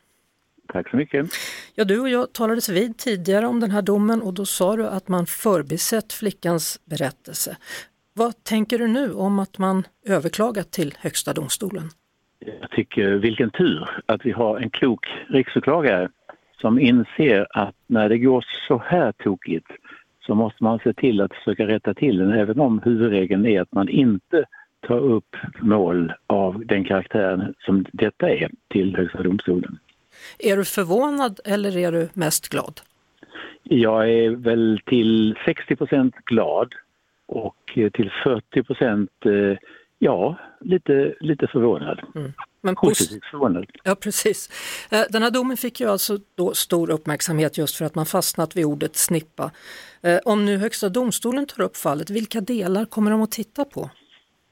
Tack 0.72 0.90
så 0.90 0.96
mycket. 0.96 1.26
Ja, 1.74 1.84
du 1.84 2.00
och 2.00 2.08
jag 2.08 2.32
talades 2.32 2.68
vid 2.68 2.98
tidigare 2.98 3.46
om 3.46 3.60
den 3.60 3.70
här 3.70 3.82
domen 3.82 4.22
och 4.22 4.34
då 4.34 4.46
sa 4.46 4.76
du 4.76 4.86
att 4.86 5.08
man 5.08 5.26
förbisett 5.26 6.12
flickans 6.12 6.80
berättelse. 6.84 7.56
Vad 8.14 8.44
tänker 8.44 8.78
du 8.78 8.86
nu 8.86 9.12
om 9.12 9.38
att 9.38 9.58
man 9.58 9.86
överklagat 10.06 10.70
till 10.70 10.94
Högsta 10.98 11.32
domstolen? 11.32 11.90
Jag 12.60 12.70
tycker 12.70 13.10
vilken 13.10 13.50
tur 13.50 13.88
att 14.06 14.26
vi 14.26 14.30
har 14.30 14.58
en 14.58 14.70
klok 14.70 15.06
riksåklagare 15.28 16.08
som 16.60 16.78
inser 16.78 17.46
att 17.50 17.74
när 17.86 18.08
det 18.08 18.18
går 18.18 18.44
så 18.68 18.82
här 18.86 19.12
tokigt 19.12 19.66
så 20.26 20.34
måste 20.34 20.64
man 20.64 20.78
se 20.78 20.92
till 20.92 21.20
att 21.20 21.34
försöka 21.34 21.66
rätta 21.66 21.94
till 21.94 22.18
den 22.18 22.32
även 22.32 22.60
om 22.60 22.80
huvudregeln 22.84 23.46
är 23.46 23.60
att 23.60 23.72
man 23.72 23.88
inte 23.88 24.44
tar 24.80 24.98
upp 24.98 25.36
mål 25.60 26.12
av 26.26 26.66
den 26.66 26.84
karaktären 26.84 27.54
som 27.58 27.84
detta 27.92 28.30
är 28.30 28.50
till 28.68 28.96
Högsta 28.96 29.22
domstolen. 29.22 29.78
Är 30.38 30.56
du 30.56 30.64
förvånad 30.64 31.40
eller 31.44 31.76
är 31.76 31.92
du 31.92 32.08
mest 32.12 32.48
glad? 32.48 32.80
Jag 33.62 34.10
är 34.10 34.30
väl 34.30 34.80
till 34.86 35.34
60% 35.34 36.12
glad 36.24 36.74
och 37.26 37.56
till 37.74 38.10
40 38.24 38.58
eh, 39.24 39.58
ja, 40.04 40.36
lite, 40.60 41.14
lite 41.20 41.46
förvånad. 41.46 42.00
Men 42.62 42.74
pos- 42.74 42.88
Positivt 42.88 43.24
förvånad. 43.24 43.66
Ja, 43.84 43.94
precis. 43.94 44.48
Eh, 44.92 45.00
Den 45.10 45.22
här 45.22 45.30
domen 45.30 45.56
fick 45.56 45.80
ju 45.80 45.88
alltså 45.90 46.18
då 46.34 46.54
stor 46.54 46.90
uppmärksamhet 46.90 47.58
just 47.58 47.76
för 47.76 47.84
att 47.84 47.94
man 47.94 48.06
fastnat 48.06 48.56
vid 48.56 48.64
ordet 48.64 48.96
snippa. 48.96 49.50
Eh, 50.02 50.18
Om 50.24 50.44
nu 50.44 50.56
Högsta 50.58 50.88
domstolen 50.88 51.46
tar 51.46 51.64
upp 51.64 51.76
fallet, 51.76 52.10
vilka 52.10 52.40
delar 52.40 52.84
kommer 52.84 53.10
de 53.10 53.22
att 53.22 53.30
titta 53.30 53.64
på? 53.64 53.90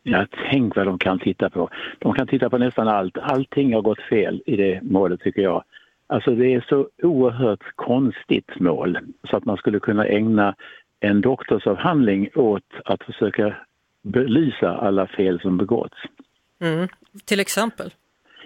Ja, 0.02 0.26
tänk 0.50 0.76
vad 0.76 0.86
de 0.86 0.98
kan 0.98 1.18
titta 1.18 1.50
på. 1.50 1.68
De 1.98 2.14
kan 2.14 2.26
titta 2.26 2.50
på 2.50 2.58
nästan 2.58 2.88
allt. 2.88 3.18
Allting 3.18 3.74
har 3.74 3.82
gått 3.82 4.02
fel 4.02 4.42
i 4.46 4.56
det 4.56 4.80
målet 4.82 5.20
tycker 5.20 5.42
jag. 5.42 5.64
Alltså 6.06 6.30
det 6.30 6.54
är 6.54 6.64
så 6.68 6.88
oerhört 7.02 7.62
konstigt 7.76 8.60
mål 8.60 8.98
så 9.30 9.36
att 9.36 9.44
man 9.44 9.56
skulle 9.56 9.80
kunna 9.80 10.04
ägna 10.06 10.54
en 11.00 11.20
doktorsavhandling 11.20 12.28
åt 12.34 12.64
att 12.84 13.02
försöka 13.02 13.56
belysa 14.02 14.76
alla 14.76 15.06
fel 15.06 15.40
som 15.40 15.56
begåtts. 15.56 15.96
Mm. 16.60 16.88
Till 17.24 17.40
exempel? 17.40 17.90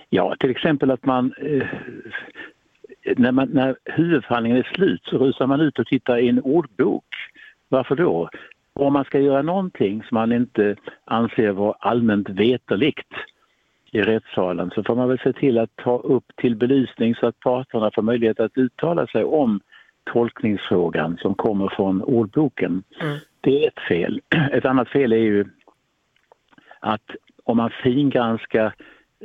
Ja, 0.08 0.36
till 0.40 0.50
exempel 0.50 0.90
att 0.90 1.04
man, 1.04 1.34
eh, 1.38 1.66
när, 3.16 3.32
man 3.32 3.48
när 3.48 3.76
huvudförhandlingen 3.84 4.58
är 4.58 4.70
slut 4.74 5.02
så 5.04 5.18
rusar 5.18 5.46
man 5.46 5.60
ut 5.60 5.78
och 5.78 5.86
tittar 5.86 6.18
i 6.18 6.28
en 6.28 6.40
ordbok. 6.40 7.04
Varför 7.68 7.96
då? 7.96 8.28
Om 8.72 8.92
man 8.92 9.04
ska 9.04 9.20
göra 9.20 9.42
någonting 9.42 10.02
som 10.02 10.14
man 10.14 10.32
inte 10.32 10.76
anser 11.04 11.50
vara 11.50 11.76
allmänt 11.78 12.28
veterligt 12.28 13.12
i 13.92 14.02
rättssalen 14.02 14.70
så 14.74 14.82
får 14.82 14.96
man 14.96 15.08
väl 15.08 15.18
se 15.18 15.32
till 15.32 15.58
att 15.58 15.76
ta 15.76 15.98
upp 15.98 16.24
till 16.36 16.56
belysning 16.56 17.14
så 17.14 17.26
att 17.26 17.40
parterna 17.40 17.90
får 17.94 18.02
möjlighet 18.02 18.40
att 18.40 18.58
uttala 18.58 19.06
sig 19.06 19.24
om 19.24 19.60
tolkningsfrågan 20.12 21.18
som 21.20 21.34
kommer 21.34 21.68
från 21.76 22.02
ordboken. 22.02 22.82
Mm. 23.00 23.18
Det 23.44 23.64
är 23.64 23.68
ett 23.68 23.88
fel. 23.88 24.20
Ett 24.52 24.64
annat 24.64 24.88
fel 24.88 25.12
är 25.12 25.16
ju 25.16 25.44
att 26.80 27.10
om 27.44 27.56
man 27.56 27.70
fingranskar, 27.82 28.74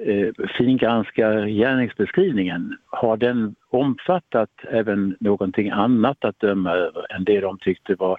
eh, 0.05 0.47
fingranskar 0.57 1.47
gärningsbeskrivningen, 1.47 2.77
har 2.85 3.17
den 3.17 3.55
omfattat 3.69 4.49
även 4.71 5.15
någonting 5.19 5.69
annat 5.69 6.25
att 6.25 6.39
döma 6.39 6.71
över 6.71 7.15
än 7.15 7.23
det 7.23 7.39
de 7.39 7.57
tyckte 7.57 7.95
var 7.95 8.17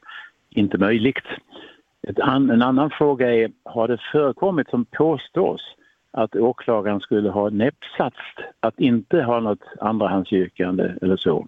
inte 0.51 0.79
möjligt? 0.79 1.27
An, 2.23 2.51
en 2.51 2.63
annan 2.63 2.91
fråga 2.91 3.35
är, 3.35 3.51
har 3.65 3.89
det 3.89 3.99
förekommit 4.13 4.71
som 4.71 4.85
påstås 4.85 5.61
att 6.11 6.37
åklagaren 6.37 7.01
skulle 7.01 7.31
ha 7.31 7.51
näppsats 7.51 8.17
att 8.61 8.81
inte 8.81 9.23
ha 9.23 9.41
något 9.41 9.65
andrahandsyrkande 9.81 10.93
eller 11.03 11.17
så? 11.17 11.47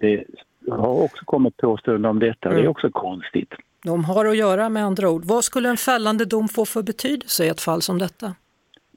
Det 0.00 0.24
har 0.70 1.02
också 1.04 1.24
kommit 1.24 1.56
påståenden 1.56 2.10
om 2.10 2.18
detta, 2.18 2.48
det 2.48 2.60
är 2.60 2.68
också 2.68 2.90
konstigt. 2.90 3.54
De 3.84 4.04
har 4.04 4.24
att 4.24 4.36
göra 4.36 4.68
med 4.68 4.84
andra 4.84 5.10
ord. 5.10 5.24
Vad 5.24 5.44
skulle 5.44 5.68
en 5.68 5.76
fällande 5.76 6.24
dom 6.24 6.48
få 6.48 6.64
för 6.64 6.82
betydelse 6.82 7.44
i 7.44 7.48
ett 7.48 7.60
fall 7.60 7.82
som 7.82 7.98
detta? 7.98 8.34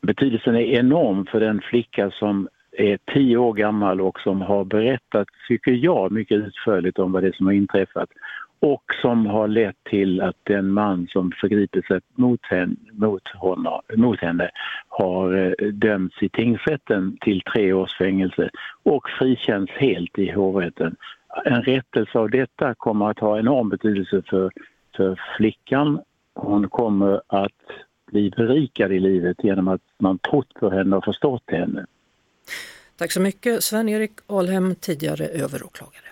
betydelsen 0.05 0.55
är 0.55 0.61
enorm 0.61 1.25
för 1.25 1.39
den 1.39 1.61
flicka 1.61 2.11
som 2.11 2.47
är 2.71 2.99
tio 3.13 3.37
år 3.37 3.53
gammal 3.53 4.01
och 4.01 4.19
som 4.19 4.41
har 4.41 4.65
berättat, 4.65 5.27
tycker 5.47 5.71
jag, 5.71 6.11
mycket 6.11 6.37
utförligt 6.37 6.99
om 6.99 7.11
vad 7.11 7.23
det 7.23 7.27
är 7.27 7.31
som 7.31 7.45
har 7.45 7.53
inträffat 7.53 8.09
och 8.59 8.83
som 9.01 9.25
har 9.25 9.47
lett 9.47 9.83
till 9.89 10.21
att 10.21 10.35
den 10.43 10.73
man 10.73 11.07
som 11.07 11.31
förgriper 11.41 11.81
sig 11.81 11.99
mot 12.15 12.45
henne, 12.45 12.75
mot 12.91 13.27
honom, 13.27 13.81
mot 13.95 14.19
henne 14.19 14.49
har 14.87 15.33
eh, 15.33 15.67
dömts 15.67 16.23
i 16.23 16.29
tingsrätten 16.29 17.17
till 17.21 17.41
tre 17.41 17.73
års 17.73 17.97
fängelse 17.97 18.49
och 18.83 19.09
frikänns 19.19 19.69
helt 19.69 20.19
i 20.19 20.31
hovrätten. 20.31 20.95
En 21.45 21.61
rättelse 21.61 22.19
av 22.19 22.29
detta 22.29 22.73
kommer 22.73 23.09
att 23.09 23.19
ha 23.19 23.39
enorm 23.39 23.69
betydelse 23.69 24.21
för, 24.29 24.51
för 24.97 25.21
flickan. 25.37 26.01
Hon 26.35 26.69
kommer 26.69 27.21
att 27.27 27.51
bli 28.11 28.29
berikad 28.29 28.91
i 28.91 28.99
livet 28.99 29.37
genom 29.43 29.67
att 29.67 29.81
man 29.99 30.19
trott 30.19 30.53
på 30.53 30.69
henne 30.69 30.95
och 30.95 31.03
förstått 31.03 31.43
henne. 31.47 31.85
Tack 32.97 33.11
så 33.11 33.21
mycket 33.21 33.63
Sven-Erik 33.63 34.11
Alhem, 34.27 34.75
tidigare 34.75 35.27
överåklagare. 35.27 36.05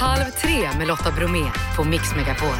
Halv 0.00 0.30
tre 0.42 0.78
med 0.78 0.88
Lotta 0.88 1.10
Bromé 1.18 1.44
på 1.76 1.84
Mix 1.84 2.16
Megapol. 2.16 2.56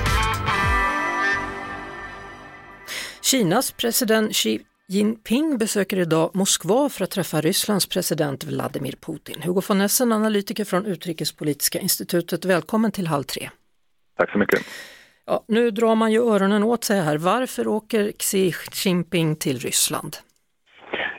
Kinas 3.22 3.72
president 3.72 4.32
Xi 4.34 4.60
Jinping 4.88 5.58
besöker 5.58 5.98
idag 5.98 6.30
Moskva 6.34 6.88
för 6.88 7.04
att 7.04 7.10
träffa 7.10 7.40
Rysslands 7.40 7.86
president 7.86 8.44
Vladimir 8.44 8.94
Putin. 9.00 9.42
Hugo 9.42 9.62
von 9.68 9.80
Essen, 9.80 10.12
analytiker 10.12 10.64
från 10.64 10.86
Utrikespolitiska 10.86 11.80
institutet, 11.80 12.44
välkommen 12.44 12.92
till 12.92 13.06
Halv 13.06 13.22
tre. 13.22 13.50
Tack 14.16 14.32
så 14.32 14.38
mycket. 14.38 14.60
Ja, 15.26 15.44
nu 15.48 15.70
drar 15.70 15.94
man 15.94 16.12
ju 16.12 16.20
öronen 16.22 16.62
åt 16.62 16.84
sig 16.84 17.00
här. 17.00 17.18
Varför 17.18 17.68
åker 17.68 18.12
Xi 18.18 18.52
Jinping 18.84 19.36
till 19.36 19.58
Ryssland? 19.58 20.16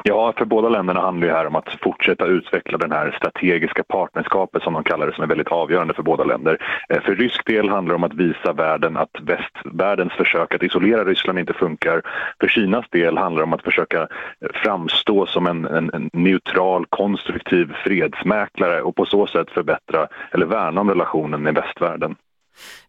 Ja, 0.08 0.34
för 0.38 0.46
båda 0.46 0.70
länderna 0.70 1.02
handlar 1.02 1.28
det 1.28 1.34
här 1.34 1.48
om 1.48 1.56
att 1.56 1.78
fortsätta 1.82 2.26
utveckla 2.26 2.78
den 2.78 2.92
här 2.92 3.16
strategiska 3.18 3.84
partnerskapet 3.84 4.64
som 4.64 4.74
de 4.74 4.84
kallar 4.84 5.08
det, 5.08 5.14
som 5.14 5.24
är 5.24 5.28
väldigt 5.28 5.48
avgörande 5.48 5.94
för 5.94 6.04
båda 6.04 6.24
länder. 6.24 6.58
Eh, 6.90 7.02
För 7.02 7.16
rysk 7.16 7.46
del 7.46 7.70
handlar 7.70 7.92
det 7.92 7.96
om 7.96 8.04
att 8.04 8.14
visa 8.14 8.54
världen 8.54 8.98
att 8.98 9.10
västvärldens 9.22 10.14
försök 10.14 10.54
att 10.54 10.64
isolera 10.64 11.04
Ryssland 11.04 11.40
inte 11.40 11.54
funkar. 11.54 12.02
För 12.40 12.48
Kinas 12.48 12.86
del 12.90 13.18
handlar 13.18 13.42
det 13.42 13.44
om 13.44 13.54
att 13.54 13.64
försöka 13.64 14.02
eh, 14.02 14.08
framstå 14.54 15.26
som 15.26 15.48
en, 15.48 15.66
en, 15.66 15.90
en 15.94 16.10
neutral, 16.14 16.86
konstruktiv 16.90 17.74
fredsmäklare 17.84 18.82
och 18.82 18.96
på 18.96 19.06
så 19.06 19.28
sätt 19.28 19.50
förbättra 19.52 20.08
eller 20.32 20.46
värna 20.46 20.82
om 20.82 20.90
relationen 20.90 21.44
med 21.44 21.56
västvärlden. 21.56 22.16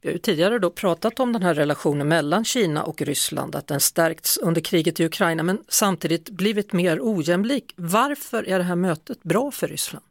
Vi 0.02 0.08
har 0.08 0.12
ju 0.12 0.18
tidigare 0.18 0.58
då 0.58 0.70
pratat 0.70 1.20
om 1.20 1.32
den 1.32 1.42
här 1.42 1.54
relationen 1.54 2.08
mellan 2.08 2.44
Kina 2.44 2.82
och 2.82 3.02
Ryssland, 3.02 3.56
att 3.56 3.66
den 3.66 3.80
stärkts 3.80 4.38
under 4.38 4.60
kriget 4.60 5.00
i 5.00 5.04
Ukraina 5.04 5.42
men 5.42 5.58
samtidigt 5.68 6.30
blivit 6.30 6.72
mer 6.72 6.98
ojämlik. 7.02 7.72
Varför 7.76 8.48
är 8.48 8.58
det 8.58 8.64
här 8.64 8.76
mötet 8.76 9.22
bra 9.22 9.50
för 9.50 9.68
Ryssland? 9.68 10.04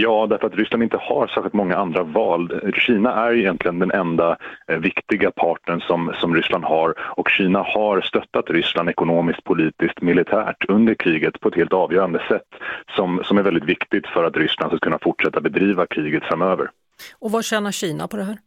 Ja, 0.00 0.26
därför 0.30 0.46
att 0.46 0.54
Ryssland 0.54 0.82
inte 0.82 0.96
har 1.00 1.26
särskilt 1.26 1.54
många 1.54 1.76
andra 1.76 2.02
val. 2.02 2.72
Kina 2.74 3.12
är 3.12 3.34
egentligen 3.34 3.78
den 3.78 3.90
enda 3.90 4.36
eh, 4.66 4.78
viktiga 4.78 5.30
partnern 5.30 5.80
som, 5.80 6.14
som 6.20 6.34
Ryssland 6.34 6.64
har 6.64 6.94
och 6.98 7.28
Kina 7.30 7.62
har 7.62 8.00
stöttat 8.00 8.50
Ryssland 8.50 8.88
ekonomiskt, 8.88 9.44
politiskt, 9.44 10.00
militärt 10.00 10.64
under 10.68 10.94
kriget 10.94 11.40
på 11.40 11.48
ett 11.48 11.54
helt 11.54 11.72
avgörande 11.72 12.22
sätt 12.28 12.48
som, 12.96 13.22
som 13.24 13.38
är 13.38 13.42
väldigt 13.42 13.64
viktigt 13.64 14.06
för 14.06 14.24
att 14.24 14.36
Ryssland 14.36 14.70
ska 14.70 14.78
kunna 14.78 14.98
fortsätta 14.98 15.40
bedriva 15.40 15.86
kriget 15.86 16.24
framöver. 16.24 16.70
Och 17.18 17.30
vad 17.30 17.44
tjänar 17.44 17.72
Kina 17.72 18.08
på 18.08 18.16
det 18.16 18.24
här? 18.24 18.38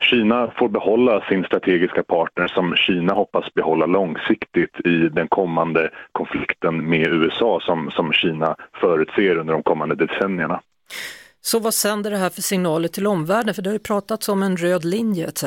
Kina 0.00 0.50
får 0.58 0.68
behålla 0.68 1.20
sin 1.28 1.44
strategiska 1.44 2.02
partner 2.02 2.46
som 2.46 2.76
Kina 2.76 3.14
hoppas 3.14 3.54
behålla 3.54 3.86
långsiktigt 3.86 4.80
i 4.84 5.08
den 5.08 5.28
kommande 5.28 5.90
konflikten 6.12 6.90
med 6.90 7.06
USA 7.06 7.60
som, 7.62 7.90
som 7.90 8.12
Kina 8.12 8.56
förutser 8.80 9.36
under 9.36 9.52
de 9.52 9.62
kommande 9.62 9.94
decennierna. 9.94 10.60
Så 11.40 11.58
vad 11.58 11.74
sänder 11.74 12.10
det 12.10 12.16
här 12.16 12.30
för 12.30 12.42
signaler 12.42 12.88
till 12.88 13.06
omvärlden? 13.06 13.54
För 13.54 13.62
det 13.62 13.68
har 13.68 13.74
ju 13.74 13.78
pratats 13.78 14.28
om 14.28 14.42
en 14.42 14.56
röd 14.56 14.84
linje 14.84 15.26
etc. 15.26 15.44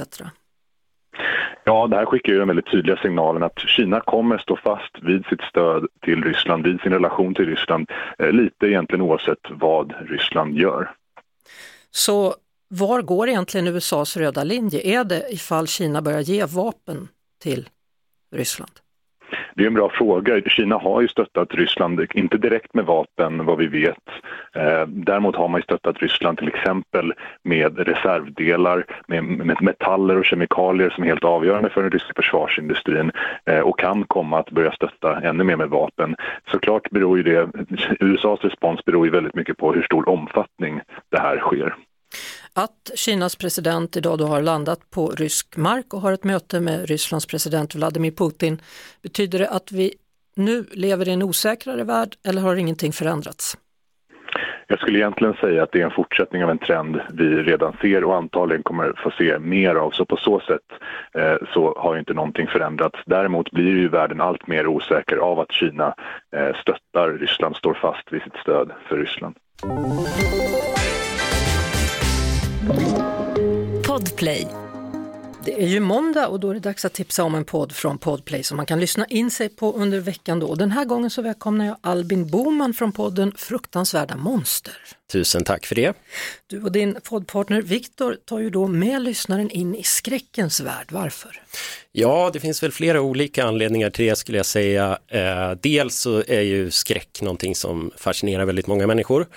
Ja, 1.63 1.87
det 1.87 1.95
här 1.95 2.05
skickar 2.05 2.33
ju 2.33 2.39
den 2.39 2.47
väldigt 2.47 2.71
tydliga 2.71 2.97
signalen 2.97 3.43
att 3.43 3.59
Kina 3.59 3.99
kommer 3.99 4.37
stå 4.37 4.55
fast 4.55 4.97
vid 5.01 5.25
sitt 5.25 5.41
stöd 5.41 5.87
till 6.01 6.23
Ryssland, 6.23 6.63
vid 6.63 6.81
sin 6.81 6.93
relation 6.93 7.33
till 7.33 7.45
Ryssland, 7.45 7.91
eh, 8.19 8.31
lite 8.31 8.67
egentligen 8.67 9.01
oavsett 9.01 9.49
vad 9.49 9.93
Ryssland 10.09 10.57
gör. 10.57 10.91
Så 11.91 12.35
var 12.67 13.01
går 13.01 13.29
egentligen 13.29 13.67
USAs 13.67 14.17
röda 14.17 14.43
linje? 14.43 14.81
Är 14.81 15.03
det 15.03 15.33
ifall 15.33 15.67
Kina 15.67 16.01
börjar 16.01 16.19
ge 16.19 16.45
vapen 16.45 17.07
till 17.41 17.69
Ryssland? 18.31 18.71
Det 19.59 19.65
är 19.65 19.67
en 19.67 19.73
bra 19.73 19.89
fråga. 19.89 20.41
Kina 20.41 20.77
har 20.77 21.01
ju 21.01 21.07
stöttat 21.07 21.53
Ryssland, 21.53 22.07
inte 22.13 22.37
direkt 22.37 22.73
med 22.73 22.85
vapen 22.85 23.45
vad 23.45 23.57
vi 23.57 23.67
vet. 23.67 23.97
Eh, 24.55 24.87
däremot 24.87 25.35
har 25.35 25.47
man 25.47 25.59
ju 25.59 25.63
stöttat 25.63 25.97
Ryssland 25.97 26.37
till 26.37 26.47
exempel 26.47 27.13
med 27.43 27.79
reservdelar, 27.79 28.85
med, 29.07 29.23
med 29.23 29.61
metaller 29.61 30.17
och 30.17 30.25
kemikalier 30.25 30.89
som 30.89 31.03
är 31.03 31.07
helt 31.07 31.23
avgörande 31.23 31.69
för 31.69 31.81
den 31.81 31.91
ryska 31.91 32.13
försvarsindustrin 32.15 33.11
eh, 33.45 33.59
och 33.59 33.79
kan 33.79 34.03
komma 34.03 34.39
att 34.39 34.51
börja 34.51 34.71
stötta 34.71 35.21
ännu 35.21 35.43
mer 35.43 35.55
med 35.55 35.69
vapen. 35.69 36.15
Såklart 36.51 36.89
beror 36.89 37.17
ju 37.17 37.23
det, 37.23 37.49
USAs 37.99 38.41
respons 38.41 38.85
beror 38.85 39.05
ju 39.05 39.11
väldigt 39.11 39.35
mycket 39.35 39.57
på 39.57 39.73
hur 39.73 39.81
stor 39.81 40.09
omfattning 40.09 40.81
det 41.11 41.19
här 41.19 41.37
sker. 41.37 41.75
Att 42.59 42.91
Kinas 42.95 43.35
president 43.35 43.97
idag 43.97 44.17
då 44.17 44.25
har 44.25 44.41
landat 44.41 44.79
på 44.89 45.07
rysk 45.07 45.57
mark 45.57 45.93
och 45.93 46.01
har 46.01 46.11
ett 46.13 46.23
möte 46.23 46.59
med 46.59 46.89
Rysslands 46.89 47.25
president 47.25 47.75
Vladimir 47.75 48.11
Putin, 48.11 48.61
betyder 49.03 49.39
det 49.39 49.49
att 49.49 49.71
vi 49.71 49.93
nu 50.35 50.65
lever 50.71 51.07
i 51.07 51.11
en 51.11 51.23
osäkrare 51.23 51.83
värld 51.83 52.15
eller 52.27 52.41
har 52.41 52.55
ingenting 52.55 52.91
förändrats? 52.91 53.57
Jag 54.67 54.79
skulle 54.79 54.99
egentligen 54.99 55.33
säga 55.33 55.63
att 55.63 55.71
det 55.71 55.81
är 55.81 55.85
en 55.85 55.91
fortsättning 55.91 56.43
av 56.43 56.49
en 56.49 56.57
trend 56.57 57.01
vi 57.13 57.43
redan 57.43 57.77
ser 57.81 58.03
och 58.03 58.15
antagligen 58.15 58.63
kommer 58.63 58.93
få 59.03 59.11
se 59.11 59.39
mer 59.39 59.75
av. 59.75 59.91
Så 59.91 60.05
på 60.05 60.17
så 60.17 60.39
sätt 60.39 60.67
eh, 61.13 61.47
så 61.53 61.75
har 61.77 61.97
inte 61.97 62.13
någonting 62.13 62.47
förändrats. 62.47 62.99
Däremot 63.05 63.51
blir 63.51 63.77
ju 63.77 63.89
världen 63.89 64.21
allt 64.21 64.47
mer 64.47 64.67
osäker 64.67 65.17
av 65.17 65.39
att 65.39 65.51
Kina 65.51 65.95
eh, 66.35 66.55
stöttar 66.61 67.09
Ryssland, 67.09 67.55
står 67.55 67.73
fast 67.73 68.13
vid 68.13 68.21
sitt 68.21 68.35
stöd 68.35 68.71
för 68.87 68.97
Ryssland. 68.97 69.35
Podplay. 73.87 74.47
Det 75.45 75.63
är 75.63 75.67
ju 75.67 75.79
måndag 75.79 76.27
och 76.27 76.39
då 76.39 76.49
är 76.49 76.53
det 76.53 76.59
dags 76.59 76.85
att 76.85 76.93
tipsa 76.93 77.23
om 77.23 77.35
en 77.35 77.45
podd 77.45 77.71
från 77.71 77.97
Podplay 77.97 78.43
som 78.43 78.57
man 78.57 78.65
kan 78.65 78.79
lyssna 78.79 79.05
in 79.05 79.31
sig 79.31 79.49
på 79.49 79.73
under 79.73 79.99
veckan 79.99 80.39
då. 80.39 80.55
Den 80.55 80.71
här 80.71 80.85
gången 80.85 81.09
så 81.09 81.21
välkomnar 81.21 81.65
jag 81.65 81.77
Albin 81.81 82.27
Boman 82.27 82.73
från 82.73 82.91
podden 82.91 83.33
Fruktansvärda 83.37 84.15
monster. 84.15 84.73
Tusen 85.11 85.43
tack 85.43 85.65
för 85.65 85.75
det. 85.75 85.97
Du 86.47 86.63
och 86.63 86.71
din 86.71 86.97
poddpartner 87.03 87.61
Viktor 87.61 88.17
tar 88.25 88.39
ju 88.39 88.49
då 88.49 88.67
med 88.67 89.01
lyssnaren 89.01 89.49
in 89.51 89.75
i 89.75 89.83
skräckens 89.83 90.61
värld. 90.61 90.87
Varför? 90.89 91.41
Ja, 91.91 92.29
det 92.33 92.39
finns 92.39 92.63
väl 92.63 92.71
flera 92.71 93.01
olika 93.01 93.45
anledningar 93.45 93.89
till 93.89 94.05
det 94.05 94.15
skulle 94.15 94.37
jag 94.37 94.45
säga. 94.45 94.99
Eh, 95.07 95.51
dels 95.61 95.99
så 95.99 96.23
är 96.27 96.41
ju 96.41 96.71
skräck 96.71 97.21
någonting 97.21 97.55
som 97.55 97.91
fascinerar 97.97 98.45
väldigt 98.45 98.67
många 98.67 98.87
människor. 98.87 99.27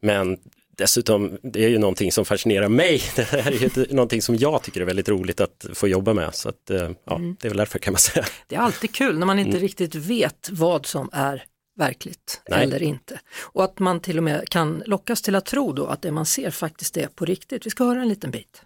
Men 0.00 0.38
dessutom, 0.76 1.38
det 1.42 1.64
är 1.64 1.68
ju 1.68 1.78
någonting 1.78 2.12
som 2.12 2.24
fascinerar 2.24 2.68
mig. 2.68 3.02
Det 3.16 3.22
här 3.22 3.52
är 3.52 3.78
ju 3.78 3.94
någonting 3.94 4.22
som 4.22 4.36
jag 4.36 4.62
tycker 4.62 4.80
är 4.80 4.84
väldigt 4.84 5.08
roligt 5.08 5.40
att 5.40 5.66
få 5.74 5.88
jobba 5.88 6.14
med. 6.14 6.34
Så 6.34 6.48
att, 6.48 6.70
eh, 6.70 6.90
ja, 7.04 7.16
mm. 7.16 7.36
det 7.40 7.48
är 7.48 7.50
väl 7.50 7.58
därför 7.58 7.78
kan 7.78 7.92
man 7.92 7.98
säga. 7.98 8.26
Det 8.46 8.56
är 8.56 8.60
alltid 8.60 8.94
kul 8.94 9.18
när 9.18 9.26
man 9.26 9.38
inte 9.38 9.50
mm. 9.50 9.62
riktigt 9.62 9.94
vet 9.94 10.48
vad 10.52 10.86
som 10.86 11.10
är 11.12 11.44
verkligt 11.76 12.42
Nej. 12.48 12.64
eller 12.64 12.82
inte. 12.82 13.20
Och 13.42 13.64
att 13.64 13.78
man 13.78 14.00
till 14.00 14.18
och 14.18 14.24
med 14.24 14.48
kan 14.48 14.82
lockas 14.86 15.22
till 15.22 15.34
att 15.34 15.46
tro 15.46 15.72
då 15.72 15.86
att 15.86 16.02
det 16.02 16.12
man 16.12 16.26
ser 16.26 16.50
faktiskt 16.50 16.96
är 16.96 17.06
på 17.06 17.24
riktigt. 17.24 17.66
Vi 17.66 17.70
ska 17.70 17.84
höra 17.84 18.02
en 18.02 18.08
liten 18.08 18.30
bit. 18.30 18.62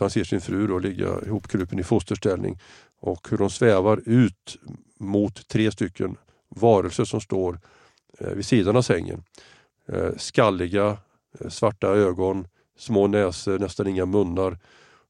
Man 0.00 0.10
ser 0.10 0.24
sin 0.24 0.40
fru 0.40 0.66
då 0.66 0.78
ligga 0.78 1.20
ihopkrupen 1.26 1.78
i 1.78 1.82
fosterställning 1.82 2.60
och 3.00 3.28
hur 3.30 3.38
de 3.38 3.50
svävar 3.50 4.00
ut 4.06 4.56
mot 4.98 5.48
tre 5.48 5.72
stycken 5.72 6.16
varelser 6.48 7.04
som 7.04 7.20
står 7.20 7.60
eh, 8.18 8.28
vid 8.28 8.46
sidan 8.46 8.76
av 8.76 8.82
sängen. 8.82 9.24
Eh, 9.88 10.10
skalliga, 10.16 10.96
svarta 11.48 11.88
ögon, 11.88 12.46
små 12.78 13.06
näsor, 13.06 13.58
nästan 13.58 13.86
inga 13.86 14.06
munnar 14.06 14.58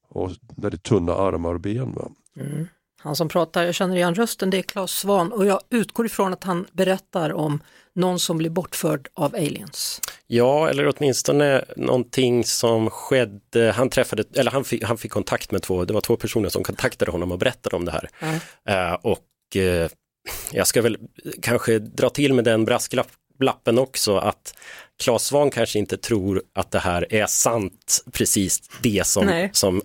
och 0.09 0.31
väldigt 0.55 0.83
tunna 0.83 1.15
armar 1.15 1.53
och 1.53 1.59
ben. 1.59 1.95
Mm. 2.39 2.67
Han 3.05 3.15
som 3.15 3.29
pratar, 3.29 3.63
jag 3.63 3.75
känner 3.75 3.95
igen 3.95 4.15
rösten, 4.15 4.49
det 4.49 4.57
är 4.57 4.61
Claes 4.61 4.91
Svan 4.91 5.31
och 5.31 5.45
jag 5.45 5.59
utgår 5.69 6.05
ifrån 6.05 6.33
att 6.33 6.43
han 6.43 6.67
berättar 6.71 7.33
om 7.33 7.59
någon 7.93 8.19
som 8.19 8.37
blir 8.37 8.49
bortförd 8.49 9.07
av 9.13 9.35
aliens. 9.35 10.01
Ja, 10.27 10.69
eller 10.69 10.93
åtminstone 10.97 11.65
någonting 11.77 12.43
som 12.43 12.89
skedde. 12.89 13.71
Han 13.71 13.89
träffade, 13.89 14.23
eller 14.33 14.51
han 14.51 14.63
fick, 14.63 14.83
han 14.83 14.97
fick 14.97 15.11
kontakt 15.11 15.51
med 15.51 15.61
två, 15.61 15.85
det 15.85 15.93
var 15.93 16.01
två 16.01 16.15
personer 16.15 16.49
som 16.49 16.63
kontaktade 16.63 17.11
honom 17.11 17.31
och 17.31 17.37
berättade 17.37 17.75
om 17.75 17.85
det 17.85 17.91
här. 17.91 18.09
Mm. 18.19 18.35
Uh, 18.69 18.93
och 18.93 19.25
uh, 19.55 19.87
jag 20.51 20.67
ska 20.67 20.81
väl 20.81 20.97
kanske 21.41 21.79
dra 21.79 22.09
till 22.09 22.33
med 22.33 22.43
den 22.43 22.65
brasklappen 23.37 23.79
också 23.79 24.17
att 24.17 24.53
Claes 25.03 25.25
Svahn 25.25 25.51
kanske 25.51 25.79
inte 25.79 25.97
tror 25.97 26.43
att 26.53 26.71
det 26.71 26.79
här 26.79 27.13
är 27.13 27.25
sant, 27.25 28.03
precis 28.11 28.69
det 28.81 29.07
som, 29.07 29.49
som 29.51 29.81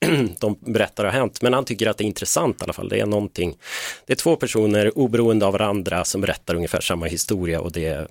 de 0.38 0.58
berättar 0.60 1.04
har 1.04 1.12
hänt, 1.12 1.42
men 1.42 1.52
han 1.52 1.64
tycker 1.64 1.86
att 1.86 1.98
det 1.98 2.04
är 2.04 2.06
intressant 2.06 2.60
i 2.60 2.64
alla 2.64 2.72
fall. 2.72 2.88
Det 2.88 3.00
är 3.00 3.06
någonting, 3.06 3.56
det 4.06 4.12
är 4.12 4.16
två 4.16 4.36
personer 4.36 4.98
oberoende 4.98 5.46
av 5.46 5.52
varandra 5.52 6.04
som 6.04 6.20
berättar 6.20 6.54
ungefär 6.54 6.80
samma 6.80 7.06
historia 7.06 7.60
och 7.60 7.72
det 7.72 7.86
är 7.86 8.08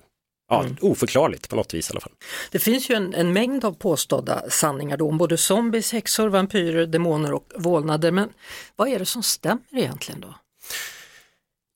ja, 0.48 0.60
mm. 0.60 0.76
oförklarligt 0.80 1.48
på 1.48 1.56
något 1.56 1.74
vis 1.74 1.90
i 1.90 1.92
alla 1.92 2.00
fall. 2.00 2.12
Det 2.50 2.58
finns 2.58 2.90
ju 2.90 2.94
en, 2.94 3.14
en 3.14 3.32
mängd 3.32 3.64
av 3.64 3.72
påstådda 3.72 4.50
sanningar 4.50 4.96
då 4.96 5.08
om 5.08 5.18
både 5.18 5.36
zombies, 5.36 5.92
häxor, 5.92 6.28
vampyrer, 6.28 6.86
demoner 6.86 7.32
och 7.32 7.52
vålnader, 7.56 8.10
men 8.10 8.28
vad 8.76 8.88
är 8.88 8.98
det 8.98 9.06
som 9.06 9.22
stämmer 9.22 9.76
egentligen 9.76 10.20
då? 10.20 10.34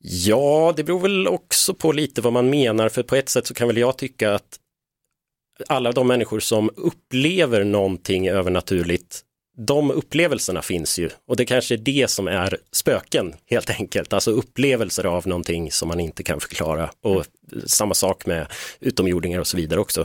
Ja, 0.06 0.74
det 0.76 0.84
beror 0.84 1.00
väl 1.00 1.28
också 1.28 1.74
på 1.74 1.92
lite 1.92 2.20
vad 2.20 2.32
man 2.32 2.50
menar, 2.50 2.88
för 2.88 3.02
på 3.02 3.16
ett 3.16 3.28
sätt 3.28 3.46
så 3.46 3.54
kan 3.54 3.68
väl 3.68 3.76
jag 3.76 3.98
tycka 3.98 4.34
att 4.34 4.58
alla 5.68 5.92
de 5.92 6.08
människor 6.08 6.40
som 6.40 6.70
upplever 6.76 7.64
någonting 7.64 8.28
övernaturligt, 8.28 9.20
de 9.56 9.90
upplevelserna 9.90 10.62
finns 10.62 10.98
ju. 10.98 11.10
Och 11.28 11.36
det 11.36 11.44
kanske 11.44 11.74
är 11.74 11.78
det 11.78 12.10
som 12.10 12.28
är 12.28 12.58
spöken 12.72 13.34
helt 13.46 13.70
enkelt, 13.70 14.12
alltså 14.12 14.30
upplevelser 14.30 15.04
av 15.04 15.26
någonting 15.26 15.70
som 15.70 15.88
man 15.88 16.00
inte 16.00 16.22
kan 16.22 16.40
förklara. 16.40 16.90
Och 17.02 17.24
samma 17.66 17.94
sak 17.94 18.26
med 18.26 18.46
utomjordingar 18.80 19.40
och 19.40 19.46
så 19.46 19.56
vidare 19.56 19.80
också. 19.80 20.04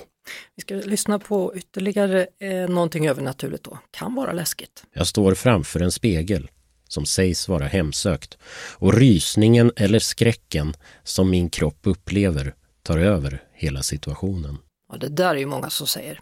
Vi 0.55 0.61
ska 0.61 0.75
lyssna 0.75 1.19
på 1.19 1.55
ytterligare 1.55 2.27
eh, 2.39 2.69
någonting 2.69 3.07
övernaturligt 3.07 3.63
då, 3.63 3.79
kan 3.91 4.15
vara 4.15 4.31
läskigt. 4.31 4.83
Jag 4.93 5.07
står 5.07 5.33
framför 5.33 5.79
en 5.79 5.91
spegel 5.91 6.49
som 6.89 7.05
sägs 7.05 7.47
vara 7.47 7.65
hemsökt 7.65 8.37
och 8.73 8.93
rysningen 8.93 9.71
eller 9.75 9.99
skräcken 9.99 10.73
som 11.03 11.29
min 11.29 11.49
kropp 11.49 11.79
upplever 11.83 12.53
tar 12.83 12.97
över 12.97 13.43
hela 13.53 13.83
situationen. 13.83 14.57
Ja, 14.91 14.97
det 14.97 15.09
där 15.09 15.35
är 15.35 15.39
ju 15.39 15.45
många 15.45 15.69
som 15.69 15.87
säger. 15.87 16.19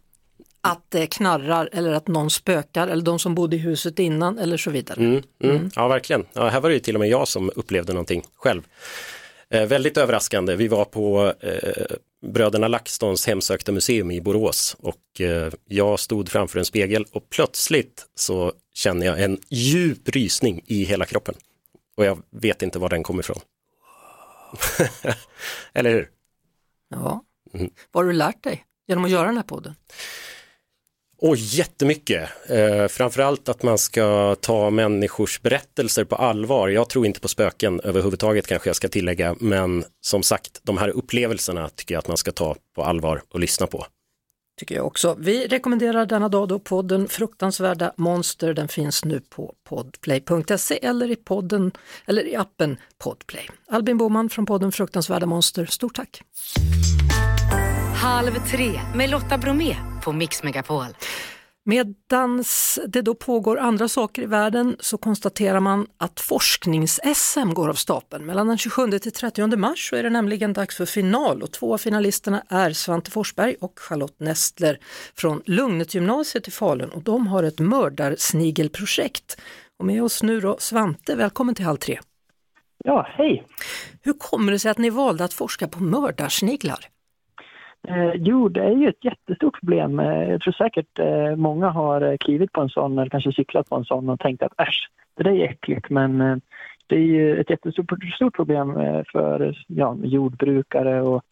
Att 0.62 0.86
det 0.90 1.08
knarrar 1.08 1.70
eller 1.74 1.94
att 1.94 2.08
någon 2.08 2.30
spökar 2.30 2.88
eller 2.88 3.04
de 3.04 3.20
som 3.20 3.36
bodde 3.36 3.56
i 3.56 3.60
huset 3.60 4.00
innan 4.00 4.40
eller 4.40 4.58
så 4.58 4.72
vidare. 4.72 5.00
Mm, 5.00 5.24
mm. 5.44 5.56
Mm. 5.56 5.72
Ja, 5.76 5.88
verkligen. 5.88 6.26
Ja, 6.34 6.50
här 6.50 6.62
var 6.62 6.70
det 6.70 6.74
ju 6.74 6.80
till 6.80 6.96
och 6.96 7.00
med 7.00 7.10
jag 7.10 7.28
som 7.28 7.52
upplevde 7.56 7.94
någonting 7.94 8.24
själv. 8.36 8.62
Eh, 9.50 9.66
väldigt 9.66 9.98
överraskande. 9.98 10.56
Vi 10.56 10.68
var 10.68 10.86
på 10.86 11.34
eh, 11.40 11.84
bröderna 12.22 12.68
LaxTons 12.68 13.28
hemsökta 13.28 13.72
museum 13.72 14.12
i 14.12 14.22
Borås 14.22 14.76
och 14.80 15.22
eh, 15.22 15.54
jag 15.66 16.00
stod 16.00 16.30
framför 16.30 16.60
en 16.60 16.66
spegel 16.66 17.06
och 17.12 17.30
plötsligt 17.30 18.06
så 18.16 18.54
känner 18.74 19.06
jag 19.06 19.22
en 19.22 19.40
djup 19.50 20.10
rysning 20.10 20.62
i 20.66 20.84
hela 20.84 21.06
kroppen. 21.06 21.36
Och 21.98 22.06
jag 22.06 22.24
vet 22.32 22.62
inte 22.62 22.80
var 22.80 22.90
den 22.90 23.04
kommer 23.04 23.20
ifrån. 23.20 23.40
Eller 25.74 25.90
hur? 25.90 26.10
Ja. 26.90 27.24
Mm. 27.54 27.70
Vad 27.92 28.04
har 28.04 28.12
du 28.12 28.18
lärt 28.18 28.44
dig 28.44 28.66
genom 28.88 29.06
att 29.06 29.12
göra 29.12 29.28
den 29.28 29.38
här 29.38 29.44
podden? 29.44 29.76
Och 31.20 31.36
jättemycket. 31.38 32.30
Eh, 32.50 32.88
framförallt 32.88 33.50
att 33.50 33.64
man 33.64 33.78
ska 33.78 34.36
ta 34.42 34.70
människors 34.70 35.42
berättelser 35.42 36.04
på 36.04 36.16
allvar. 36.16 36.68
Jag 36.70 36.90
tror 36.90 37.06
inte 37.06 37.20
på 37.20 37.28
spöken 37.28 37.82
överhuvudtaget 37.84 38.48
kanske 38.48 38.70
jag 38.70 38.76
ska 38.76 38.88
tillägga, 38.88 39.36
men 39.40 39.84
som 40.02 40.24
sagt, 40.24 40.60
de 40.64 40.78
här 40.78 40.90
upplevelserna 40.90 41.70
tycker 41.70 41.96
jag 41.96 42.00
att 42.00 42.08
man 42.08 42.18
ska 42.18 42.32
ta 42.32 42.56
på 42.76 42.84
allvar 42.84 43.22
och 43.30 43.40
lyssna 43.40 43.68
på. 43.68 43.86
Tycker 44.60 44.76
jag 44.76 44.86
också. 44.86 45.16
Vi 45.20 45.48
rekommenderar 45.48 46.06
denna 46.06 46.30
dag 46.30 46.48
då 46.48 46.60
podden 46.60 47.08
Fruktansvärda 47.08 47.94
monster. 47.98 48.54
Den 48.54 48.68
finns 48.68 49.06
nu 49.06 49.22
på 49.30 49.54
podplay.se 49.70 50.80
eller 50.82 51.12
i 51.12 51.16
podden 51.16 51.72
eller 52.06 52.28
i 52.28 52.36
appen 52.36 52.78
Podplay. 52.98 53.50
Albin 53.70 53.98
Boman 53.98 54.30
från 54.30 54.46
podden 54.46 54.72
Fruktansvärda 54.72 55.26
monster, 55.26 55.66
stort 55.66 55.96
tack! 55.96 56.22
Halv 57.96 58.32
tre 58.52 58.82
med 58.96 59.10
Lotta 59.10 59.38
Bromé 59.38 59.76
på 60.04 60.12
Mix 60.12 60.44
Megapol. 60.44 60.86
Medan 61.70 62.44
det 62.88 63.02
då 63.02 63.16
pågår 63.16 63.60
andra 63.60 63.88
saker 63.88 64.22
i 64.22 64.26
världen 64.26 64.76
så 64.80 64.98
konstaterar 64.98 65.60
man 65.60 65.88
att 65.98 66.20
forsknings-SM 66.20 67.54
går 67.54 67.70
av 67.70 67.74
stapeln. 67.74 68.26
Mellan 68.26 68.48
den 68.48 68.58
27 68.58 69.00
till 69.00 69.12
30 69.12 69.58
mars 69.58 69.90
så 69.90 69.96
är 69.96 70.04
det 70.04 70.10
nämligen 70.10 70.54
dags 70.54 70.78
för 70.78 70.86
final 70.86 71.44
och 71.44 71.52
två 71.52 71.74
av 71.74 71.78
finalisterna 71.78 72.44
är 72.50 72.72
Svante 72.72 73.12
Forsberg 73.12 73.56
och 73.62 73.80
Charlotte 73.80 74.20
Nestler 74.20 74.80
från 75.16 75.42
Lugnet 75.46 75.96
i 76.48 76.52
Falun 76.52 76.90
och 76.90 77.04
de 77.04 77.28
har 77.28 77.44
ett 77.44 77.60
mördarsnigelprojekt. 77.60 79.38
Och 79.80 79.86
med 79.86 80.04
oss 80.04 80.24
nu 80.24 80.40
då 80.40 80.58
Svante, 80.60 81.16
välkommen 81.16 81.56
till 81.56 81.66
Halv 81.66 81.78
tre. 81.78 82.00
Ja, 82.84 83.08
hej! 83.10 83.48
Hur 84.02 84.14
kommer 84.14 84.52
det 84.52 84.60
sig 84.60 84.72
att 84.72 84.78
ni 84.78 84.90
valde 84.90 85.24
att 85.24 85.34
forska 85.34 85.68
på 85.68 85.84
mördarsniglar? 85.84 86.90
Eh, 87.88 88.12
jo, 88.16 88.50
det 88.50 88.64
är 88.64 88.72
ju 88.72 88.90
ett 88.90 89.06
jättestort 89.06 89.60
problem. 89.60 90.00
Eh, 90.00 90.30
jag 90.30 90.42
tror 90.42 90.54
säkert 90.54 91.00
eh, 91.00 91.36
många 91.36 91.70
har 91.70 92.02
eh, 92.02 92.18
klivit 92.18 92.52
på 92.52 92.62
en 92.62 92.70
sån 92.70 93.00
eller 93.00 93.10
kanske 93.10 93.34
cyklat 93.34 93.70
på 93.70 93.76
en 93.76 93.86
sån 93.86 94.10
och 94.10 94.20
tänkt 94.20 94.44
att 94.44 94.60
äsch, 94.60 94.90
det 95.16 95.24
där 95.24 95.32
är 95.32 95.50
äckligt. 95.50 95.90
Men 95.90 96.22
eh, 96.22 96.38
det 96.88 96.96
är 96.96 97.00
ju 97.00 97.40
ett 97.40 97.50
jättestort 97.50 97.92
stort 98.16 98.36
problem 98.36 98.78
eh, 98.78 99.02
för 99.12 99.66
ja, 99.68 99.98
jordbrukare 100.04 101.02
och 101.02 101.24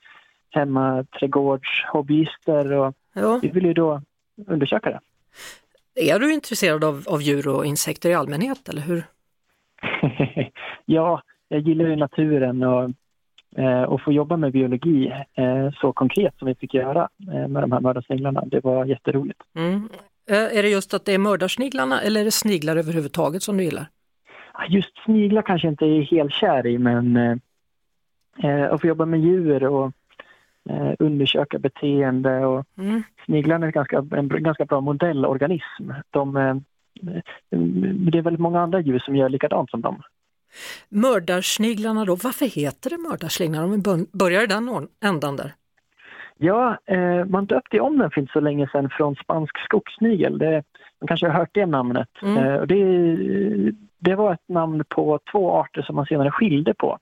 hemmaträdgårdshobbyister. 0.49 2.71
Och 2.71 2.95
Ja. 3.15 3.39
Vi 3.41 3.47
vill 3.47 3.65
ju 3.65 3.73
då 3.73 4.01
undersöka 4.47 4.89
det. 4.89 4.99
Är 6.11 6.19
du 6.19 6.33
intresserad 6.33 6.83
av, 6.83 7.03
av 7.07 7.21
djur 7.21 7.47
och 7.47 7.65
insekter 7.65 8.09
i 8.09 8.13
allmänhet 8.13 8.69
eller 8.69 8.81
hur? 8.81 9.03
ja, 10.85 11.21
jag 11.47 11.59
gillar 11.59 11.85
ju 11.85 11.95
naturen 11.95 12.63
och, 12.63 12.89
och 13.87 14.01
få 14.01 14.11
jobba 14.11 14.37
med 14.37 14.51
biologi 14.51 15.13
eh, 15.33 15.71
så 15.81 15.93
konkret 15.93 16.33
som 16.39 16.47
vi 16.47 16.55
fick 16.55 16.73
göra 16.73 17.09
eh, 17.33 17.47
med 17.47 17.63
de 17.63 17.71
här 17.71 17.79
mördarsniglarna. 17.79 18.43
Det 18.45 18.63
var 18.63 18.85
jätteroligt. 18.85 19.39
Mm. 19.55 19.89
Eh, 20.29 20.57
Är 20.57 20.63
det 20.63 20.69
just 20.69 20.93
att 20.93 21.05
det 21.05 21.13
är 21.13 21.17
mördarsniglarna 21.17 22.01
eller 22.01 22.21
är 22.21 22.25
det 22.25 22.31
sniglar 22.31 22.77
överhuvudtaget 22.77 23.43
som 23.43 23.57
du 23.57 23.63
gillar? 23.63 23.87
Just 24.69 25.03
sniglar 25.05 25.41
kanske 25.41 25.67
inte 25.67 25.85
är 25.85 26.01
helt 26.01 26.33
kär 26.33 26.67
i 26.67 26.77
men 26.77 27.17
eh, 27.17 27.35
eh, 28.43 28.73
att 28.73 28.81
få 28.81 28.87
jobba 28.87 29.05
med 29.05 29.19
djur 29.19 29.63
och 29.63 29.91
eh, 30.69 30.93
undersöka 30.99 31.59
beteende 31.59 32.45
och 32.45 32.65
Mm. 32.77 33.03
sniglarna 33.25 33.67
är 33.67 33.71
ganska, 33.71 34.05
en 34.11 34.27
ganska 34.43 34.65
bra 34.65 34.81
modellorganism. 34.81 35.91
De, 36.09 36.37
eh, 36.37 36.49
eh, 36.49 37.21
det 38.11 38.17
är 38.17 38.21
väldigt 38.21 38.39
många 38.39 38.61
andra 38.61 38.79
djur 38.79 38.99
som 38.99 39.15
gör 39.15 39.29
likadant 39.29 39.69
som 39.69 39.81
dem. 39.81 40.01
Mördarsniglarna 40.89 42.05
då, 42.05 42.15
varför 42.15 42.45
heter 42.45 42.89
det 42.89 42.97
mördarsniglar 42.97 43.63
om 43.63 43.71
vi 43.71 43.77
bör- 43.77 44.17
börjar 44.17 44.43
i 44.43 44.47
den 44.47 44.87
ändan 45.03 45.35
där? 45.35 45.53
Ja, 46.37 46.77
eh, 46.85 47.25
man 47.25 47.45
döpte 47.45 47.79
om 47.79 47.97
den 47.97 48.11
för 48.11 48.21
inte 48.21 48.33
så 48.33 48.39
länge 48.39 48.69
sedan 48.71 48.89
från 48.89 49.15
spansk 49.15 49.57
skogssnigel. 49.59 50.37
Det, 50.37 50.63
man 51.01 51.07
kanske 51.07 51.27
har 51.27 51.33
hört 51.33 51.49
det 51.53 51.65
namnet. 51.65 52.09
Mm. 52.21 52.37
Eh, 52.37 52.55
och 52.55 52.67
det, 52.67 52.83
det 53.99 54.15
var 54.15 54.33
ett 54.33 54.49
namn 54.49 54.83
på 54.89 55.19
två 55.31 55.51
arter 55.51 55.81
som 55.81 55.95
man 55.95 56.05
senare 56.05 56.31
skilde 56.31 56.73
på. 56.73 56.97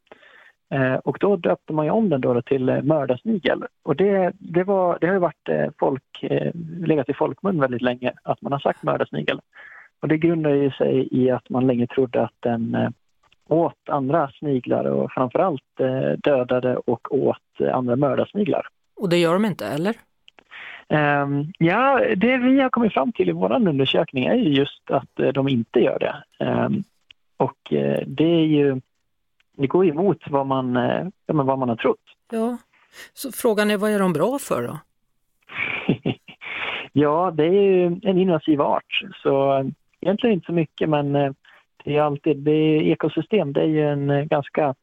Eh, 0.73 0.95
och 0.95 1.17
då 1.19 1.35
döpte 1.35 1.73
man 1.73 1.85
ju 1.85 1.91
om 1.91 2.09
den 2.09 2.21
då 2.21 2.41
till 2.41 2.69
eh, 2.69 2.81
mördarsnigel. 2.81 3.63
Och 3.83 3.95
det, 3.95 4.31
det, 4.39 4.63
var, 4.63 4.97
det 5.01 5.07
har 5.07 5.13
ju 5.13 5.19
varit 5.19 5.49
eh, 5.49 5.67
folk, 5.79 6.23
eh, 6.23 6.51
legat 6.79 7.09
i 7.09 7.13
folkmun 7.13 7.59
väldigt 7.59 7.81
länge 7.81 8.13
att 8.23 8.41
man 8.41 8.51
har 8.51 8.59
sagt 8.59 8.83
mördarsnigel. 8.83 9.41
Och 10.01 10.07
det 10.07 10.17
grundar 10.17 10.49
ju 10.49 10.71
sig 10.71 11.07
i 11.11 11.29
att 11.31 11.49
man 11.49 11.67
länge 11.67 11.87
trodde 11.87 12.23
att 12.23 12.35
den 12.39 12.93
åt 13.49 13.89
andra 13.89 14.31
sniglar 14.39 14.85
och 14.85 15.11
framförallt 15.11 15.79
eh, 15.79 16.19
dödade 16.23 16.77
och 16.77 17.15
åt 17.15 17.61
andra 17.73 17.95
mördarsniglar. 17.95 18.67
Och 18.95 19.09
det 19.09 19.17
gör 19.17 19.33
de 19.33 19.45
inte, 19.45 19.67
eller? 19.67 19.95
Ehm, 20.89 21.51
ja, 21.57 22.01
det 22.15 22.37
vi 22.37 22.61
har 22.61 22.69
kommit 22.69 22.93
fram 22.93 23.11
till 23.11 23.29
i 23.29 23.31
vår 23.31 23.67
undersökning 23.67 24.25
är 24.25 24.35
ju 24.35 24.49
just 24.49 24.91
att 24.91 25.19
eh, 25.19 25.27
de 25.27 25.47
inte 25.47 25.79
gör 25.79 25.99
det. 25.99 26.45
Ehm, 26.45 26.83
och 27.37 27.73
eh, 27.73 28.03
det 28.07 28.23
är 28.23 28.45
ju, 28.45 28.81
det 29.57 29.67
går 29.67 29.85
emot 29.85 30.17
vad 30.29 30.47
man, 30.47 30.77
eh, 30.77 31.07
vad 31.25 31.59
man 31.59 31.69
har 31.69 31.75
trott. 31.75 31.99
Ja. 32.31 32.57
Så 33.13 33.31
frågan 33.31 33.71
är 33.71 33.77
vad 33.77 33.91
är 33.91 33.99
de 33.99 34.13
bra 34.13 34.39
för 34.39 34.67
då? 34.67 34.79
ja, 36.93 37.31
det 37.31 37.45
är 37.45 37.51
ju 37.51 37.85
en 37.85 38.17
invasiv 38.17 38.61
art, 38.61 39.03
så 39.23 39.63
egentligen 40.01 40.33
inte 40.33 40.45
så 40.45 40.53
mycket, 40.53 40.89
men 40.89 41.35
det 41.85 41.97
är 41.97 42.01
alltid, 42.01 42.37
det 42.37 42.51
är 42.51 42.81
ekosystem, 42.81 43.53
det 43.53 43.61
är 43.61 43.65
ju 43.67 43.89
en 43.89 44.09
eh, 44.09 44.23
ganska 44.23 44.75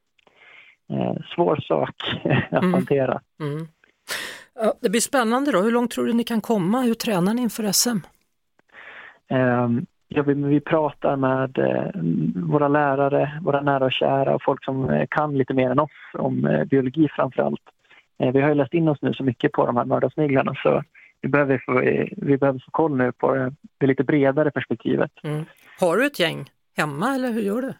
eh, 0.92 1.14
svår 1.34 1.56
sak 1.56 1.94
att 2.50 2.62
Mm. 2.62 2.74
hantera. 2.74 3.20
Mm. 3.40 3.66
Ja, 4.54 4.74
det 4.80 4.90
blir 4.90 5.00
spännande 5.00 5.52
då, 5.52 5.60
hur 5.62 5.70
långt 5.72 5.90
tror 5.90 6.06
du 6.06 6.12
ni 6.12 6.24
kan 6.24 6.40
komma? 6.40 6.80
Hur 6.80 6.94
tränar 6.94 7.34
ni 7.34 7.42
inför 7.42 7.72
SM? 7.72 7.98
Ehm, 9.28 9.86
Ja, 10.12 10.22
vi, 10.22 10.34
vi 10.34 10.60
pratar 10.60 11.16
med 11.16 11.58
eh, 11.58 11.90
våra 12.50 12.68
lärare, 12.68 13.40
våra 13.42 13.60
nära 13.60 13.84
och 13.84 13.92
kära 13.92 14.34
och 14.34 14.42
folk 14.42 14.64
som 14.64 14.90
eh, 14.90 15.06
kan 15.10 15.38
lite 15.38 15.54
mer 15.54 15.70
än 15.70 15.78
oss 15.78 15.90
om 16.14 16.64
biologi 16.70 17.08
framför 17.16 17.42
allt. 17.42 17.60
Vi 18.32 18.40
har 18.40 18.48
ju 18.48 18.54
läst 18.54 18.74
in 18.74 18.88
oss 18.88 19.02
nu 19.02 19.12
så 19.14 19.24
mycket 19.24 19.52
på 19.52 19.66
de 19.66 19.76
här 19.76 19.84
mördarsniglarna 19.84 20.54
så 20.54 20.82
vi 21.20 21.28
behöver 21.28 21.62
få, 21.66 21.72
vi 22.26 22.36
behöver 22.36 22.58
få 22.58 22.70
koll 22.70 22.96
nu 22.96 23.12
på 23.12 23.34
det, 23.34 23.52
det 23.78 23.86
lite 23.86 24.04
bredare 24.04 24.50
perspektivet. 24.50 25.10
Mm. 25.24 25.44
Har 25.80 25.96
du 25.96 26.06
ett 26.06 26.20
gäng 26.20 26.50
hemma 26.80 27.14
eller 27.14 27.32
hur 27.32 27.40
gör 27.40 27.62
du? 27.62 27.74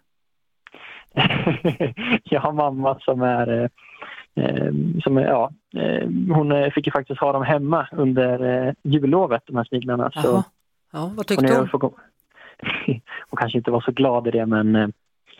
Jag 2.24 2.40
har 2.40 2.53
mamma 2.53 2.98
som 3.01 3.22
är, 3.22 3.48
eh, 3.48 4.44
eh, 4.44 4.72
som 5.03 5.16
är 5.16 5.26
ja, 5.26 5.53
eh, 5.76 6.09
hon 6.34 6.70
fick 6.74 6.86
ju 6.86 6.92
faktiskt 6.92 7.20
ha 7.20 7.32
dem 7.32 7.42
hemma 7.42 7.88
under 7.92 8.74
jullovet, 8.82 9.42
de 9.46 9.57
här 9.57 9.64
sniglarna. 9.64 10.11
Så. 10.14 10.44
Ja, 10.92 11.01
vad 11.01 11.16
hon, 11.16 11.24
tyckte 11.24 11.46
är, 11.46 11.59
hon? 11.59 11.68
hon 13.28 13.36
kanske 13.36 13.59
inte 13.59 13.70
var 13.70 13.80
så 13.80 13.92
glad 13.92 14.28
i 14.28 14.30
det 14.30 14.46
men 14.46 14.92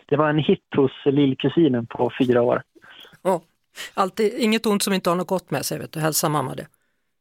det 0.05 0.15
var 0.15 0.29
en 0.29 0.39
hit 0.39 0.65
hos 0.75 0.91
lillkusinen 1.05 1.85
på 1.85 2.11
fyra 2.19 2.41
år. 2.41 2.63
Ja. 3.21 3.41
Alltid, 3.93 4.33
inget 4.37 4.65
ont 4.65 4.83
som 4.83 4.93
inte 4.93 5.09
har 5.09 5.17
något 5.17 5.27
gott 5.27 5.51
med 5.51 5.65
sig, 5.65 5.79
vet 5.79 5.91
du. 5.91 5.99
hälsa 5.99 6.29
mamma 6.29 6.55
det. 6.55 6.67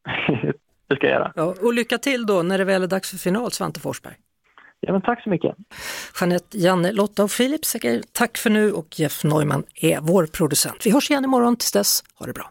det 0.86 0.97
ska 0.97 1.07
jag 1.07 1.14
göra. 1.14 1.32
Ja, 1.36 1.55
och 1.62 1.74
lycka 1.74 1.99
till 1.99 2.26
då 2.26 2.43
när 2.43 2.59
det 2.59 2.64
väl 2.64 2.82
är 2.82 2.86
dags 2.86 3.11
för 3.11 3.18
final, 3.18 3.51
Svante 3.51 3.80
Forsberg. 3.80 4.14
Ja, 4.81 4.93
men 4.93 5.03
tack 5.03 5.22
så 5.22 5.31
mycket. 5.31 5.57
Jeanette, 6.20 6.59
Janne, 6.59 6.93
Lotta 6.93 7.24
och 7.24 7.31
Filip 7.31 7.64
säger 7.64 8.03
tack 8.12 8.39
för 8.39 8.51
nu 8.51 8.72
och 8.72 9.01
Jeff 9.01 9.24
Neumann 9.24 9.64
är 9.74 10.01
vår 10.01 10.26
producent. 10.26 10.87
Vi 10.87 10.91
hörs 10.91 11.11
igen 11.11 11.24
imorgon, 11.24 11.57
tills 11.57 11.72
dess, 11.72 12.05
ha 12.14 12.26
det 12.26 12.33
bra. 12.33 12.51